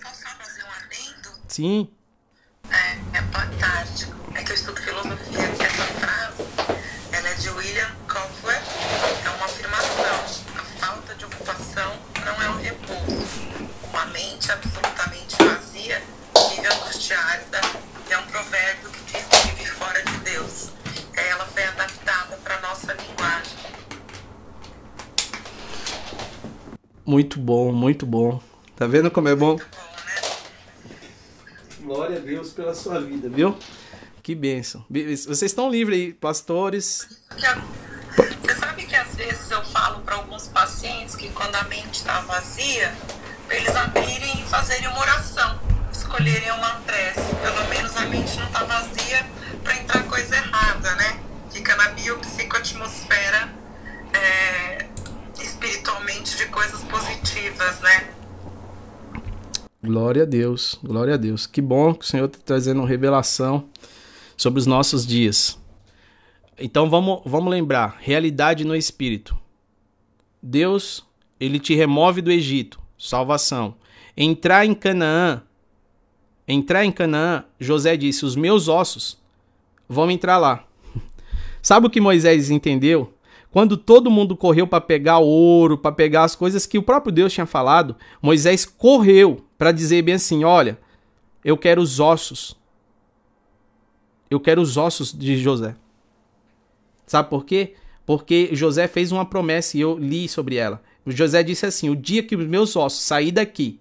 [0.02, 1.40] Posso fazer um adendo?
[1.48, 1.88] Sim.
[2.68, 4.12] É, é fantástico.
[4.34, 4.82] É que eu estudo
[27.06, 28.42] Muito bom, muito bom.
[28.76, 29.58] Tá vendo como é bom?
[29.58, 31.08] Bom, né?
[31.82, 33.58] Glória a Deus pela sua vida, viu?
[34.22, 34.86] Que bênção.
[34.90, 37.20] Vocês estão livres aí, pastores.
[38.42, 42.22] Você sabe que às vezes eu falo para alguns pacientes que quando a mente está
[42.22, 42.94] vazia,
[43.48, 45.60] pra eles abrirem e fazerem uma oração,
[45.92, 47.20] escolherem uma prece.
[47.42, 49.26] Pelo menos a mente não está vazia
[49.62, 51.20] para entrar coisa errada, né?
[51.52, 53.54] Fica na biopsicoatmosfera
[54.14, 54.88] é,
[55.64, 58.10] espiritualmente de coisas positivas, né?
[59.82, 61.48] Glória a Deus, glória a Deus.
[61.48, 63.70] Que bom que o Senhor está trazendo revelação
[64.36, 65.58] sobre os nossos dias.
[66.60, 69.38] Então vamos, vamos lembrar, realidade no espírito.
[70.42, 71.06] Deus,
[71.40, 73.76] ele te remove do Egito, salvação.
[74.16, 75.42] Entrar em Canaã,
[76.48, 79.18] entrar em Canaã, José disse: "Os meus ossos
[79.88, 80.66] vão entrar lá".
[81.62, 83.14] Sabe o que Moisés entendeu?
[83.54, 87.32] Quando todo mundo correu para pegar ouro, para pegar as coisas que o próprio Deus
[87.32, 90.80] tinha falado, Moisés correu para dizer bem assim: Olha,
[91.46, 92.58] eu quero os ossos.
[94.28, 95.76] Eu quero os ossos de José.
[97.06, 97.76] Sabe por quê?
[98.08, 100.82] Porque José fez uma promessa e eu li sobre ela.
[101.06, 103.80] José disse assim: O dia que os meus ossos sair daqui,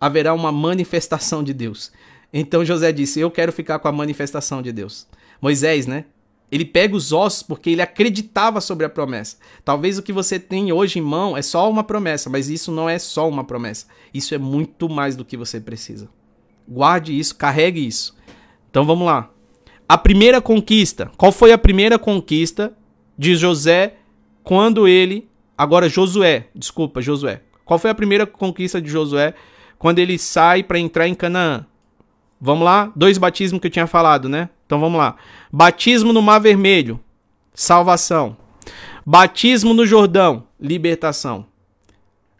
[0.00, 1.92] haverá uma manifestação de Deus.
[2.32, 5.06] Então José disse: Eu quero ficar com a manifestação de Deus.
[5.40, 6.04] Moisés, né?
[6.50, 9.36] Ele pega os ossos porque ele acreditava sobre a promessa.
[9.64, 12.88] Talvez o que você tem hoje em mão é só uma promessa, mas isso não
[12.88, 13.86] é só uma promessa.
[14.12, 16.08] Isso é muito mais do que você precisa.
[16.66, 18.16] Guarde isso, carregue isso.
[18.70, 19.30] Então vamos lá.
[19.86, 21.10] A primeira conquista.
[21.16, 22.74] Qual foi a primeira conquista
[23.16, 23.96] de José
[24.42, 25.28] quando ele.
[25.56, 26.48] Agora, Josué.
[26.54, 27.42] Desculpa, Josué.
[27.64, 29.34] Qual foi a primeira conquista de Josué
[29.78, 31.66] quando ele sai para entrar em Canaã?
[32.40, 32.92] Vamos lá?
[32.94, 34.48] Dois batismos que eu tinha falado, né?
[34.66, 35.16] Então vamos lá.
[35.52, 37.00] Batismo no Mar Vermelho,
[37.54, 38.36] salvação.
[39.04, 41.46] Batismo no Jordão, libertação.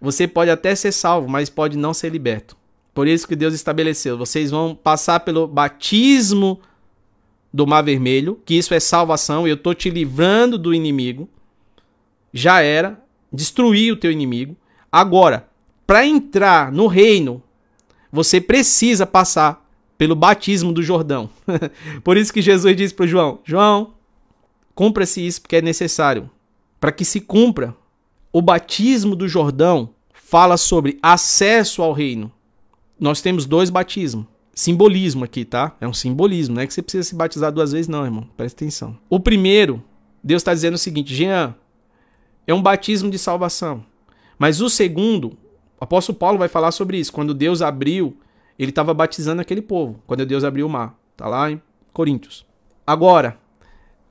[0.00, 2.56] Você pode até ser salvo, mas pode não ser liberto.
[2.94, 4.16] Por isso que Deus estabeleceu.
[4.16, 6.60] Vocês vão passar pelo batismo
[7.52, 11.28] do Mar Vermelho, que isso é salvação, eu estou te livrando do inimigo.
[12.32, 14.56] Já era, destruir o teu inimigo.
[14.92, 15.48] Agora,
[15.86, 17.42] para entrar no reino,
[18.12, 19.66] você precisa passar
[19.98, 21.28] pelo batismo do Jordão.
[22.04, 23.94] Por isso que Jesus disse para João: João,
[24.74, 26.30] cumpra-se isso porque é necessário.
[26.80, 27.74] Para que se cumpra,
[28.32, 32.30] o batismo do Jordão fala sobre acesso ao reino.
[32.98, 34.26] Nós temos dois batismos.
[34.54, 35.76] Simbolismo aqui, tá?
[35.80, 38.28] É um simbolismo, não é que você precisa se batizar duas vezes, não, irmão.
[38.36, 38.96] Presta atenção.
[39.08, 39.82] O primeiro,
[40.22, 41.54] Deus está dizendo o seguinte: Jean,
[42.46, 43.84] é um batismo de salvação.
[44.38, 45.36] Mas o segundo,
[45.80, 47.12] o apóstolo Paulo vai falar sobre isso.
[47.12, 48.16] Quando Deus abriu
[48.58, 50.98] ele estava batizando aquele povo quando Deus abriu o mar.
[51.12, 51.60] Está lá em
[51.92, 52.44] Coríntios.
[52.86, 53.38] Agora,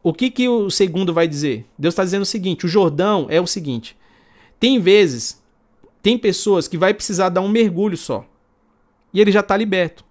[0.04, 1.66] o que, que o segundo vai dizer?
[1.78, 3.98] Deus está dizendo o seguinte: o Jordão é o seguinte.
[4.60, 5.41] Tem vezes,
[6.02, 8.26] tem pessoas que vai precisar dar um mergulho só.
[9.14, 10.06] E ele já está liberto.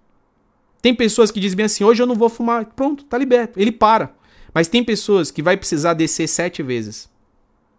[0.81, 2.65] Tem pessoas que dizem bem assim: hoje eu não vou fumar.
[2.75, 3.59] Pronto, está liberto.
[3.59, 4.15] Ele para.
[4.53, 7.09] Mas tem pessoas que vai precisar descer sete vezes.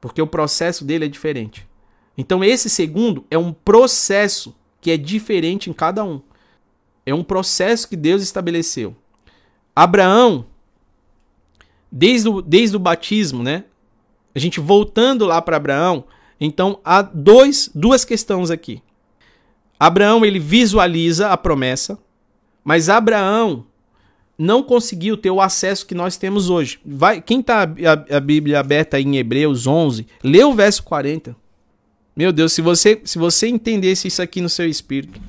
[0.00, 1.68] Porque o processo dele é diferente.
[2.16, 6.20] Então esse segundo é um processo que é diferente em cada um.
[7.08, 8.94] É um processo que Deus estabeleceu.
[9.74, 10.44] Abraão,
[11.90, 13.64] desde o, desde o batismo, né?
[14.34, 16.04] A gente voltando lá para Abraão,
[16.40, 18.82] então há dois, duas questões aqui.
[19.80, 21.98] Abraão ele visualiza a promessa,
[22.62, 23.64] mas Abraão
[24.36, 26.78] não conseguiu ter o acesso que nós temos hoje.
[26.84, 31.34] Vai, quem está a, a, Bíblia aberta em Hebreus 11, lê o verso 40.
[32.14, 35.20] Meu Deus, se você se você entendesse isso aqui no seu espírito,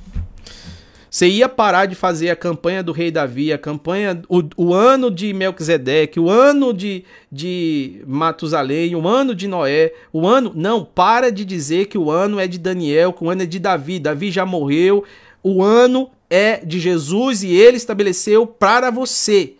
[1.10, 5.10] você ia parar de fazer a campanha do rei Davi, a campanha, o, o ano
[5.10, 10.52] de Melquisedeque, o ano de, de Matusalém, o ano de Noé, o ano.
[10.54, 13.58] Não, para de dizer que o ano é de Daniel, que o ano é de
[13.58, 13.98] Davi.
[13.98, 15.02] Davi já morreu.
[15.42, 19.54] O ano é de Jesus e ele estabeleceu para você.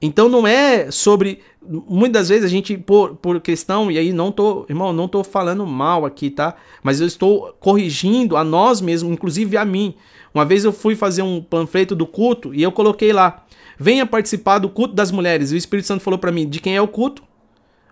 [0.00, 1.38] Então não é sobre.
[1.64, 5.64] Muitas vezes a gente, por, por questão, e aí não tô, irmão, não tô falando
[5.64, 6.56] mal aqui, tá?
[6.82, 9.94] Mas eu estou corrigindo a nós mesmos, inclusive a mim.
[10.34, 13.44] Uma vez eu fui fazer um panfleto do culto e eu coloquei lá:
[13.78, 15.52] venha participar do culto das mulheres.
[15.52, 17.22] E o Espírito Santo falou para mim: de quem é o culto?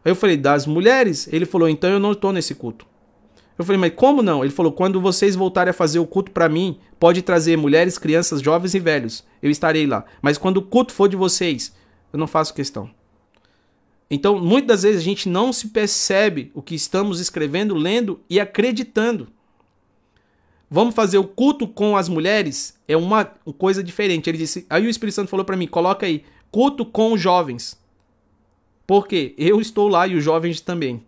[0.05, 1.29] Aí eu falei: das mulheres.
[1.33, 2.87] Ele falou: então eu não estou nesse culto.
[3.59, 4.43] Eu falei: mas como não?
[4.43, 8.41] Ele falou: quando vocês voltarem a fazer o culto para mim, pode trazer mulheres, crianças,
[8.41, 9.25] jovens e velhos.
[9.43, 10.05] Eu estarei lá.
[10.23, 11.75] Mas quando o culto for de vocês,
[12.13, 12.89] eu não faço questão.
[14.11, 19.29] Então, muitas vezes a gente não se percebe o que estamos escrevendo, lendo e acreditando
[20.71, 23.25] vamos fazer o culto com as mulheres, é uma
[23.59, 24.31] coisa diferente.
[24.31, 27.79] Ele disse, aí o Espírito Santo falou para mim, coloca aí, culto com os jovens.
[28.87, 31.05] Porque eu estou lá e os jovens também.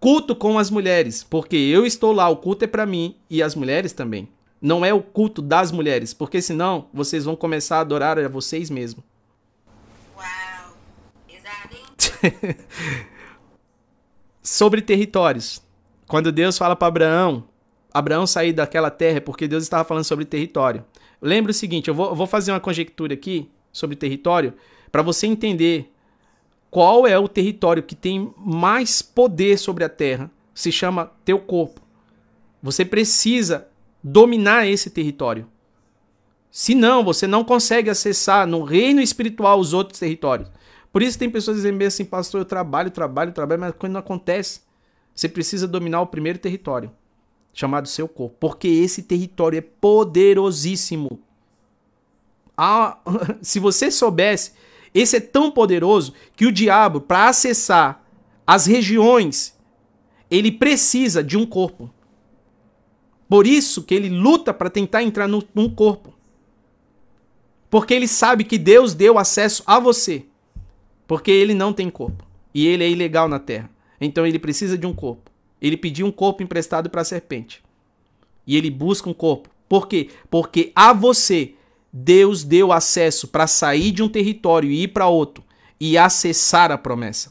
[0.00, 3.54] Culto com as mulheres, porque eu estou lá, o culto é para mim e as
[3.54, 4.28] mulheres também.
[4.60, 8.70] Não é o culto das mulheres, porque senão vocês vão começar a adorar a vocês
[8.70, 9.04] mesmos.
[10.16, 10.76] Uau!
[14.42, 15.62] Sobre territórios.
[16.06, 17.44] Quando Deus fala para Abraão,
[17.96, 20.84] Abraão sair daquela terra porque Deus estava falando sobre território.
[21.20, 24.52] Lembra o seguinte, eu vou, eu vou fazer uma conjectura aqui sobre território
[24.92, 25.90] para você entender
[26.70, 30.30] qual é o território que tem mais poder sobre a terra.
[30.54, 31.80] Se chama teu corpo.
[32.62, 33.66] Você precisa
[34.02, 35.46] dominar esse território.
[36.50, 40.50] Se não, você não consegue acessar no reino espiritual os outros territórios.
[40.92, 44.60] Por isso tem pessoas dizendo assim, pastor, eu trabalho, trabalho, trabalho, mas quando não acontece,
[45.14, 46.90] você precisa dominar o primeiro território
[47.56, 51.18] chamado seu corpo, porque esse território é poderosíssimo.
[52.54, 52.98] Ah,
[53.40, 54.52] se você soubesse,
[54.92, 58.04] esse é tão poderoso que o diabo, para acessar
[58.46, 59.58] as regiões,
[60.30, 61.90] ele precisa de um corpo.
[63.26, 66.12] Por isso que ele luta para tentar entrar no, num corpo.
[67.70, 70.26] Porque ele sabe que Deus deu acesso a você.
[71.06, 72.22] Porque ele não tem corpo.
[72.54, 73.70] E ele é ilegal na terra.
[73.98, 75.25] Então ele precisa de um corpo.
[75.60, 77.62] Ele pediu um corpo emprestado para a serpente.
[78.46, 79.50] E ele busca um corpo.
[79.68, 80.10] Por quê?
[80.30, 81.54] Porque a você
[81.92, 85.42] Deus deu acesso para sair de um território e ir para outro.
[85.78, 87.30] e acessar a promessa.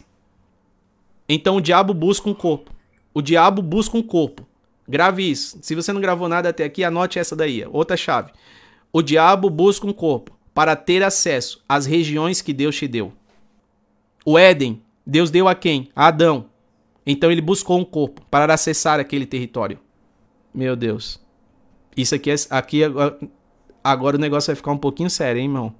[1.27, 2.71] Então o diabo busca um corpo.
[3.11, 4.45] O diabo busca um corpo.
[4.87, 5.57] Grave isso.
[5.63, 7.65] Se você não gravou nada até aqui, anote essa daí.
[7.65, 8.31] Outra chave.
[8.93, 13.11] O diabo busca um corpo para ter acesso às regiões que Deus te deu.
[14.23, 15.89] O Éden, Deus deu a quem?
[15.95, 16.45] A Adão.
[17.05, 19.79] Então ele buscou um corpo para acessar aquele território.
[20.53, 21.19] Meu Deus.
[21.95, 22.81] Isso aqui é aqui
[23.83, 25.75] agora o negócio vai ficar um pouquinho sério, hein, irmão?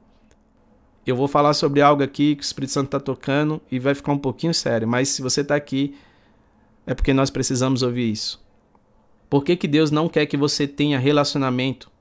[1.05, 4.11] Eu vou falar sobre algo aqui que o Espírito Santo está tocando e vai ficar
[4.11, 5.95] um pouquinho sério, mas se você está aqui
[6.85, 8.43] é porque nós precisamos ouvir isso.
[9.29, 11.91] Por que, que Deus não quer que você tenha relacionamento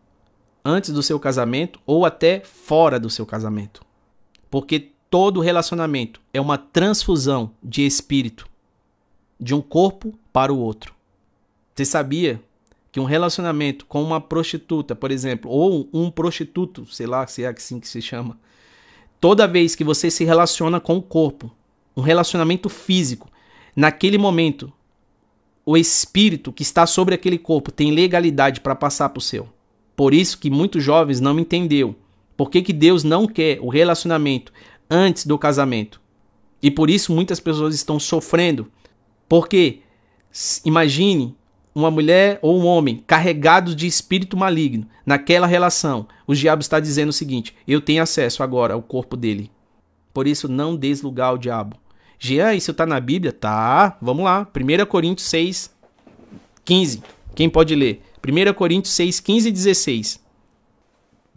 [0.64, 3.82] antes do seu casamento ou até fora do seu casamento?
[4.50, 8.46] Porque todo relacionamento é uma transfusão de espírito
[9.40, 10.94] de um corpo para o outro.
[11.74, 12.40] Você sabia
[12.92, 17.48] que um relacionamento com uma prostituta, por exemplo, ou um prostituto, sei lá se é
[17.48, 18.38] assim que se chama,
[19.20, 21.50] toda vez que você se relaciona com o corpo,
[21.96, 23.28] um relacionamento físico,
[23.74, 24.72] naquele momento,
[25.66, 29.48] o espírito que está sobre aquele corpo tem legalidade para passar para o seu.
[29.96, 31.96] Por isso que muitos jovens não entendeu
[32.36, 34.52] por que, que Deus não quer o relacionamento
[34.90, 36.00] antes do casamento.
[36.62, 38.70] E por isso muitas pessoas estão sofrendo.
[39.28, 39.80] Porque
[40.64, 41.36] imagine
[41.74, 47.08] uma mulher ou um homem carregados de espírito maligno naquela relação, o diabo está dizendo
[47.08, 49.50] o seguinte: eu tenho acesso agora ao corpo dele.
[50.12, 51.76] Por isso, não deslugar o diabo.
[52.18, 53.32] Jean, isso está na Bíblia?
[53.32, 54.48] Tá, vamos lá.
[54.54, 55.74] 1 Coríntios 6,
[56.64, 57.02] 15.
[57.34, 58.00] Quem pode ler?
[58.26, 60.20] 1 Coríntios 6, 15 e 16.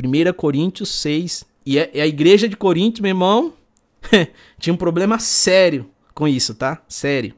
[0.02, 1.44] 1 Coríntios 6.
[1.66, 3.54] E é, é a igreja de Corinto, meu irmão,
[4.60, 6.82] tinha um problema sério com isso, tá?
[6.88, 7.34] Sério.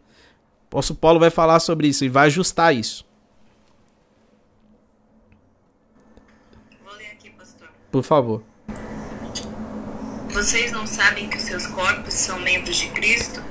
[0.72, 3.03] O apóstolo Paulo vai falar sobre isso e vai ajustar isso.
[6.84, 7.67] Vou ler aqui, pastor.
[7.91, 8.43] Por favor.
[10.30, 13.43] Vocês não sabem que os seus corpos são membros de Cristo?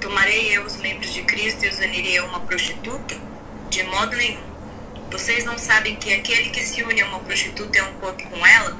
[0.00, 3.16] Tomarei eu os membros de Cristo e os unirei a uma prostituta?
[3.68, 4.40] De modo nenhum.
[5.10, 8.46] Vocês não sabem que aquele que se une a uma prostituta é um corpo com
[8.46, 8.78] ela?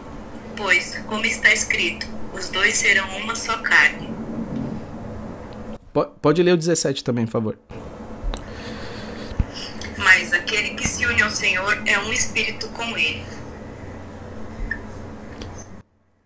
[0.56, 4.21] Pois, como está escrito, os dois serão uma só carne.
[5.92, 7.58] Pode ler o 17 também, por favor.
[9.98, 13.24] Mas aquele que se une ao Senhor é um espírito com ele.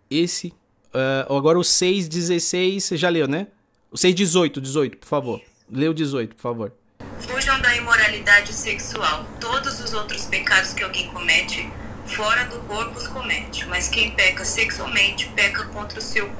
[0.08, 0.48] Esse.
[0.94, 3.48] Uh, agora o 6,16 você já leu, né?
[3.90, 5.40] O 6,18, 18, por favor.
[5.70, 6.72] Lê o 18, por favor.
[7.20, 9.26] Fujam da imoralidade sexual.
[9.40, 11.68] Todos os outros pecados que alguém comete,
[12.06, 13.66] fora do corpo os comete.
[13.66, 16.30] Mas quem peca sexualmente, peca contra o seu,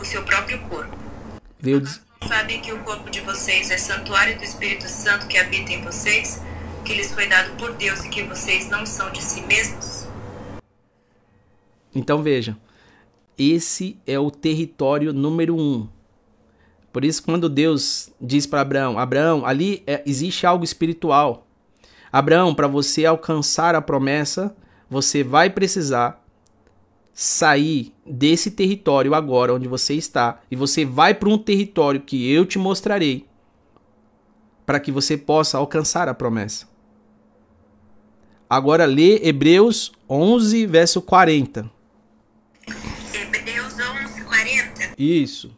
[0.00, 0.96] o seu próprio corpo.
[1.62, 1.82] Lê o,
[2.22, 6.40] Sabem que o corpo de vocês é santuário do Espírito Santo que habita em vocês,
[6.84, 10.06] que lhes foi dado por Deus e que vocês não são de si mesmos?
[11.94, 12.56] Então veja,
[13.38, 15.88] esse é o território número um.
[16.92, 21.46] Por isso, quando Deus diz para Abraão: Abraão, ali é, existe algo espiritual.
[22.12, 24.56] Abraão, para você alcançar a promessa,
[24.88, 26.23] você vai precisar
[27.14, 32.44] sair desse território agora onde você está e você vai para um território que eu
[32.44, 33.26] te mostrarei
[34.66, 36.66] para que você possa alcançar a promessa.
[38.48, 41.70] Agora lê Hebreus 11, verso 40.
[43.12, 44.94] Hebreus 11, 40.
[44.98, 45.56] Isso.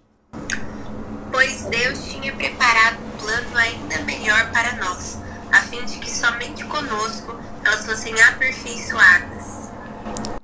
[1.31, 5.19] Pois Deus tinha preparado um plano ainda melhor para nós,
[5.53, 9.56] a fim de que somente conosco elas fossem aperfeiçoadas.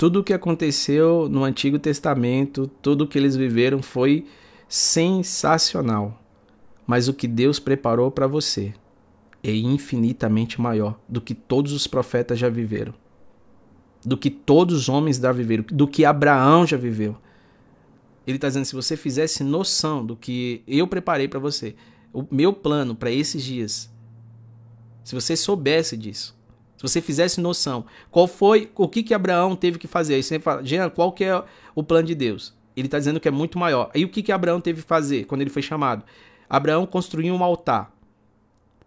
[0.02, 4.26] Tudo o que aconteceu no Antigo Testamento, tudo o que eles viveram foi
[4.68, 6.20] sensacional.
[6.84, 8.74] Mas o que Deus preparou para você
[9.44, 12.92] é infinitamente maior do que todos os profetas já viveram,
[14.04, 17.16] do que todos os homens já viveram, do que Abraão já viveu.
[18.26, 21.76] Ele está dizendo: se você fizesse noção do que eu preparei para você,
[22.12, 23.88] o meu plano para esses dias,
[25.04, 26.36] se você soubesse disso,
[26.82, 30.14] se você fizesse noção, qual foi, o que que Abraão teve que fazer?
[30.14, 31.42] Aí você fala, Jean, qual que é
[31.76, 32.52] o plano de Deus?
[32.76, 33.88] Ele está dizendo que é muito maior.
[33.94, 36.04] Aí o que que Abraão teve que fazer quando ele foi chamado?
[36.50, 37.94] Abraão construiu um altar.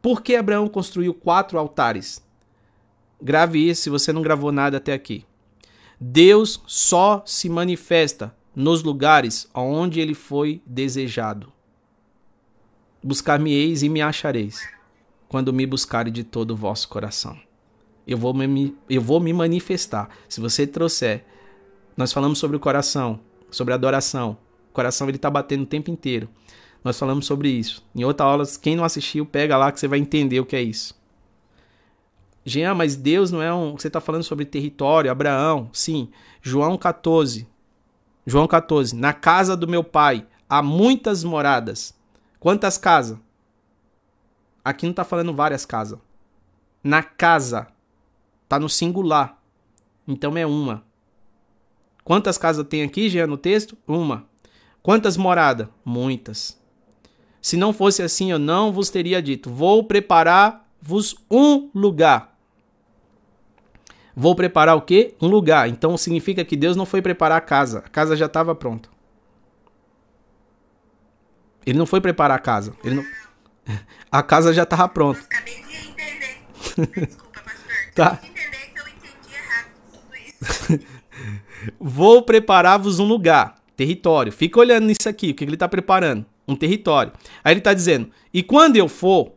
[0.02, 2.22] Por que Abraão construiu quatro altares?
[3.22, 5.26] Grave isso se você não gravou nada até aqui.
[5.98, 11.52] Deus só se manifesta nos lugares onde ele foi desejado.
[13.02, 14.68] Buscar-me-eis e me achareis,
[15.30, 17.46] quando me buscarem de todo o vosso coração
[18.08, 20.10] eu vou me, eu vou me manifestar.
[20.30, 21.26] Se você trouxer,
[21.98, 24.38] nós falamos sobre o coração, sobre a adoração.
[24.70, 26.30] O coração ele tá batendo o tempo inteiro.
[26.84, 27.84] Nós falamos sobre isso.
[27.96, 30.62] Em outra aula, quem não assistiu, pega lá que você vai entender o que é
[30.62, 30.94] isso.
[32.46, 33.76] Jean, mas Deus não é um.
[33.76, 35.68] Você está falando sobre território, Abraão.
[35.74, 36.10] Sim.
[36.44, 37.48] João 14.
[38.24, 38.96] João 14.
[38.96, 41.96] Na casa do meu pai há muitas moradas.
[42.40, 43.18] Quantas casas?
[44.64, 45.98] Aqui não está falando várias casas.
[46.84, 47.68] Na casa.
[48.46, 49.38] Está no singular.
[50.08, 50.84] Então é uma.
[52.04, 53.76] Quantas casas tem aqui, já no texto?
[53.88, 54.26] Uma.
[54.82, 55.68] Quantas moradas?
[55.84, 56.58] Muitas.
[57.42, 62.38] Se não fosse assim, eu não vos teria dito: Vou preparar-vos um lugar.
[64.16, 65.16] Vou preparar o quê?
[65.20, 65.68] Um lugar.
[65.68, 67.80] Então significa que Deus não foi preparar a casa.
[67.80, 68.88] A casa já estava pronta.
[71.66, 72.76] Ele não foi preparar a casa.
[72.84, 73.04] Ele não...
[74.12, 75.20] A casa já estava pronta.
[75.22, 77.18] Acabei de entender.
[77.96, 78.08] Tá.
[78.08, 80.80] Acabei de entender que eu entendi errado tudo isso.
[81.80, 84.34] Vou preparar-vos um lugar, território.
[84.34, 86.26] Fica olhando nisso aqui, o que ele está preparando?
[86.46, 87.14] Um território.
[87.44, 89.32] Aí ele está dizendo: E quando eu for,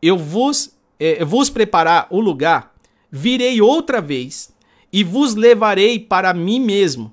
[0.00, 2.72] eu vos, eh, vos preparar o lugar,
[3.10, 4.54] virei outra vez
[4.92, 7.12] e vos levarei para mim mesmo,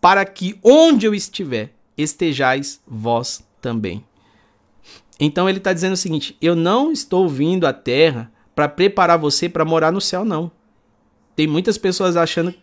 [0.00, 4.04] para que onde eu estiver, estejais vós também.
[5.18, 8.30] Então ele está dizendo o seguinte: eu não estou vindo à terra
[8.60, 10.52] para preparar você para morar no céu, não.
[11.34, 12.54] Tem muitas pessoas achando,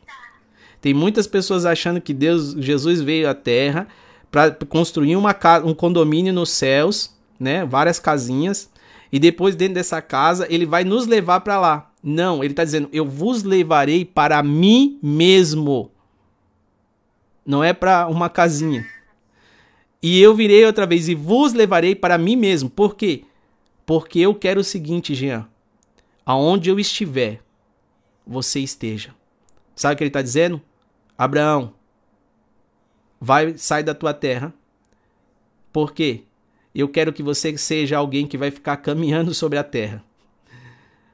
[0.79, 3.87] tem muitas pessoas achando que Deus, Jesus veio à terra
[4.29, 7.65] para construir uma casa, um condomínio nos céus, né?
[7.65, 8.69] Várias casinhas
[9.11, 11.91] e depois dentro dessa casa ele vai nos levar para lá.
[12.03, 15.89] Não, ele está dizendo: eu vos levarei para mim mesmo.
[17.43, 18.85] Não é para uma casinha.
[20.03, 22.69] E eu virei outra vez e vos levarei para mim mesmo.
[22.69, 23.23] Por quê?
[23.83, 25.47] Porque eu quero o seguinte, Jean.
[26.29, 27.41] Aonde eu estiver,
[28.25, 29.15] você esteja.
[29.73, 30.61] Sabe o que ele está dizendo?
[31.17, 31.73] Abraão,
[33.17, 34.53] vai, sai da tua terra.
[35.71, 36.25] Por quê?
[36.75, 40.03] Eu quero que você seja alguém que vai ficar caminhando sobre a terra.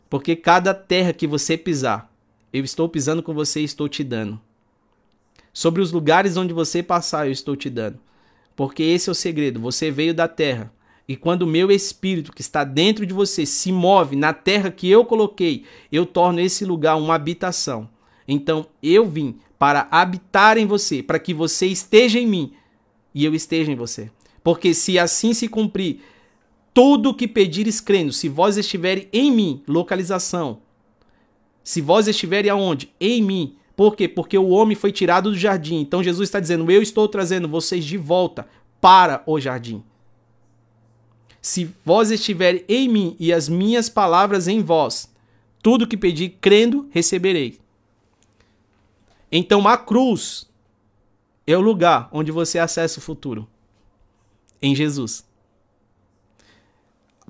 [0.09, 2.11] Porque cada terra que você pisar,
[2.51, 4.41] eu estou pisando com você e estou te dando.
[5.53, 7.99] Sobre os lugares onde você passar, eu estou te dando.
[8.55, 9.59] Porque esse é o segredo.
[9.59, 10.73] Você veio da terra.
[11.07, 14.89] E quando o meu espírito que está dentro de você se move na terra que
[14.89, 17.89] eu coloquei, eu torno esse lugar uma habitação.
[18.27, 22.53] Então eu vim para habitar em você, para que você esteja em mim
[23.13, 24.09] e eu esteja em você.
[24.43, 26.01] Porque se assim se cumprir
[26.73, 30.59] tudo o que pedires crendo, se vós estiverem em mim, localização.
[31.63, 32.91] Se vós estiverem aonde?
[32.99, 33.55] Em mim.
[33.75, 34.07] Por quê?
[34.07, 35.79] Porque o homem foi tirado do jardim.
[35.79, 38.47] Então Jesus está dizendo: Eu estou trazendo vocês de volta
[38.81, 39.83] para o jardim.
[41.43, 45.13] Se vós estiverem em mim e as minhas palavras em vós,
[45.61, 47.59] tudo que pedi crendo, receberei.
[49.29, 50.49] Então a cruz
[51.45, 53.45] é o lugar onde você acessa o futuro.
[54.61, 55.27] Em Jesus.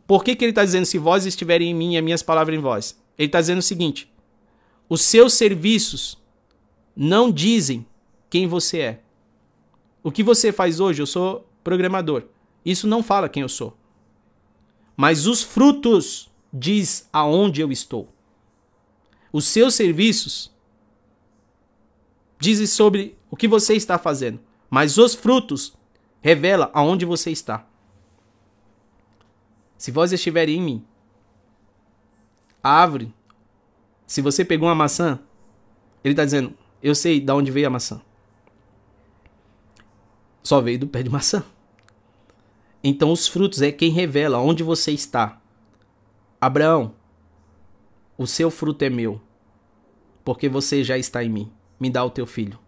[0.05, 2.55] Por que, que ele está dizendo se vós estiverem em mim e as minhas palavras
[2.55, 2.95] em vós?
[3.18, 4.07] Ele está dizendo o seguinte:
[4.88, 6.22] os seus serviços
[6.95, 7.84] não dizem
[8.30, 8.99] quem você é.
[10.03, 12.26] O que você faz hoje, eu sou programador.
[12.64, 13.76] Isso não fala quem eu sou.
[14.96, 18.14] Mas os frutos diz aonde eu estou.
[19.32, 20.52] Os seus serviços
[22.39, 24.39] dizem sobre o que você está fazendo,
[24.70, 25.76] mas os frutos
[26.22, 27.66] revela aonde você está.
[29.78, 30.86] Se vós estiverem em mim,
[32.62, 33.14] a árvore,
[34.06, 35.20] se você pegou uma maçã,
[36.04, 38.02] ele está dizendo, eu sei de onde veio a maçã.
[40.44, 41.44] Só veio do pé de maçã.
[42.84, 45.42] Então os frutos é quem revela onde você está.
[46.42, 46.94] Abraão,
[48.18, 49.22] o seu fruto é meu,
[50.26, 51.52] porque você já está em mim.
[51.80, 52.60] Me dá o teu filho.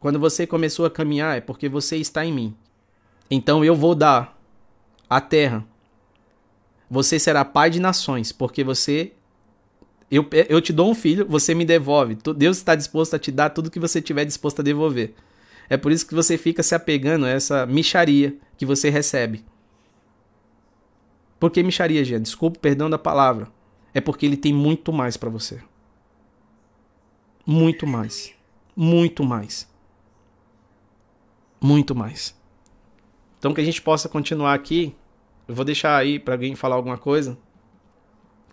[0.00, 2.56] Quando você começou a caminhar é porque você está em mim.
[3.30, 4.36] Então eu vou dar
[5.08, 5.64] a terra.
[6.90, 9.12] Você será pai de nações, porque você
[10.10, 12.16] eu, eu te dou um filho, você me devolve.
[12.36, 15.14] Deus está disposto a te dar tudo que você tiver disposto a devolver.
[15.68, 19.44] É por isso que você fica se apegando a essa micharia que você recebe.
[21.38, 22.22] Por que micharia, gente?
[22.22, 23.48] Desculpa, perdão da palavra.
[23.92, 25.60] É porque ele tem muito mais para você.
[27.44, 28.32] Muito mais.
[28.74, 29.68] Muito mais.
[31.60, 32.36] Muito mais.
[33.38, 34.94] Então que a gente possa continuar aqui.
[35.46, 37.38] Eu vou deixar aí para alguém falar alguma coisa.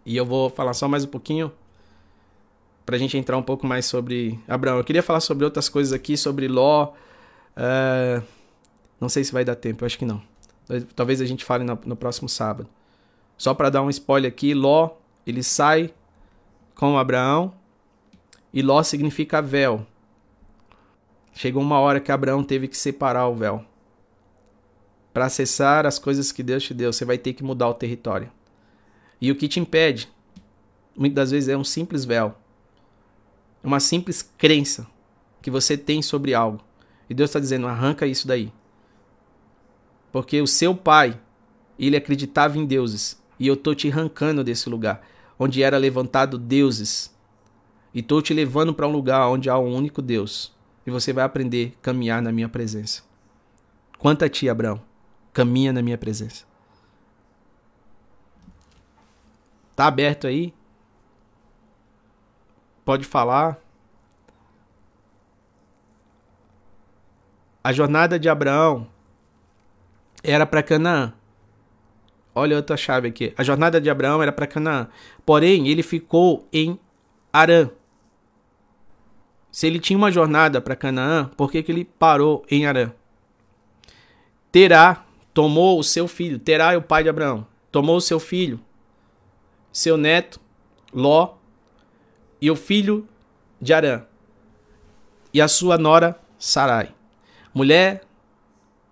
[0.06, 1.52] E eu vou falar só mais um pouquinho
[2.86, 4.78] pra gente entrar um pouco mais sobre Abraão.
[4.78, 6.94] Eu queria falar sobre outras coisas aqui, sobre Ló.
[7.56, 8.24] Uh,
[9.00, 10.22] não sei se vai dar tempo, eu acho que não.
[10.96, 12.70] Talvez a gente fale no, no próximo sábado.
[13.38, 14.92] Só para dar um spoiler aqui, Ló,
[15.26, 15.94] ele sai
[16.76, 17.54] com Abraão
[18.54, 19.86] e Ló significa véu.
[21.34, 23.66] Chegou uma hora que Abraão teve que separar o véu.
[25.14, 28.32] Para acessar as coisas que Deus te deu, você vai ter que mudar o território.
[29.20, 30.10] E o que te impede,
[30.96, 32.36] muitas das vezes, é um simples véu.
[33.64, 34.86] Uma simples crença
[35.42, 36.60] que você tem sobre algo.
[37.10, 38.52] E Deus está dizendo: arranca isso daí.
[40.12, 41.20] Porque o seu pai,
[41.80, 43.22] ele acreditava em deuses.
[43.40, 45.06] E eu estou te arrancando desse lugar,
[45.40, 47.14] onde era levantado deuses.
[47.94, 50.54] E estou te levando para um lugar onde há um único Deus.
[50.86, 53.04] E você vai aprender a caminhar na minha presença.
[53.98, 54.82] Quanto a ti, Abraão,
[55.32, 56.44] caminha na minha presença.
[59.76, 60.54] Tá aberto aí?
[62.86, 63.60] Pode falar.
[67.64, 68.88] A jornada de Abraão
[70.24, 71.14] era para Canaã.
[72.36, 73.34] Olha outra chave aqui.
[73.38, 74.88] A jornada de Abraão era para Canaã.
[75.26, 76.80] Porém, ele ficou em
[77.32, 77.70] Arã.
[79.52, 82.92] Se ele tinha uma jornada para Canaã, por que, que ele parou em Arã?
[84.52, 86.40] Terá tomou o seu filho.
[86.40, 87.46] Terá é o pai de Abraão.
[87.72, 88.60] Tomou o seu filho,
[89.72, 90.40] seu neto,
[90.94, 91.36] Ló,
[92.44, 93.08] e o filho
[93.62, 94.04] de Arã,
[95.34, 96.94] e a sua nora, Sarai,
[97.54, 98.04] mulher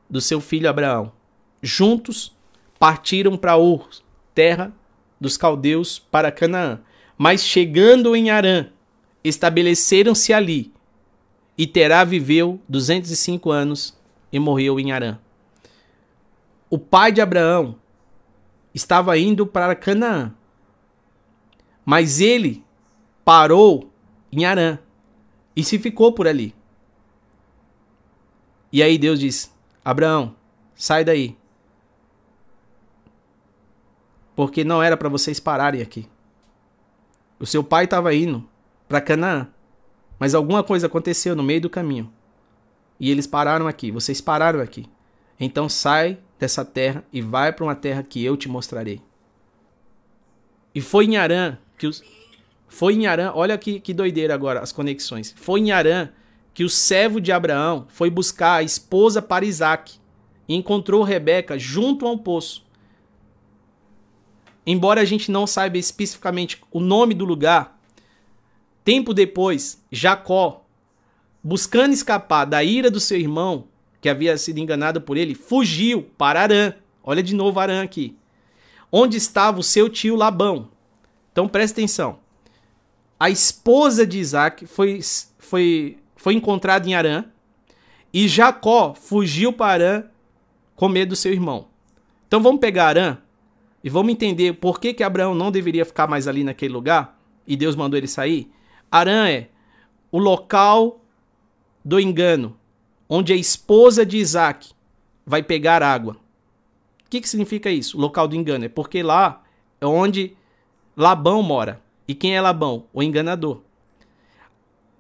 [0.09, 1.11] do seu filho Abraão.
[1.61, 2.33] Juntos
[2.79, 3.89] partiram para Ur,
[4.33, 4.71] terra
[5.19, 6.79] dos caldeus, para Canaã.
[7.17, 8.67] Mas chegando em Arã,
[9.21, 10.71] estabeleceram-se ali.
[11.57, 13.99] E Terá viveu 205 anos
[14.31, 15.19] e morreu em Arã.
[16.69, 17.75] O pai de Abraão
[18.73, 20.33] estava indo para Canaã.
[21.83, 22.63] Mas ele
[23.31, 23.89] parou
[24.29, 24.77] em Arã
[25.55, 26.53] e se ficou por ali.
[28.73, 29.55] E aí Deus diz:
[29.85, 30.35] Abraão,
[30.75, 31.37] sai daí.
[34.35, 36.09] Porque não era para vocês pararem aqui.
[37.39, 38.45] O seu pai estava indo
[38.85, 39.47] para Canaã,
[40.19, 42.11] mas alguma coisa aconteceu no meio do caminho.
[42.99, 44.89] E eles pararam aqui, vocês pararam aqui.
[45.39, 49.01] Então sai dessa terra e vai para uma terra que eu te mostrarei.
[50.75, 52.03] E foi em Arã que os
[52.71, 55.35] foi em Arã, olha que, que doideira agora as conexões.
[55.37, 56.07] Foi em Arã
[56.53, 59.99] que o servo de Abraão foi buscar a esposa para Isaac
[60.47, 62.65] e encontrou Rebeca junto a um poço.
[64.65, 67.77] Embora a gente não saiba especificamente o nome do lugar,
[68.85, 70.65] tempo depois, Jacó,
[71.43, 73.65] buscando escapar da ira do seu irmão,
[73.99, 76.73] que havia sido enganado por ele, fugiu para Arã.
[77.03, 78.15] Olha de novo Arã aqui.
[78.89, 80.69] Onde estava o seu tio Labão.
[81.33, 82.21] Então presta atenção.
[83.21, 84.99] A esposa de Isaac foi,
[85.37, 87.25] foi foi encontrado em Arã,
[88.13, 90.03] e Jacó fugiu para Arã
[90.75, 91.67] com medo do seu irmão.
[92.27, 93.17] Então vamos pegar Arã
[93.83, 97.55] e vamos entender por que, que Abraão não deveria ficar mais ali naquele lugar e
[97.55, 98.51] Deus mandou ele sair.
[98.91, 99.47] Arã é
[100.11, 101.03] o local
[101.83, 102.55] do engano,
[103.09, 104.71] onde a esposa de Isaac
[105.25, 106.17] vai pegar água.
[107.03, 107.97] O que, que significa isso?
[107.97, 108.65] O local do engano.
[108.65, 109.41] É porque lá
[109.79, 110.37] é onde
[110.95, 111.81] Labão mora.
[112.07, 112.85] E quem é Labão?
[112.93, 113.61] O enganador.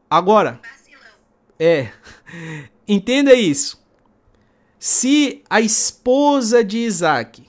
[0.09, 0.59] Agora,
[1.59, 1.91] é.
[2.87, 3.81] Entenda isso.
[4.79, 7.43] Se a esposa de Isaac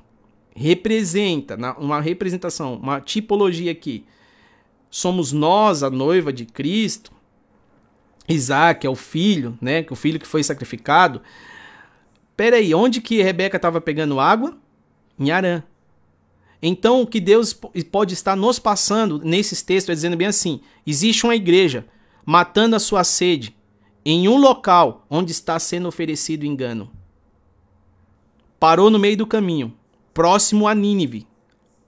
[0.55, 4.05] representa, uma representação, uma tipologia aqui,
[4.91, 7.11] somos nós, a noiva de Cristo,
[8.29, 9.85] Isaac é o filho, né?
[9.91, 11.23] O filho que foi sacrificado.
[12.37, 14.57] Peraí, onde que Rebeca estava pegando água?
[15.19, 15.63] Em Arã.
[16.63, 17.53] Então, o que Deus
[17.91, 21.85] pode estar nos passando nesses textos é dizendo bem assim: existe uma igreja
[22.25, 23.57] matando a sua sede,
[24.05, 26.89] em um local onde está sendo oferecido engano.
[28.61, 29.75] Parou no meio do caminho,
[30.15, 31.27] próximo a Nínive.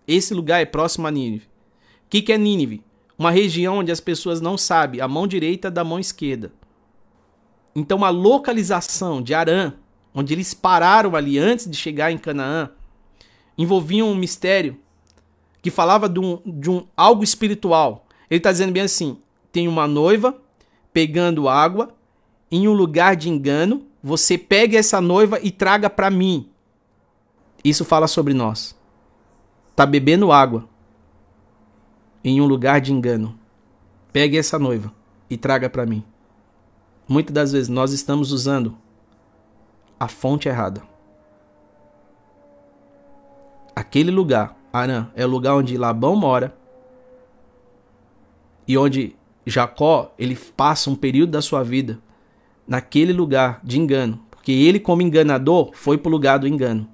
[0.09, 1.47] Esse lugar é próximo a Nínive.
[2.07, 2.83] O que, que é Nínive?
[3.16, 6.53] Uma região onde as pessoas não sabem a mão direita da mão esquerda.
[7.77, 9.72] Então a localização de Arã,
[10.13, 12.71] onde eles pararam ali antes de chegar em Canaã,
[13.57, 14.79] envolvia um mistério
[15.63, 18.07] que falava de um, de um algo espiritual.
[18.31, 19.18] Ele está dizendo bem assim:
[19.53, 20.37] tem uma noiva
[20.93, 21.95] pegando água
[22.51, 26.49] em um lugar de engano, você pegue essa noiva e traga para mim.
[27.64, 28.79] Isso fala sobre nós.
[29.75, 30.68] Tá bebendo água
[32.22, 33.39] em um lugar de engano.
[34.13, 34.93] Pegue essa noiva
[35.29, 36.05] e traga para mim.
[37.09, 38.76] Muitas das vezes nós estamos usando
[39.99, 40.83] a fonte errada.
[43.75, 46.57] Aquele lugar, Arã, é o lugar onde Labão mora
[48.67, 51.99] e onde Jacó ele passa um período da sua vida
[52.67, 54.21] naquele lugar de engano.
[54.30, 56.88] Porque ele, como enganador, foi para o lugar do engano.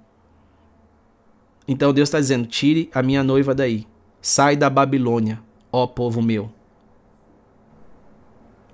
[1.66, 3.86] Então Deus está dizendo: tire a minha noiva daí.
[4.20, 5.40] Sai da Babilônia,
[5.72, 6.50] ó povo meu.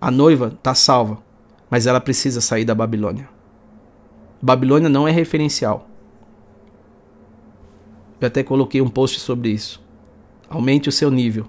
[0.00, 1.22] A noiva está salva,
[1.70, 3.28] mas ela precisa sair da Babilônia.
[4.42, 5.88] Babilônia não é referencial.
[8.20, 9.82] Eu até coloquei um post sobre isso.
[10.48, 11.46] Aumente o seu nível.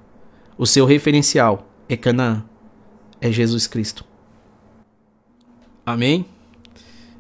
[0.58, 2.44] O seu referencial é Canaã.
[3.22, 4.04] É Jesus Cristo.
[5.86, 6.26] Amém?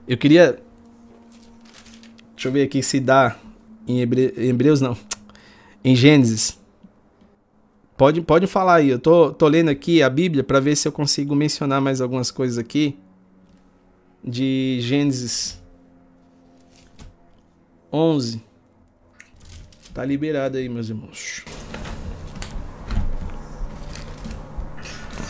[0.07, 0.61] Eu queria.
[2.35, 3.37] Deixa eu ver aqui se dá
[3.87, 4.33] em, hebre...
[4.37, 4.97] em Hebreus, não.
[5.83, 6.59] Em Gênesis.
[7.95, 8.89] Pode, pode falar aí.
[8.89, 12.29] Eu tô, tô lendo aqui a Bíblia para ver se eu consigo mencionar mais algumas
[12.29, 12.97] coisas aqui
[14.23, 15.61] de Gênesis
[17.91, 18.46] 11.
[19.97, 21.43] Tá liberado aí, meus irmãos.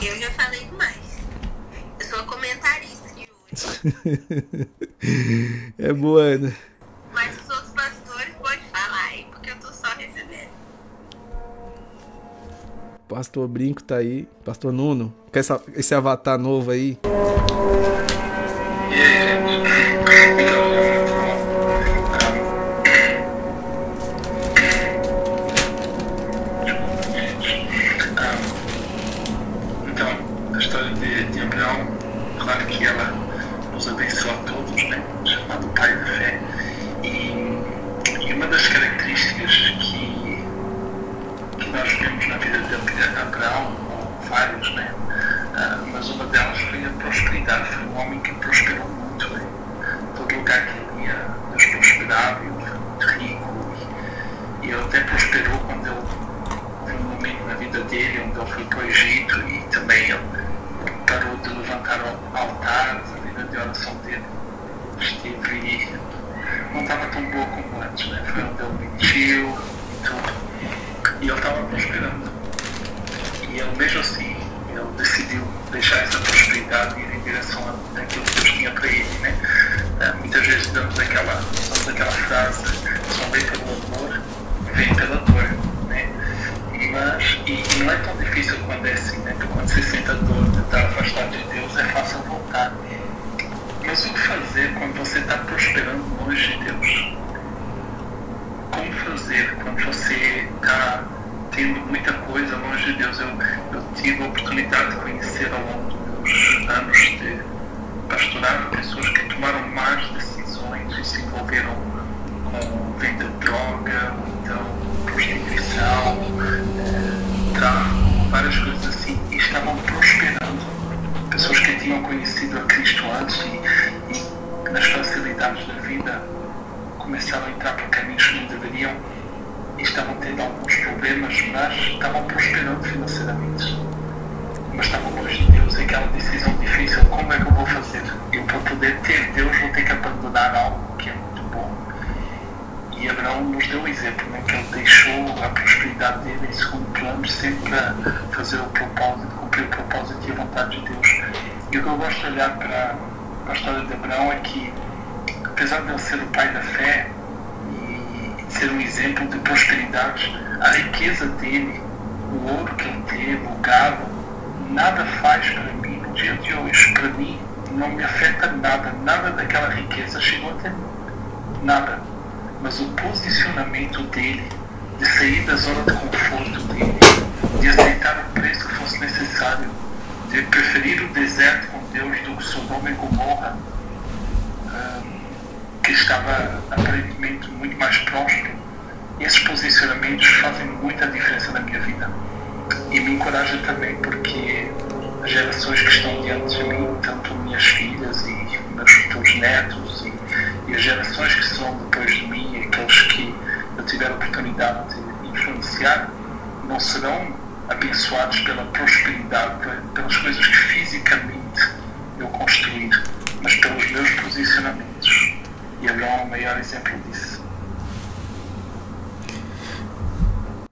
[0.04, 1.20] Eu já falei demais.
[1.98, 3.30] Eu sou comentarista de
[5.00, 5.72] hoje.
[5.78, 6.54] é boa, né?
[7.14, 10.50] Mas os outros pastores podem falar aí, porque eu tô só recebendo.
[13.08, 14.28] Pastor Brinco tá aí.
[14.44, 17.00] Pastor Nuno, com essa, esse avatar novo aí.
[18.92, 19.27] Yeah.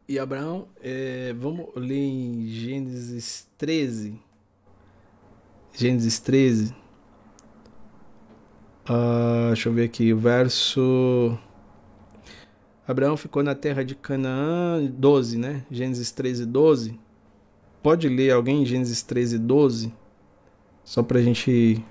[0.08, 4.20] e Abraão, é, vamos ler em Gênesis 13.
[5.74, 6.72] Gênesis 13.
[6.72, 6.76] Uh,
[8.88, 11.38] ah, deixa eu ver aqui, o verso.
[12.88, 15.66] Abraão ficou na terra de Canaã, 12, né?
[15.72, 17.00] Gênesis 13, 12.
[17.82, 19.92] Pode ler alguém Gênesis 13, 12?
[20.84, 21.84] Só pra gente.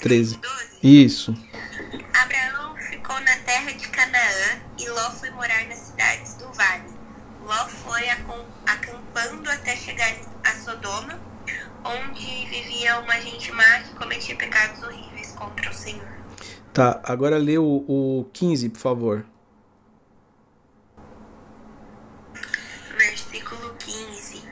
[0.00, 0.36] 13.
[0.36, 0.68] 12.
[0.82, 1.34] Isso.
[2.12, 5.97] Abraão ficou na terra de Canaã e Ló foi morar na cidade
[6.58, 6.82] Vale.
[7.46, 8.08] Ló foi
[8.66, 10.12] acampando até chegar
[10.42, 11.20] a Sodoma,
[11.84, 16.08] onde vivia uma gente má que cometia pecados horríveis contra o Senhor.
[16.74, 19.24] Tá, agora lê o, o 15, por favor.
[22.96, 24.42] Versículo 15: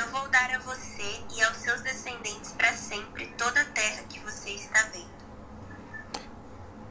[0.00, 4.18] Eu vou dar a você e aos seus descendentes para sempre toda a terra que
[4.18, 5.14] você está vendo.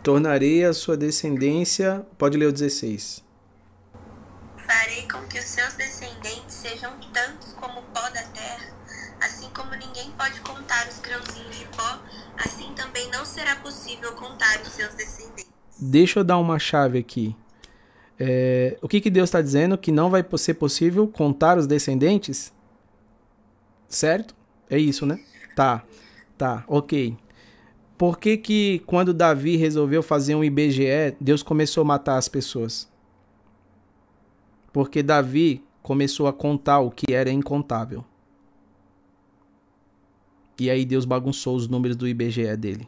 [0.02, 2.08] Tornarei a sua descendência.
[2.18, 3.25] Pode ler o 16.
[14.62, 15.52] Os seus descendentes.
[15.80, 17.36] Deixa eu dar uma chave aqui.
[18.20, 19.78] É, o que, que Deus está dizendo?
[19.78, 22.54] Que não vai ser possível contar os descendentes?
[23.88, 24.36] Certo?
[24.70, 25.20] É isso, né?
[25.56, 25.84] Tá,
[26.38, 27.18] tá, ok.
[27.98, 32.90] Por que, que quando Davi resolveu fazer um IBGE, Deus começou a matar as pessoas?
[34.74, 38.04] Porque Davi começou a contar o que era incontável.
[40.60, 42.88] E aí Deus bagunçou os números do IBGE dele.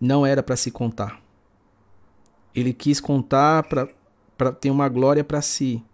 [0.00, 1.20] Não era para se contar.
[2.54, 5.84] Ele quis contar para ter uma glória para si.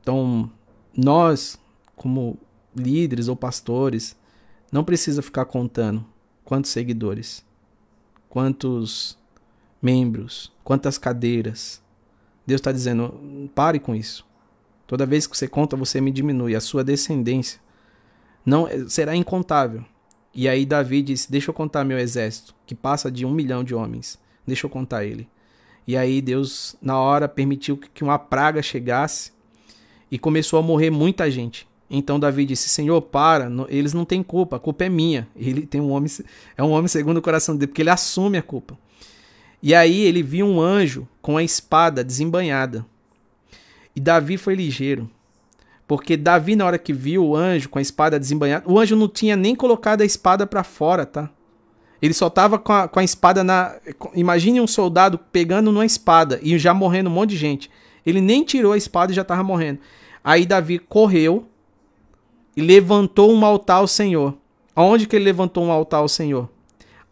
[0.00, 0.50] Então,
[0.96, 1.58] nós,
[1.96, 2.38] como
[2.74, 4.16] líderes ou pastores,
[4.70, 6.04] não precisa ficar contando
[6.44, 7.44] quantos seguidores,
[8.28, 9.16] quantos
[9.80, 11.82] membros, quantas cadeiras.
[12.46, 14.26] Deus está dizendo: pare com isso.
[14.86, 16.54] Toda vez que você conta, você me diminui.
[16.54, 17.60] A sua descendência
[18.44, 19.84] não será incontável.
[20.34, 23.74] E aí Davi disse: Deixa eu contar meu exército, que passa de um milhão de
[23.74, 24.18] homens.
[24.46, 25.28] Deixa eu contar ele.
[25.86, 29.32] E aí Deus, na hora, permitiu que uma praga chegasse
[30.10, 31.68] e começou a morrer muita gente.
[31.88, 35.28] Então Davi disse: Senhor, para, eles não têm culpa, a culpa é minha.
[35.36, 36.10] Ele tem um homem,
[36.56, 38.76] é um homem segundo o coração dele, porque ele assume a culpa.
[39.62, 42.84] E aí ele viu um anjo com a espada desembanhada.
[43.96, 45.08] E Davi foi ligeiro.
[45.86, 49.08] Porque Davi, na hora que viu o anjo com a espada desembanhada, o anjo não
[49.08, 51.30] tinha nem colocado a espada para fora, tá?
[52.00, 53.76] Ele só tava com a, com a espada na.
[54.14, 57.70] Imagine um soldado pegando numa espada e já morrendo um monte de gente.
[58.04, 59.78] Ele nem tirou a espada e já tava morrendo.
[60.22, 61.46] Aí Davi correu
[62.56, 64.34] e levantou um altar ao Senhor.
[64.76, 66.48] Aonde que ele levantou um altar ao Senhor?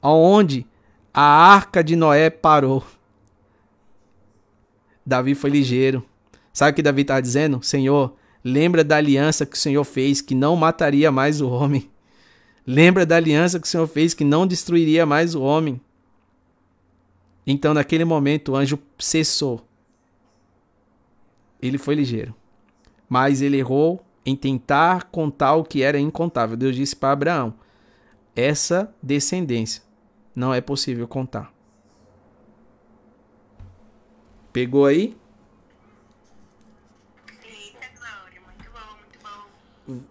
[0.01, 0.67] Aonde
[1.15, 2.85] a arca de Noé parou.
[5.05, 6.05] Davi foi ligeiro.
[6.53, 7.63] Sabe o que Davi estava dizendo?
[7.63, 8.15] Senhor,
[8.45, 11.91] lembra da aliança que o Senhor fez, que não mataria mais o homem.
[12.67, 15.81] Lembra da aliança que o Senhor fez, que não destruiria mais o homem.
[17.47, 19.67] Então, naquele momento, o anjo cessou.
[21.61, 22.35] Ele foi ligeiro.
[23.09, 26.57] Mas ele errou em tentar contar o que era incontável.
[26.57, 27.55] Deus disse para Abraão:
[28.35, 29.83] essa descendência
[30.35, 31.53] não é possível contar.
[34.53, 35.17] Pegou aí?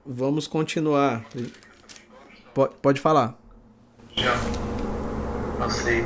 [0.06, 1.23] Vamos continuar.
[2.53, 3.35] Pode, pode falar.
[4.15, 4.34] Já
[5.57, 6.03] passei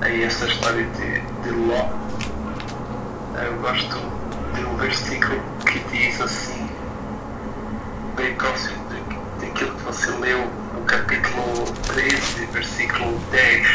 [0.00, 1.88] aí essa história de, de Ló.
[3.44, 3.96] Eu gosto
[4.54, 6.68] de um versículo que diz assim,
[8.14, 13.68] bem próximo de, daquilo que você leu no capítulo 13, versículo 10.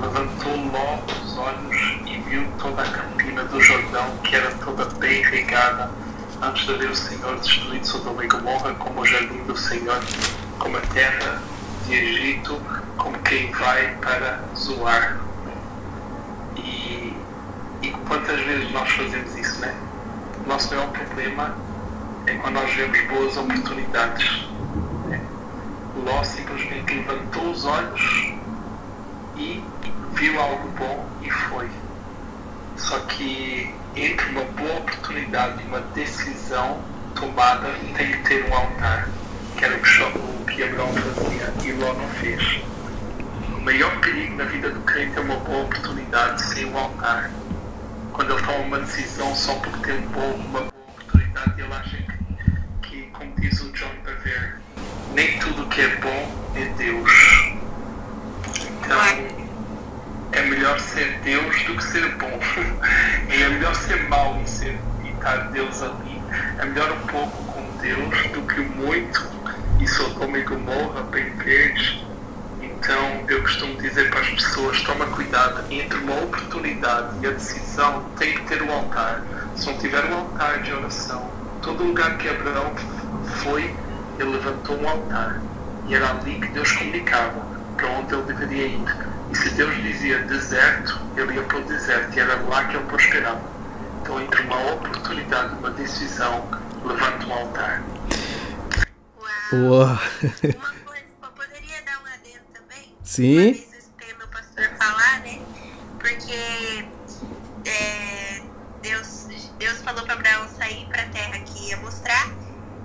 [0.00, 5.22] Levantou Ló os olhos e viu toda a campina do Jordão, que era toda bem
[5.22, 5.88] regada,
[6.42, 10.00] antes de ver o Senhor destruído Sodoma e Gomorra, como o jardim do Senhor,
[10.58, 11.42] como a terra
[11.86, 12.60] de Egito,
[12.96, 15.20] como quem vai para Zoar.
[16.56, 17.14] E,
[17.82, 19.74] e quantas vezes nós fazemos isso, né?
[20.44, 21.54] O nosso maior problema
[22.26, 24.46] é quando nós vemos boas oportunidades.
[25.06, 25.20] Né?
[26.04, 28.34] Ló simplesmente levantou os olhos
[29.36, 29.62] e
[30.14, 31.68] viu algo bom e foi.
[32.76, 36.82] Só que entre uma boa oportunidade e uma decisão
[37.14, 39.08] tomada tem que ter um altar,
[39.56, 42.60] que era o que Abraão fazia e Ló não fez.
[43.56, 47.30] O maior perigo na vida do crente é uma boa oportunidade sem um altar.
[48.12, 51.96] Quando ele toma uma decisão só porque tem um bom, uma boa oportunidade, ele acha
[52.82, 54.54] que, que como diz o John Bevere,
[55.14, 57.10] nem tudo que é bom é Deus.
[58.84, 59.43] Então,
[60.34, 62.40] é melhor ser Deus do que ser bom.
[63.30, 66.20] é melhor ser mau e, ser, e estar Deus ali.
[66.58, 69.28] É melhor um pouco com Deus do que muito
[69.80, 72.04] e Sodoma e Gomorra bem verdes.
[72.60, 78.04] Então eu costumo dizer para as pessoas, toma cuidado entre uma oportunidade e a decisão
[78.18, 79.22] tem que ter um altar.
[79.54, 81.30] Se não tiver um altar de oração,
[81.62, 82.72] todo lugar que Abraão
[83.42, 83.74] foi,
[84.18, 85.40] ele levantou um altar.
[85.86, 87.46] E era ali que Deus comunicava
[87.76, 89.13] para onde ele deveria ir.
[89.34, 92.84] E se Deus dizia deserto, ele ia para o deserto e era lá que ele
[92.84, 93.42] prosperava.
[94.00, 96.48] Então, entre uma oportunidade e uma decisão,
[96.84, 97.82] levanta um altar.
[99.18, 99.60] Uau!
[99.60, 99.88] Uau.
[99.88, 102.96] Uma coisa, eu poderia dar um adendo também?
[103.02, 103.34] Sim.
[103.34, 105.40] Uma vez eu escutei meu pastor falar, né?
[105.98, 106.86] Porque
[107.68, 108.40] é,
[108.82, 109.26] Deus,
[109.58, 112.30] Deus falou para Abraão sair para a terra que ia mostrar.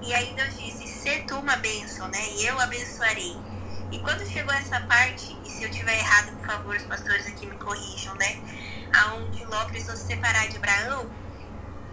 [0.02, 2.28] E aí Deus disse: Se tu uma bênção, né?
[2.38, 3.38] E eu abençoarei.
[3.92, 7.46] E quando chegou essa parte, e se eu tiver errado, por favor, os pastores aqui
[7.46, 8.40] me corrijam, né?
[8.94, 11.10] Aonde Ló precisou se separar de Abraão,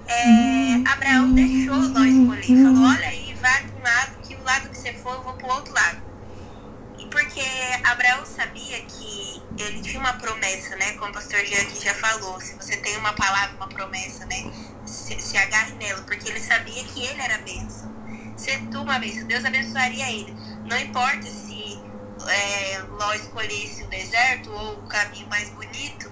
[0.07, 2.63] é, Abraão deixou Ló escolher.
[2.63, 5.33] Falou, olha aí, vai para um lado, que o lado que você for, eu vou
[5.35, 6.03] para o outro lado.
[6.99, 7.43] E porque
[7.85, 10.93] Abraão sabia que ele tinha uma promessa, né?
[10.93, 14.51] Como o pastor Jean aqui já falou, se você tem uma palavra, uma promessa, né?
[14.85, 17.95] Se, se agarre nela, porque ele sabia que ele era bênção.
[18.37, 20.37] Se tu uma bênção, Deus abençoaria ele.
[20.67, 21.46] Não importa se
[22.29, 26.11] é, Ló escolhesse o deserto ou o caminho mais bonito,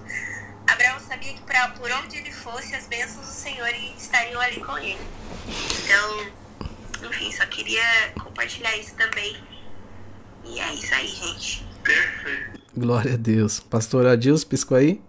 [0.67, 4.77] Abraão sabia que pra, por onde ele fosse, as bênçãos do Senhor estariam ali com
[4.77, 4.99] ele.
[5.83, 7.83] Então, enfim, só queria
[8.21, 9.37] compartilhar isso também.
[10.43, 11.65] E é isso aí, gente.
[11.83, 12.61] Perfeito.
[12.75, 13.59] Glória a Deus.
[13.59, 15.01] Pastor Adilson, piscou aí?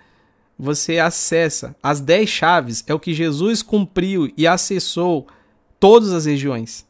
[0.58, 1.76] você acessa.
[1.82, 5.26] As dez chaves é o que Jesus cumpriu e acessou
[5.78, 6.86] todas as regiões.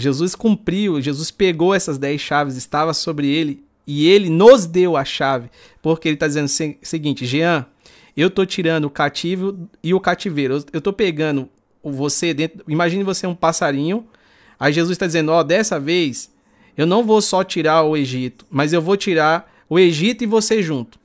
[0.00, 5.04] Jesus cumpriu, Jesus pegou essas dez chaves, estava sobre ele e ele nos deu a
[5.04, 5.50] chave.
[5.82, 7.66] Porque ele está dizendo o seguinte: Jean,
[8.16, 10.64] eu tô tirando o cativo e o cativeiro.
[10.72, 11.48] Eu tô pegando
[11.82, 12.64] você dentro.
[12.68, 14.06] Imagine você um passarinho.
[14.58, 16.30] Aí Jesus está dizendo: Ó, oh, dessa vez
[16.76, 20.62] eu não vou só tirar o Egito, mas eu vou tirar o Egito e você
[20.62, 20.98] junto.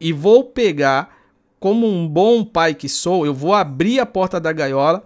[0.00, 1.16] E vou pegar,
[1.58, 5.04] como um bom pai que sou, eu vou abrir a porta da gaiola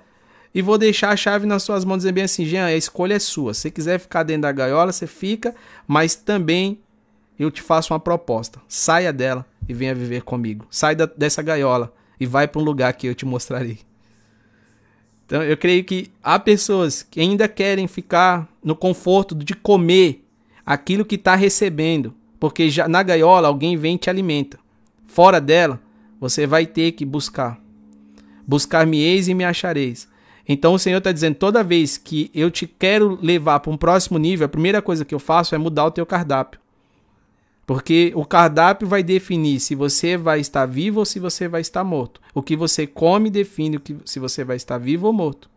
[0.54, 3.18] e vou deixar a chave nas suas mãos dizer bem assim: Jean, a escolha é
[3.18, 3.54] sua.
[3.54, 5.54] Se quiser ficar dentro da gaiola, você fica,
[5.86, 6.80] mas também
[7.38, 8.60] eu te faço uma proposta.
[8.68, 10.66] Saia dela e venha viver comigo.
[10.70, 13.78] Sai da, dessa gaiola e vai para um lugar que eu te mostrarei.
[15.24, 20.26] Então eu creio que há pessoas que ainda querem ficar no conforto de comer
[20.66, 24.58] aquilo que está recebendo, porque já na gaiola alguém vem e te alimenta.
[25.06, 25.80] Fora dela,
[26.18, 27.60] você vai ter que buscar.
[28.44, 30.09] Buscar-me-eis e me achareis.
[30.48, 34.18] Então o Senhor está dizendo: toda vez que eu te quero levar para um próximo
[34.18, 36.60] nível, a primeira coisa que eu faço é mudar o teu cardápio.
[37.66, 41.84] Porque o cardápio vai definir se você vai estar vivo ou se você vai estar
[41.84, 42.20] morto.
[42.34, 45.48] O que você come define o que, se você vai estar vivo ou morto.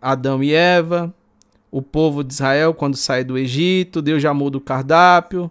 [0.00, 1.14] Adão e Eva,
[1.70, 5.50] o povo de Israel quando sai do Egito, Deus já muda o cardápio.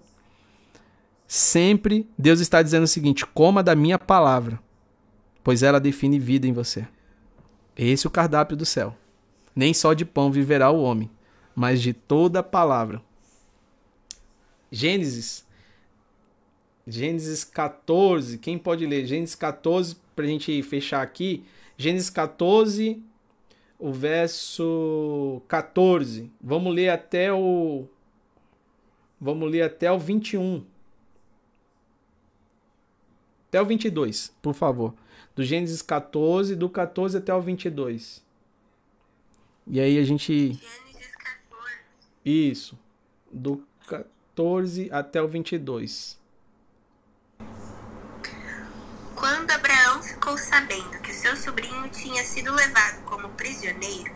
[1.27, 4.59] Sempre Deus está dizendo o seguinte: coma da minha palavra,
[5.43, 6.87] pois ela define vida em você.
[7.77, 8.95] Esse é o cardápio do céu.
[9.55, 11.09] Nem só de pão viverá o homem,
[11.55, 13.01] mas de toda palavra.
[14.71, 15.47] Gênesis
[16.89, 19.05] Gênesis 14, quem pode ler?
[19.05, 21.43] Gênesis 14, para a gente fechar aqui.
[21.75, 23.03] Gênesis 14,
[23.77, 26.31] o verso 14.
[26.39, 27.85] Vamos ler até o.
[29.19, 30.63] Vamos ler até o 21.
[33.49, 34.93] Até o 22, por favor.
[35.37, 38.21] Do Gênesis 14, do 14 até o 22.
[39.67, 40.33] E aí a gente.
[40.33, 41.75] Gênesis 14.
[42.25, 42.77] Isso.
[43.31, 46.17] Do 14 até o 22.
[50.27, 54.11] ficou sabendo que seu sobrinho tinha sido levado como prisioneiro,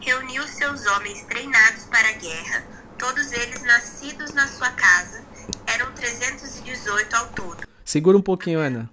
[0.00, 2.64] reuniu seus homens treinados para a guerra,
[2.98, 5.22] todos eles nascidos na sua casa,
[5.66, 7.68] eram 318 ao todo.
[7.84, 8.88] Segura um pouquinho, Ana.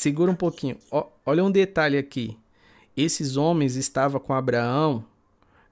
[0.00, 0.78] Segura um pouquinho.
[0.90, 2.34] Ó, olha um detalhe aqui.
[2.96, 5.04] Esses homens estavam com Abraão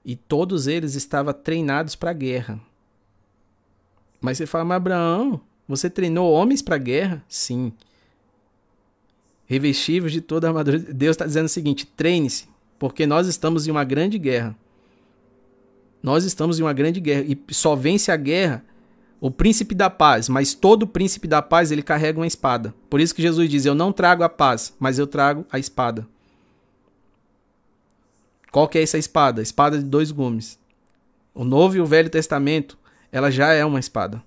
[0.05, 2.61] e todos eles estavam treinados para a guerra.
[4.21, 7.25] Mas você fala, mas Abraão, você treinou homens para a guerra?
[7.27, 7.73] Sim.
[9.47, 10.77] Revestivos de toda a armadura.
[10.77, 12.47] Deus está dizendo o seguinte: treine-se,
[12.77, 14.55] porque nós estamos em uma grande guerra.
[16.03, 18.63] Nós estamos em uma grande guerra e só vence a guerra
[19.21, 22.73] o príncipe da paz, mas todo príncipe da paz ele carrega uma espada.
[22.89, 26.07] Por isso que Jesus diz: Eu não trago a paz, mas eu trago a espada.
[28.51, 29.41] Qual que é essa espada?
[29.41, 30.57] Espada de dois gumes.
[31.33, 32.77] O Novo e o Velho Testamento,
[33.11, 34.23] ela já é uma espada.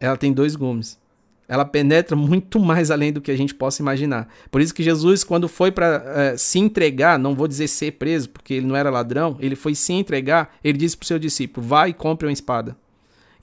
[0.00, 0.98] Ela tem dois gumes.
[1.46, 4.28] Ela penetra muito mais além do que a gente possa imaginar.
[4.50, 8.30] Por isso que Jesus, quando foi para é, se entregar, não vou dizer ser preso,
[8.30, 11.66] porque ele não era ladrão, ele foi se entregar, ele disse para o seu discípulo:
[11.66, 12.76] vai e compre uma espada.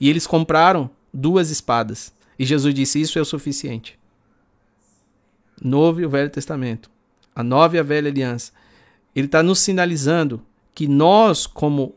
[0.00, 2.12] E eles compraram duas espadas.
[2.38, 3.98] E Jesus disse: Isso é o suficiente.
[5.62, 6.90] Novo e o Velho Testamento.
[7.34, 8.52] A nova e a velha aliança.
[9.14, 10.42] Ele está nos sinalizando
[10.74, 11.94] que nós, como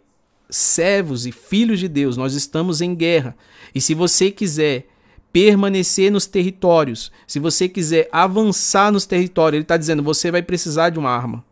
[0.49, 3.35] servos e filhos de Deus, nós estamos em guerra.
[3.75, 4.87] E se você quiser
[5.31, 10.89] permanecer nos territórios, se você quiser avançar nos territórios, ele está dizendo: você vai precisar
[10.89, 11.45] de uma arma.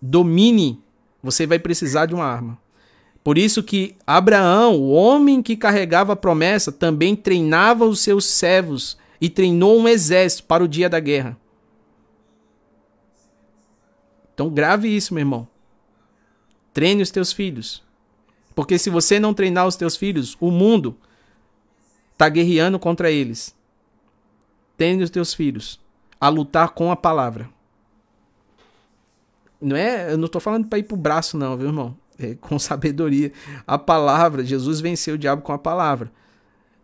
[0.00, 0.82] Domine,
[1.22, 2.58] você vai precisar de uma arma.
[3.22, 8.98] Por isso que Abraão, o homem que carregava a promessa, também treinava os seus servos
[9.20, 11.38] e treinou um exército para o dia da guerra.
[14.34, 15.46] Então grave isso, meu irmão.
[16.74, 17.82] Treine os teus filhos.
[18.54, 20.96] Porque se você não treinar os teus filhos, o mundo
[22.12, 23.54] está guerreando contra eles.
[24.76, 25.80] Treine os teus filhos
[26.20, 27.48] a lutar com a palavra.
[29.60, 31.96] Não é, eu não estou falando para ir pro braço não, viu, irmão?
[32.22, 33.32] É, com sabedoria.
[33.66, 36.10] A palavra, Jesus venceu o diabo com a palavra.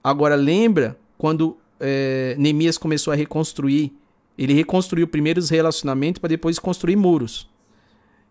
[0.03, 3.93] Agora lembra quando é, Neemias começou a reconstruir
[4.39, 7.51] ele reconstruiu primeiro os relacionamentos para depois construir muros.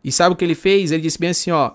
[0.02, 0.92] E sabe o que ele fez?
[0.92, 1.72] Ele disse bem assim, ó,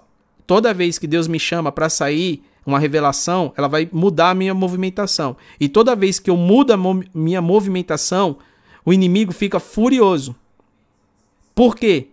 [0.46, 4.54] toda vez que Deus me chama para sair uma revelação, ela vai mudar a minha
[4.54, 5.36] movimentação.
[5.60, 8.38] E toda vez que eu mudo a mo minha movimentação,
[8.86, 10.34] o inimigo fica furioso.
[11.54, 12.08] Por quê?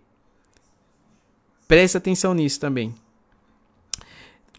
[1.69, 2.93] Preste atenção nisso também.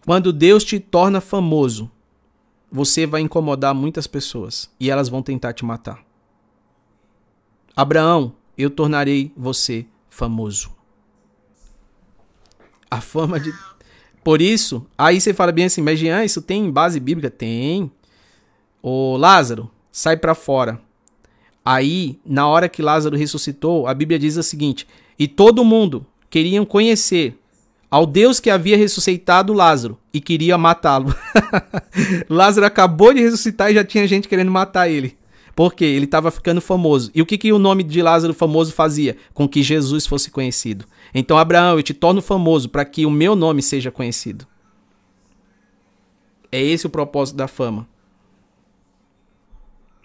[0.05, 1.89] Quando Deus te torna famoso,
[2.71, 6.03] você vai incomodar muitas pessoas e elas vão tentar te matar.
[7.75, 10.71] Abraão, eu tornarei você famoso.
[12.89, 13.53] A fama de.
[14.23, 17.29] Por isso, aí você fala bem assim, mas Jean, isso tem base bíblica?
[17.29, 17.91] Tem.
[18.81, 20.81] Ô Lázaro, sai para fora.
[21.63, 24.87] Aí, na hora que Lázaro ressuscitou, a Bíblia diz o seguinte:
[25.17, 27.40] E todo mundo queriam conhecer
[27.91, 31.13] ao Deus que havia ressuscitado Lázaro e queria matá-lo.
[32.29, 35.17] Lázaro acabou de ressuscitar e já tinha gente querendo matar ele.
[35.53, 37.11] Porque ele estava ficando famoso.
[37.13, 39.17] E o que, que o nome de Lázaro famoso fazia?
[39.33, 40.85] Com que Jesus fosse conhecido.
[41.13, 44.47] Então, Abraão, eu te torno famoso para que o meu nome seja conhecido.
[46.49, 47.85] É esse o propósito da fama.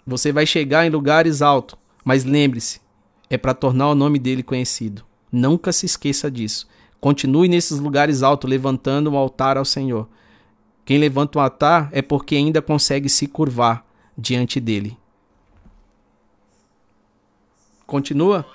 [0.05, 2.81] Você vai chegar em lugares altos, mas lembre-se,
[3.29, 5.05] é para tornar o nome dele conhecido.
[5.31, 6.67] Nunca se esqueça disso.
[6.99, 10.07] Continue nesses lugares altos, levantando um altar ao Senhor.
[10.83, 13.85] Quem levanta um altar é porque ainda consegue se curvar
[14.17, 14.97] diante dele.
[17.85, 18.45] Continua?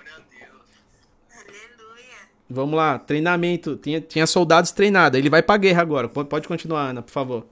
[2.49, 3.77] Vamos lá, treinamento.
[3.77, 5.19] Tinha, tinha soldados treinados.
[5.19, 6.09] Ele vai pra guerra agora.
[6.09, 7.47] Pode continuar, Ana, por favor.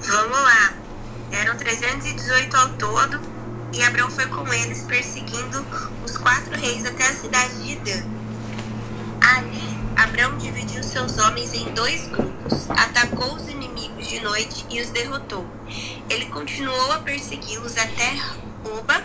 [0.00, 0.74] Vamos lá.
[1.32, 3.20] Eram 318 ao todo.
[3.74, 5.64] E Abraão foi com eles, perseguindo
[6.04, 8.21] os quatro reis até a cidade de Dan.
[9.22, 9.62] Ali,
[9.96, 15.46] Abraão dividiu seus homens em dois grupos, atacou os inimigos de noite e os derrotou.
[16.10, 18.18] Ele continuou a persegui-los até
[18.64, 19.02] Oba,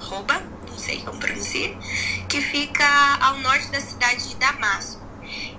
[0.00, 1.78] Roba, não sei como pronunciar,
[2.28, 2.84] que fica
[3.20, 5.00] ao norte da cidade de Damasco,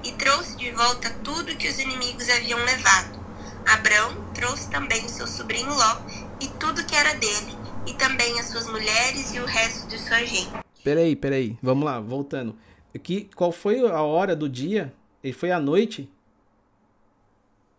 [0.03, 3.19] e trouxe de volta tudo que os inimigos haviam levado.
[3.65, 5.97] Abrão trouxe também seu sobrinho Ló
[6.41, 10.19] e tudo que era dele, e também as suas mulheres e o resto de sua
[10.19, 10.51] gente.
[10.83, 12.57] Peraí, peraí, vamos lá, voltando.
[12.93, 14.93] Aqui, qual foi a hora do dia?
[15.23, 16.09] Ele foi à noite?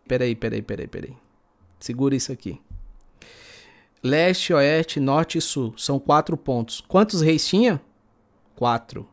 [0.07, 1.15] Peraí, peraí, peraí, peraí.
[1.79, 2.59] Segura isso aqui.
[4.01, 5.73] Leste, oeste, norte e sul.
[5.77, 6.81] São quatro pontos.
[6.81, 7.81] Quantos reis tinha?
[8.55, 9.07] Quatro.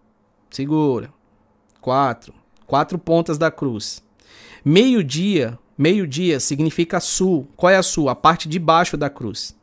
[0.51, 1.13] Segura.
[1.81, 2.35] Quatro.
[2.67, 4.03] Quatro pontas da cruz.
[4.65, 5.59] Meio-dia.
[5.77, 7.49] Meio-dia significa sul.
[7.57, 8.09] Qual é a sul?
[8.09, 9.57] A parte de baixo da cruz.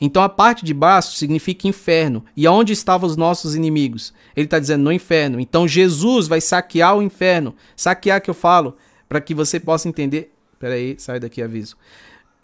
[0.00, 2.24] Então a parte de baixo significa inferno.
[2.36, 4.14] E aonde estavam os nossos inimigos?
[4.34, 5.38] Ele está dizendo no inferno.
[5.38, 7.54] Então Jesus vai saquear o inferno.
[7.76, 8.76] Saquear que eu falo,
[9.08, 10.32] para que você possa entender.
[10.58, 11.76] Peraí, sai daqui, aviso.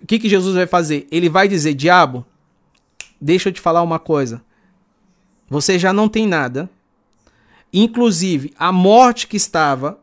[0.02, 1.06] O que, que Jesus vai fazer?
[1.10, 2.26] Ele vai dizer: Diabo,
[3.20, 4.42] deixa eu te falar uma coisa.
[5.48, 6.68] Você já não tem nada.
[7.72, 9.98] Inclusive, a morte que estava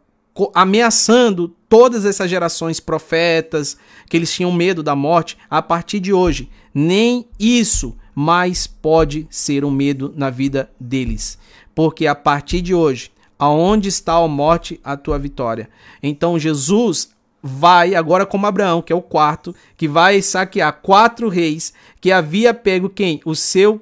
[0.54, 3.78] ameaçando todas essas gerações profetas,
[4.10, 9.66] que eles tinham medo da morte, a partir de hoje, nem isso mais pode ser
[9.66, 11.38] um medo na vida deles.
[11.74, 15.70] Porque a partir de hoje, aonde está a morte, a tua vitória.
[16.02, 17.10] Então Jesus
[17.42, 22.54] vai agora como Abraão, que é o quarto, que vai saquear quatro reis que havia
[22.54, 23.20] pego quem?
[23.26, 23.82] O seu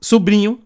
[0.00, 0.60] sobrinho.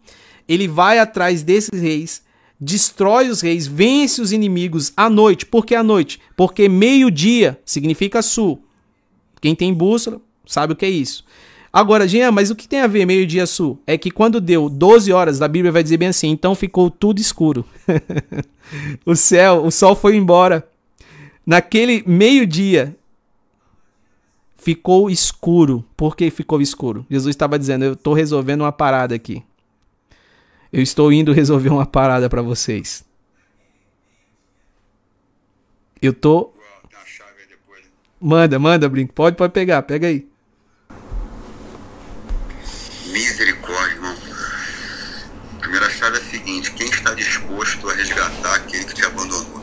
[0.48, 2.22] Ele vai atrás desses reis,
[2.60, 5.46] destrói os reis, vence os inimigos à noite.
[5.46, 6.20] Por que à noite?
[6.36, 8.62] Porque meio-dia significa sul.
[9.40, 11.24] Quem tem bússola sabe o que é isso.
[11.72, 13.80] Agora, Jean, mas o que tem a ver meio-dia sul?
[13.84, 17.20] É que quando deu 12 horas, a Bíblia vai dizer bem assim, então ficou tudo
[17.20, 17.64] escuro.
[19.04, 20.66] o céu, o sol foi embora.
[21.44, 22.96] Naquele meio-dia,
[24.56, 25.84] ficou escuro.
[25.96, 27.04] Por que ficou escuro?
[27.10, 29.42] Jesus estava dizendo: Eu estou resolvendo uma parada aqui.
[30.74, 33.04] Eu estou indo resolver uma parada para vocês.
[36.02, 36.52] Eu tô.
[38.20, 39.14] Manda, manda, Brinco.
[39.14, 40.28] Pode, pode pegar, pega aí.
[43.06, 44.16] Misericórdia, irmão.
[45.54, 49.62] A primeira chave é a seguinte: quem está disposto a resgatar aquele que te abandonou?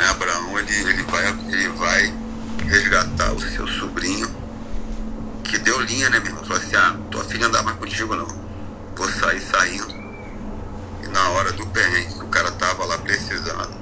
[0.00, 2.14] É, Abraão, ele, ele, vai, ele vai
[2.66, 4.28] resgatar o seu sobrinho,
[5.44, 6.42] que deu linha, né, meu irmão?
[6.42, 8.43] Falou assim: ah, tua filha andar mais contigo não.
[8.96, 9.94] Vou sair saindo.
[11.02, 13.74] E na hora do perrengue, que o cara tava lá precisando,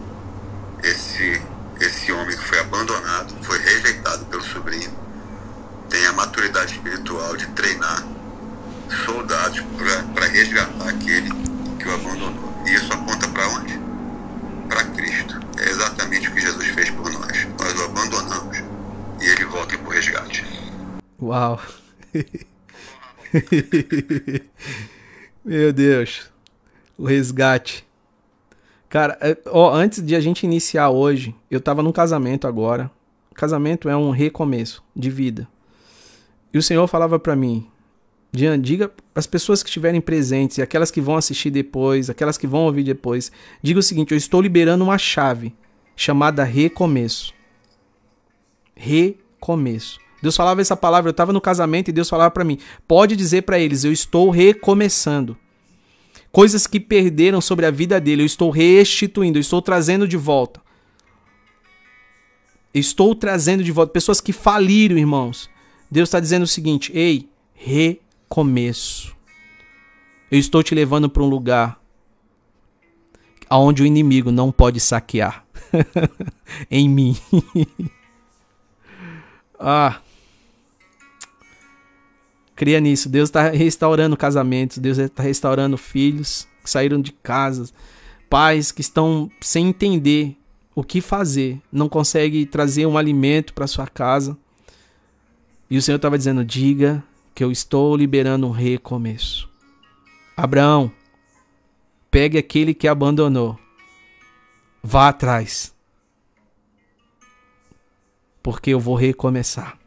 [0.82, 1.40] esse,
[1.80, 4.90] esse homem que foi abandonado, foi rejeitado pelo sobrinho,
[5.88, 8.02] tem a maturidade espiritual de treinar
[9.04, 9.60] soldados
[10.14, 11.30] para resgatar aquele
[11.78, 12.52] que o abandonou.
[12.66, 13.80] E isso aponta para onde?
[14.68, 15.40] Para Cristo.
[15.58, 17.48] É exatamente o que Jesus fez por nós.
[17.58, 18.58] Nós o abandonamos
[19.20, 20.44] e ele volta para o resgate.
[21.20, 21.60] Uau!
[25.44, 26.30] Meu Deus.
[26.96, 27.84] O resgate.
[28.88, 32.90] Cara, é, ó, antes de a gente iniciar hoje, eu tava num casamento agora.
[33.34, 35.48] Casamento é um recomeço de vida.
[36.52, 37.66] E o Senhor falava para mim,
[38.30, 42.46] Dian, diga as pessoas que estiverem presentes e aquelas que vão assistir depois, aquelas que
[42.46, 43.32] vão ouvir depois,
[43.62, 45.54] diga o seguinte: eu estou liberando uma chave
[45.96, 47.34] chamada recomeço.
[48.74, 49.98] Recomeço.
[50.22, 53.42] Deus falava essa palavra, eu estava no casamento e Deus falava para mim: pode dizer
[53.42, 55.36] para eles, eu estou recomeçando.
[56.30, 60.62] Coisas que perderam sobre a vida dele, eu estou restituindo, eu estou trazendo de volta.
[62.72, 65.50] Estou trazendo de volta pessoas que faliram, irmãos.
[65.90, 69.14] Deus está dizendo o seguinte: ei, recomeço.
[70.30, 71.78] Eu estou te levando para um lugar
[73.50, 75.44] aonde o inimigo não pode saquear
[76.70, 77.16] em mim.
[79.58, 80.00] ah.
[82.62, 83.08] Cria nisso.
[83.08, 84.78] Deus está restaurando casamentos.
[84.78, 87.74] Deus está restaurando filhos que saíram de casas.
[88.30, 90.36] Pais que estão sem entender
[90.72, 91.60] o que fazer.
[91.72, 94.38] Não consegue trazer um alimento para sua casa.
[95.68, 97.02] E o Senhor estava dizendo: diga
[97.34, 99.50] que eu estou liberando um recomeço.
[100.36, 100.92] Abraão,
[102.12, 103.58] pegue aquele que abandonou.
[104.80, 105.74] Vá atrás.
[108.40, 109.81] Porque eu vou recomeçar.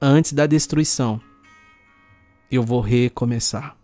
[0.00, 1.20] Antes da destruição,
[2.50, 3.76] eu vou recomeçar.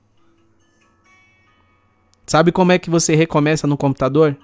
[2.26, 4.36] Sabe como é que você recomeça no computador?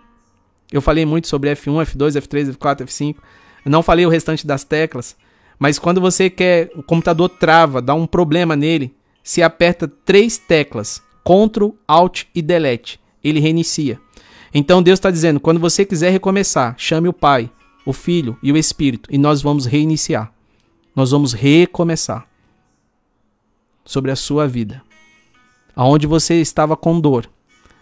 [0.72, 3.16] Eu falei muito sobre F1, F2, F3, F4, F5.
[3.64, 5.16] Eu não falei o restante das teclas.
[5.58, 11.02] Mas quando você quer, o computador trava, dá um problema nele, se aperta três teclas,
[11.24, 13.98] Ctrl, Alt e Delete, ele reinicia.
[14.52, 17.50] Então Deus está dizendo, quando você quiser recomeçar, chame o Pai,
[17.84, 20.32] o Filho e o Espírito e nós vamos reiniciar.
[20.96, 22.26] Nós vamos recomeçar
[23.84, 24.82] sobre a sua vida.
[25.74, 27.30] Aonde você estava com dor.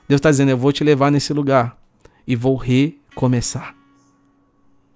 [0.09, 1.79] Deus está dizendo: Eu vou te levar nesse lugar
[2.27, 3.73] e vou recomeçar.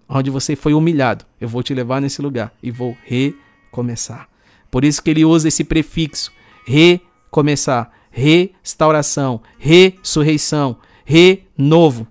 [0.08, 4.28] Onde você foi humilhado, eu vou te levar nesse lugar e vou recomeçar.
[4.68, 6.32] Por isso que ele usa esse prefixo:
[6.66, 12.08] recomeçar, restauração, ressurreição, renovo.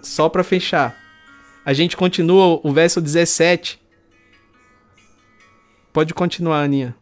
[0.00, 0.99] Só para fechar,
[1.64, 3.80] a gente continua o verso 17.
[5.92, 6.96] Pode continuar, Aninha.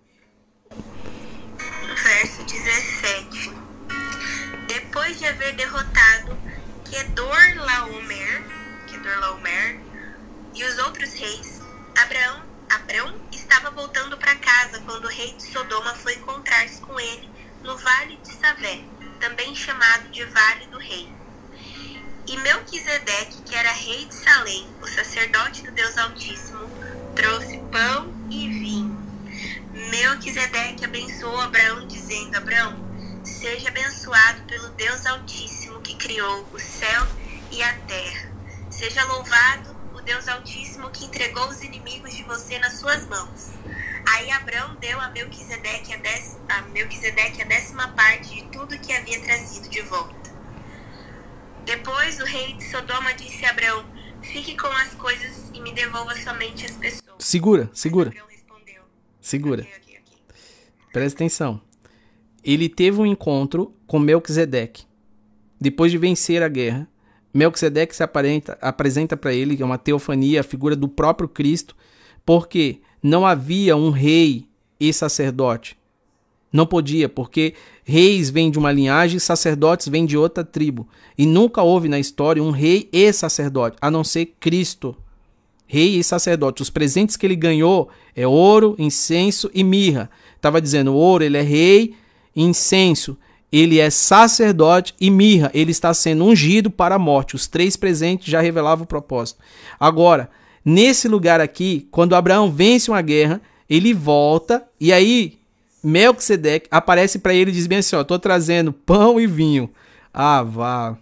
[2.03, 3.51] Verso 17.
[4.67, 6.37] Depois de haver derrotado
[6.91, 8.43] Kedor Laomer,
[8.87, 9.81] Kedorlaomer
[10.55, 11.61] e os outros reis,
[11.97, 17.29] Abraão, Abraão estava voltando para casa quando o rei de Sodoma foi encontrar-se com ele
[17.63, 18.81] no vale de Savé,
[19.21, 21.18] também chamado de Vale do Rei.
[22.29, 26.69] E Melquisedeque, que era rei de Salém, o sacerdote do Deus Altíssimo,
[27.17, 28.99] trouxe pão e vinho.
[29.73, 32.77] Melquisedeque abençoou Abraão, dizendo: Abraão,
[33.25, 37.07] seja abençoado pelo Deus Altíssimo que criou o céu
[37.51, 38.31] e a terra.
[38.71, 43.53] Seja louvado o Deus Altíssimo que entregou os inimigos de você nas suas mãos.
[44.07, 48.93] Aí Abraão deu a Melquisedeque a, dec, a Melquisedeque a décima parte de tudo que
[48.93, 50.28] havia trazido de volta.
[51.69, 53.85] Depois o rei de Sodoma disse a Abraão:
[54.23, 57.03] Fique com as coisas e me devolva somente as pessoas.
[57.19, 58.09] Segura, segura.
[58.09, 58.83] Respondeu:
[59.21, 59.63] Segura.
[59.65, 60.17] "Ok, ok, ok."
[60.91, 61.61] Presta atenção.
[62.43, 64.87] Ele teve um encontro com Melquisedeque.
[65.61, 66.89] Depois de vencer a guerra,
[67.35, 71.77] Melquisedeque se aparenta, apresenta para ele, que é uma teofania, a figura do próprio Cristo,
[72.25, 74.49] porque não havia um rei
[74.81, 75.79] e sacerdote.
[76.53, 77.55] Não podia, porque
[77.85, 80.89] reis vêm de uma linhagem, sacerdotes vêm de outra tribo.
[81.17, 84.97] E nunca houve na história um rei e sacerdote, a não ser Cristo.
[85.67, 86.63] Rei e sacerdote.
[86.63, 90.11] Os presentes que ele ganhou é ouro, incenso e mirra.
[90.35, 91.95] Estava dizendo, ouro, ele é rei,
[92.35, 93.19] incenso,
[93.53, 97.37] ele é sacerdote e mirra, ele está sendo ungido para a morte.
[97.37, 99.41] Os três presentes já revelavam o propósito.
[99.79, 100.31] Agora,
[100.65, 105.38] nesse lugar aqui, quando Abraão vence uma guerra, ele volta e aí
[105.83, 109.71] Melquisedeque aparece para ele e diz bem assim, ó, tô trazendo pão e vinho.
[110.13, 110.97] Ah, vá.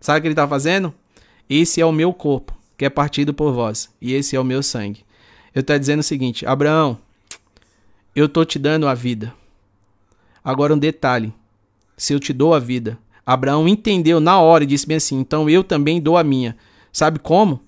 [0.00, 0.94] Sabe o que ele está fazendo?
[1.48, 4.62] Esse é o meu corpo, que é partido por vós, e esse é o meu
[4.62, 5.04] sangue.
[5.54, 6.98] Eu estou dizendo o seguinte, Abraão,
[8.14, 9.34] eu tô te dando a vida.
[10.44, 11.32] Agora um detalhe,
[11.96, 15.48] se eu te dou a vida, Abraão entendeu na hora e disse bem assim, então
[15.48, 16.56] eu também dou a minha.
[16.92, 17.60] Sabe como?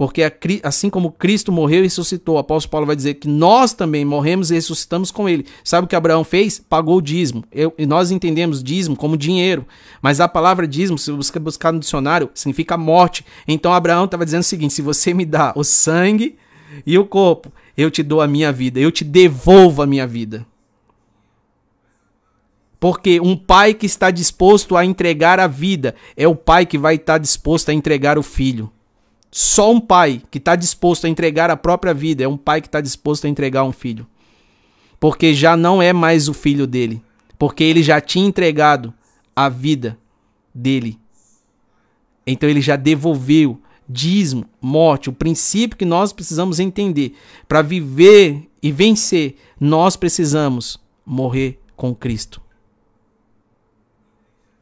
[0.00, 0.22] Porque
[0.62, 4.50] assim como Cristo morreu e ressuscitou, o apóstolo Paulo vai dizer que nós também morremos
[4.50, 5.44] e ressuscitamos com ele.
[5.62, 6.58] Sabe o que Abraão fez?
[6.58, 7.44] Pagou o dízimo.
[7.52, 9.66] Eu- e nós entendemos dízimo como dinheiro.
[10.00, 13.26] Mas a palavra dízimo, se você buscar no dicionário, significa morte.
[13.46, 16.38] Então Abraão estava dizendo o seguinte: se você me dá o sangue
[16.86, 20.46] e o corpo, eu te dou a minha vida, eu te devolvo a minha vida.
[22.80, 26.94] Porque um pai que está disposto a entregar a vida é o pai que vai
[26.94, 28.72] estar disposto a entregar o filho.
[29.30, 32.66] Só um pai que está disposto a entregar a própria vida é um pai que
[32.66, 34.06] está disposto a entregar um filho.
[34.98, 37.02] Porque já não é mais o filho dele.
[37.38, 38.92] Porque ele já tinha entregado
[39.34, 39.96] a vida
[40.54, 40.98] dele.
[42.26, 47.16] Então ele já devolveu dízimo, morte, o princípio que nós precisamos entender.
[47.48, 52.40] Para viver e vencer, nós precisamos morrer com Cristo.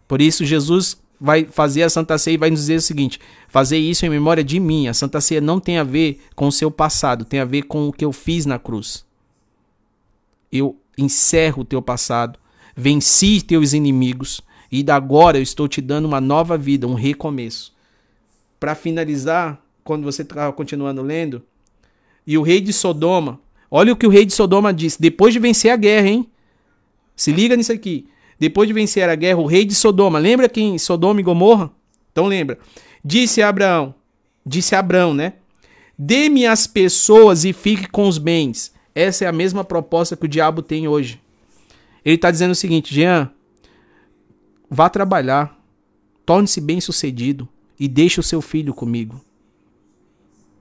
[0.07, 3.78] Por isso, Jesus vai fazer a Santa Ceia e vai nos dizer o seguinte: fazer
[3.78, 4.89] isso em memória de mim.
[4.89, 7.89] A Santa Ceia não tem a ver com o seu passado, tem a ver com
[7.89, 9.05] o que eu fiz na cruz.
[10.51, 12.39] Eu encerro o teu passado,
[12.77, 14.40] venci teus inimigos
[14.70, 17.74] e da agora eu estou te dando uma nova vida, um recomeço.
[18.61, 21.43] Para finalizar, quando você está continuando lendo,
[22.27, 23.40] e o rei de Sodoma,
[23.70, 26.28] olha o que o rei de Sodoma disse, depois de vencer a guerra, hein?
[27.16, 28.07] Se liga nisso aqui.
[28.39, 31.70] Depois de vencer a guerra, o rei de Sodoma, lembra quem Sodoma e Gomorra?
[32.12, 32.59] Então lembra.
[33.05, 33.94] Disse a Abraão,
[34.44, 35.35] disse a Abraão, né?
[35.98, 38.73] Dê-me as pessoas e fique com os bens.
[38.94, 41.20] Essa é a mesma proposta que o diabo tem hoje.
[42.05, 43.31] Ele está dizendo o seguinte, Jean,
[44.70, 45.59] vá trabalhar,
[46.24, 47.48] torne-se bem sucedido
[47.78, 49.20] e deixe o seu filho comigo.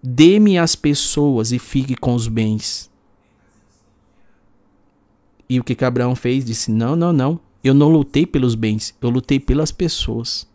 [0.01, 2.89] Dê-me as pessoas e fique com os bens.
[5.49, 6.43] E o que, que Abraão fez?
[6.43, 7.39] Disse: Não, não, não.
[7.63, 10.47] Eu não lutei pelos bens, eu lutei pelas pessoas.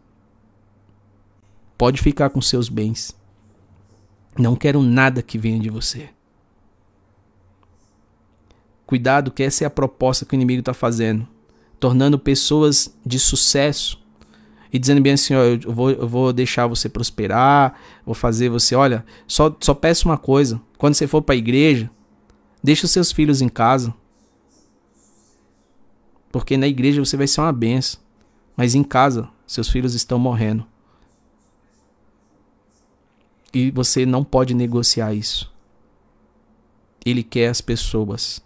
[1.77, 3.17] Pode ficar com seus bens.
[4.39, 6.09] Não quero nada que venha de você.
[8.87, 11.27] Cuidado, que essa é a proposta que o inimigo está fazendo.
[11.81, 14.03] Tornando pessoas de sucesso
[14.73, 18.75] e dizendo bem assim: ó, eu, vou, eu vou deixar você prosperar, vou fazer você.
[18.75, 21.91] Olha, só, só peço uma coisa: quando você for para a igreja,
[22.63, 23.95] deixe os seus filhos em casa.
[26.33, 28.01] Porque na igreja você vai ser uma benção.
[28.57, 30.67] Mas em casa, seus filhos estão morrendo.
[33.53, 35.53] E você não pode negociar isso.
[37.05, 38.41] Ele quer as pessoas.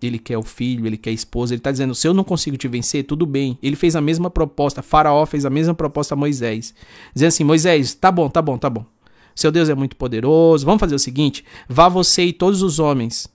[0.00, 1.54] Ele quer o filho, ele quer a esposa.
[1.54, 3.56] Ele está dizendo: se eu não consigo te vencer, tudo bem.
[3.62, 4.82] Ele fez a mesma proposta.
[4.82, 6.74] Faraó fez a mesma proposta a Moisés.
[7.14, 8.84] Dizendo assim: Moisés, tá bom, tá bom, tá bom.
[9.34, 10.66] Seu Deus é muito poderoso.
[10.66, 13.32] Vamos fazer o seguinte: vá você e todos os homens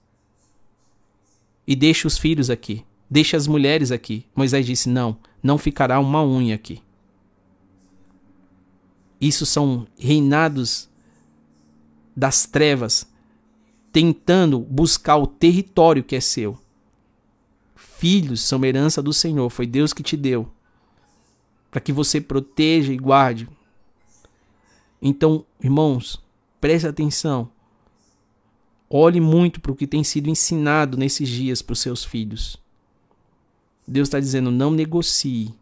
[1.68, 2.86] e deixe os filhos aqui.
[3.10, 4.26] Deixe as mulheres aqui.
[4.36, 6.82] Moisés disse: Não, não ficará uma unha aqui.
[9.20, 10.90] Isso são reinados
[12.16, 13.08] das trevas
[13.92, 16.60] tentando buscar o território que é seu.
[17.76, 20.52] Filhos são herança do Senhor, foi Deus que te deu.
[21.72, 23.50] Para que você proteja e guarde.
[25.02, 26.22] Então, irmãos,
[26.62, 27.50] preste atenção.
[28.90, 32.58] Olhe muito para o que tem sido ensinado nesses dias para os seus filhos.
[33.88, 35.54] Deus está dizendo: não negocie.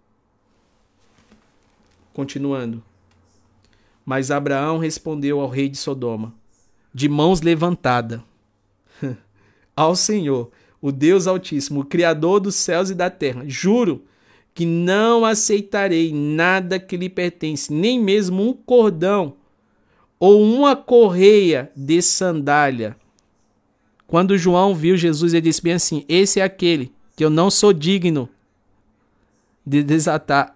[2.13, 2.83] Continuando.
[4.05, 6.33] Mas Abraão respondeu ao rei de Sodoma,
[6.93, 8.21] de mãos levantadas,
[9.75, 14.03] ao Senhor, o Deus Altíssimo, o Criador dos céus e da terra, juro
[14.53, 19.33] que não aceitarei nada que lhe pertence, nem mesmo um cordão
[20.19, 22.95] ou uma correia de sandália.
[24.07, 27.73] Quando João viu Jesus, ele disse bem assim: Esse é aquele que eu não sou
[27.73, 28.29] digno
[29.65, 30.55] de desatar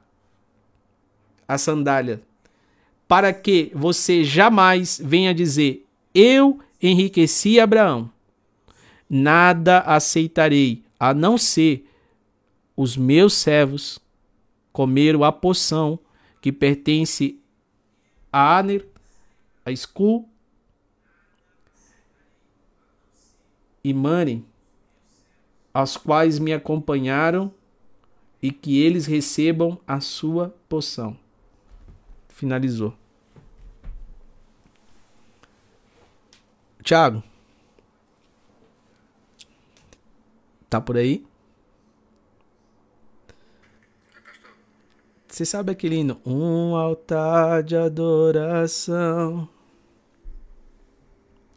[1.47, 2.21] a sandália,
[3.07, 8.09] para que você jamais venha dizer: Eu enriqueci Abraão.
[9.09, 11.89] Nada aceitarei, a não ser
[12.77, 13.99] os meus servos
[14.71, 15.99] comeram a poção
[16.39, 17.39] que pertence
[18.31, 18.85] a Aner,
[19.65, 20.28] a Sku
[23.89, 24.45] e Mani,
[25.73, 27.51] aos quais me acompanharam
[28.41, 31.17] e que eles recebam a sua poção.
[32.29, 32.93] Finalizou.
[36.83, 37.23] Tiago.
[40.69, 41.25] Tá por aí?
[45.27, 46.19] Você sabe aquele hino?
[46.25, 49.49] Um altar de adoração.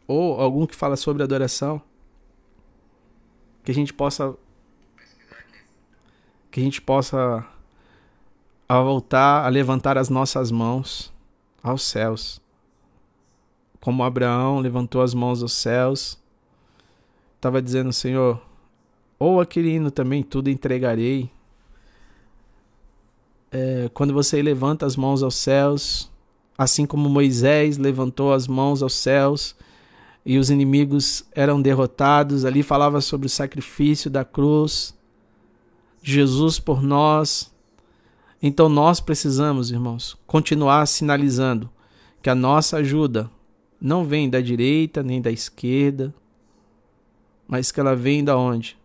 [0.06, 1.82] Ou algum que fala sobre adoração?
[3.64, 4.34] Que a gente possa
[6.51, 7.47] que a gente possa
[8.68, 11.12] a voltar a levantar as nossas mãos
[11.62, 12.40] aos céus.
[13.80, 16.18] Como Abraão levantou as mãos aos céus,
[17.36, 18.40] estava dizendo, Senhor,
[19.18, 21.30] ou aquele hino também, tudo entregarei.
[23.51, 26.10] É, quando você levanta as mãos aos céus,
[26.56, 29.56] assim como Moisés levantou as mãos aos céus
[30.24, 34.94] e os inimigos eram derrotados, ali falava sobre o sacrifício da cruz
[36.03, 37.53] Jesus por nós.
[38.43, 41.70] Então nós precisamos, irmãos, continuar sinalizando
[42.20, 43.31] que a nossa ajuda
[43.81, 46.15] não vem da direita nem da esquerda,
[47.47, 48.77] mas que ela vem da onde?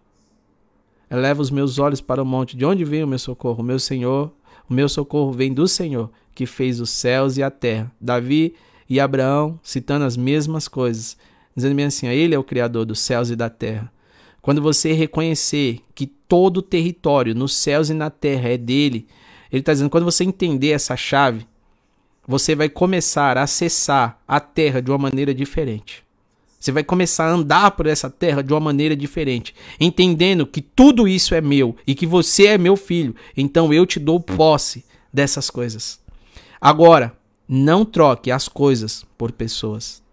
[1.10, 2.58] Eleva os meus olhos para o monte.
[2.58, 3.62] De onde vem o meu socorro?
[3.62, 4.32] O meu Senhor,
[4.70, 7.92] o meu socorro vem do Senhor, que fez os céus e a terra.
[8.00, 8.56] Davi
[8.90, 11.18] e Abraão citando as mesmas coisas,
[11.56, 13.92] dizendo bem assim: Ele é o Criador dos céus e da terra.
[14.42, 19.08] Quando você reconhecer que todo o território nos céus e na terra é dele,
[19.52, 21.46] ele está dizendo: quando você entender essa chave,
[22.28, 26.04] você vai começar a acessar a terra de uma maneira diferente.
[26.60, 31.08] Você vai começar a andar por essa terra de uma maneira diferente, entendendo que tudo
[31.08, 33.16] isso é meu e que você é meu filho.
[33.36, 34.84] Então eu te dou posse
[35.14, 36.00] dessas coisas.
[36.60, 37.17] Agora,
[37.48, 40.04] não troque as coisas por pessoas.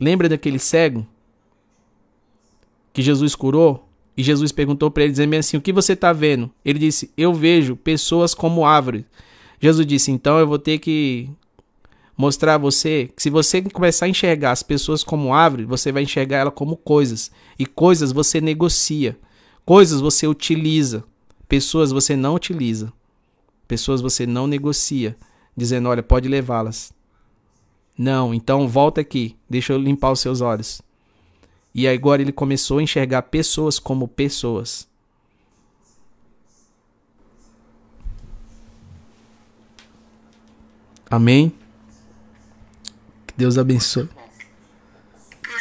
[0.00, 1.06] Lembra daquele cego
[2.92, 3.88] que Jesus curou?
[4.16, 6.50] E Jesus perguntou para ele, dizendo assim: O que você está vendo?
[6.64, 9.04] Ele disse: Eu vejo pessoas como árvores.
[9.60, 11.28] Jesus disse: Então eu vou ter que
[12.16, 16.04] mostrar a você que se você começar a enxergar as pessoas como árvore, você vai
[16.04, 17.30] enxergar ela como coisas.
[17.58, 19.18] E coisas você negocia.
[19.64, 21.02] Coisas você utiliza.
[21.48, 22.92] Pessoas você não utiliza.
[23.66, 25.16] Pessoas você não negocia.
[25.56, 26.92] Dizendo: Olha, pode levá-las.
[27.96, 30.82] Não, então volta aqui, deixa eu limpar os seus olhos.
[31.72, 34.88] E agora ele começou a enxergar pessoas como pessoas.
[41.08, 41.52] Amém?
[43.26, 44.08] Que Deus abençoe.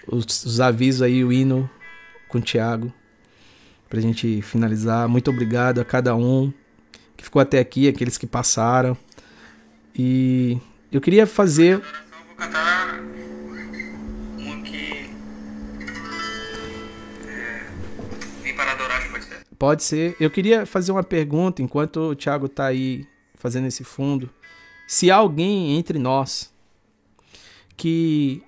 [0.07, 1.69] os, os avisos aí, o hino
[2.31, 2.93] com o Tiago
[3.89, 5.09] para a gente finalizar.
[5.09, 6.53] Muito obrigado a cada um
[7.17, 8.97] que ficou até aqui, aqueles que passaram.
[9.95, 10.59] E
[10.91, 11.83] eu queria fazer.
[19.59, 20.17] Pode ser?
[20.19, 24.31] Eu queria fazer uma pergunta enquanto o Thiago está aí fazendo esse fundo.
[24.87, 26.51] Se alguém entre nós
[27.77, 28.43] que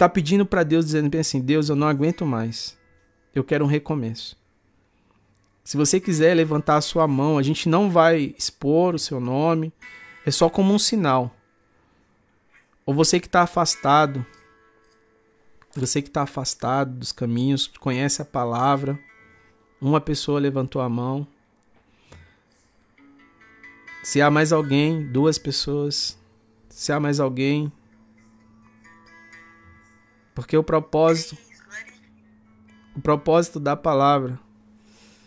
[0.00, 2.74] tá pedindo para Deus dizendo bem assim, Deus, eu não aguento mais.
[3.34, 4.34] Eu quero um recomeço.
[5.62, 9.70] Se você quiser levantar a sua mão, a gente não vai expor o seu nome,
[10.24, 11.36] é só como um sinal.
[12.86, 14.24] Ou você que está afastado,
[15.76, 18.98] Você que está afastado dos caminhos, conhece a palavra.
[19.80, 21.26] Uma pessoa levantou a mão.
[24.02, 26.18] Se há mais alguém, duas pessoas.
[26.70, 27.70] Se há mais alguém.
[30.34, 31.36] Porque o propósito,
[32.94, 34.38] o propósito da palavra,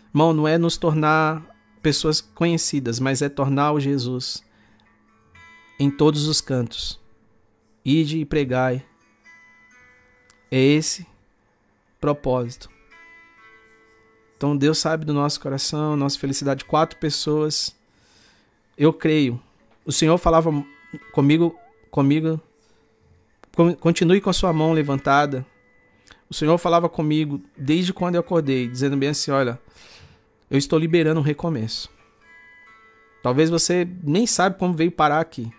[0.08, 1.42] irmão, não é nos tornar
[1.82, 4.42] pessoas conhecidas, mas é tornar o Jesus
[5.78, 7.00] em todos os cantos.
[7.84, 8.84] Ide e pregai.
[10.50, 11.06] É esse
[12.00, 12.70] propósito.
[14.36, 16.64] Então Deus sabe do nosso coração, nossa felicidade.
[16.64, 17.74] Quatro pessoas.
[18.76, 19.40] Eu creio.
[19.84, 20.50] O Senhor falava
[21.12, 21.58] comigo,
[21.90, 22.40] comigo.
[23.80, 25.46] Continue com a sua mão levantada.
[26.28, 29.60] O Senhor falava comigo desde quando eu acordei, dizendo bem assim: olha,
[30.50, 31.90] eu estou liberando um recomeço.
[33.22, 35.50] Talvez você nem sabe como veio parar aqui.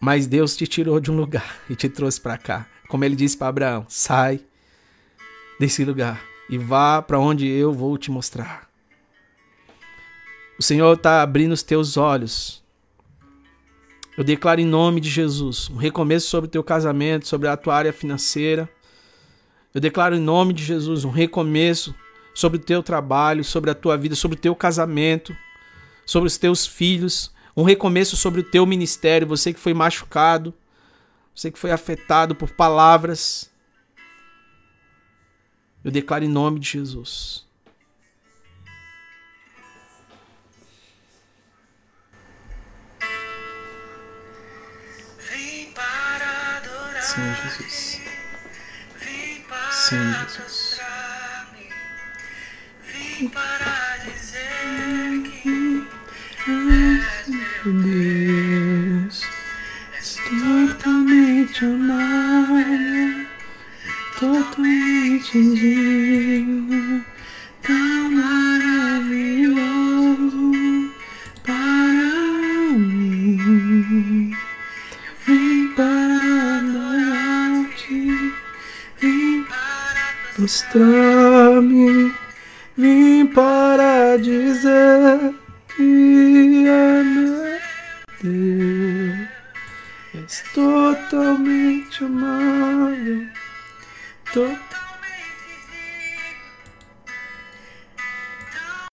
[0.00, 2.66] Mas Deus te tirou de um lugar e te trouxe para cá.
[2.88, 4.40] Como ele disse para Abraão: sai
[5.58, 8.68] desse lugar e vá para onde eu vou te mostrar.
[10.58, 12.63] O Senhor está abrindo os teus olhos.
[14.16, 17.74] Eu declaro em nome de Jesus um recomeço sobre o teu casamento, sobre a tua
[17.74, 18.68] área financeira.
[19.74, 21.92] Eu declaro em nome de Jesus um recomeço
[22.32, 25.36] sobre o teu trabalho, sobre a tua vida, sobre o teu casamento,
[26.06, 30.54] sobre os teus filhos, um recomeço sobre o teu ministério, você que foi machucado,
[31.34, 33.50] você que foi afetado por palavras.
[35.84, 37.43] Eu declaro em nome de Jesus.
[47.14, 48.00] Sim, Jesus.
[49.70, 50.80] Sim, Jesus.
[52.82, 55.86] Vem para dizer que
[57.64, 59.22] Deus,
[59.96, 63.26] és totalmente amada,
[64.18, 67.04] totalmente digno,
[67.62, 68.43] tão maravilhoso
[80.44, 82.12] mostrar-me,
[82.76, 85.34] vim para dizer
[85.74, 87.58] que ama
[88.22, 89.28] Deus.
[90.14, 93.26] És totalmente amável,
[94.32, 94.73] totalmente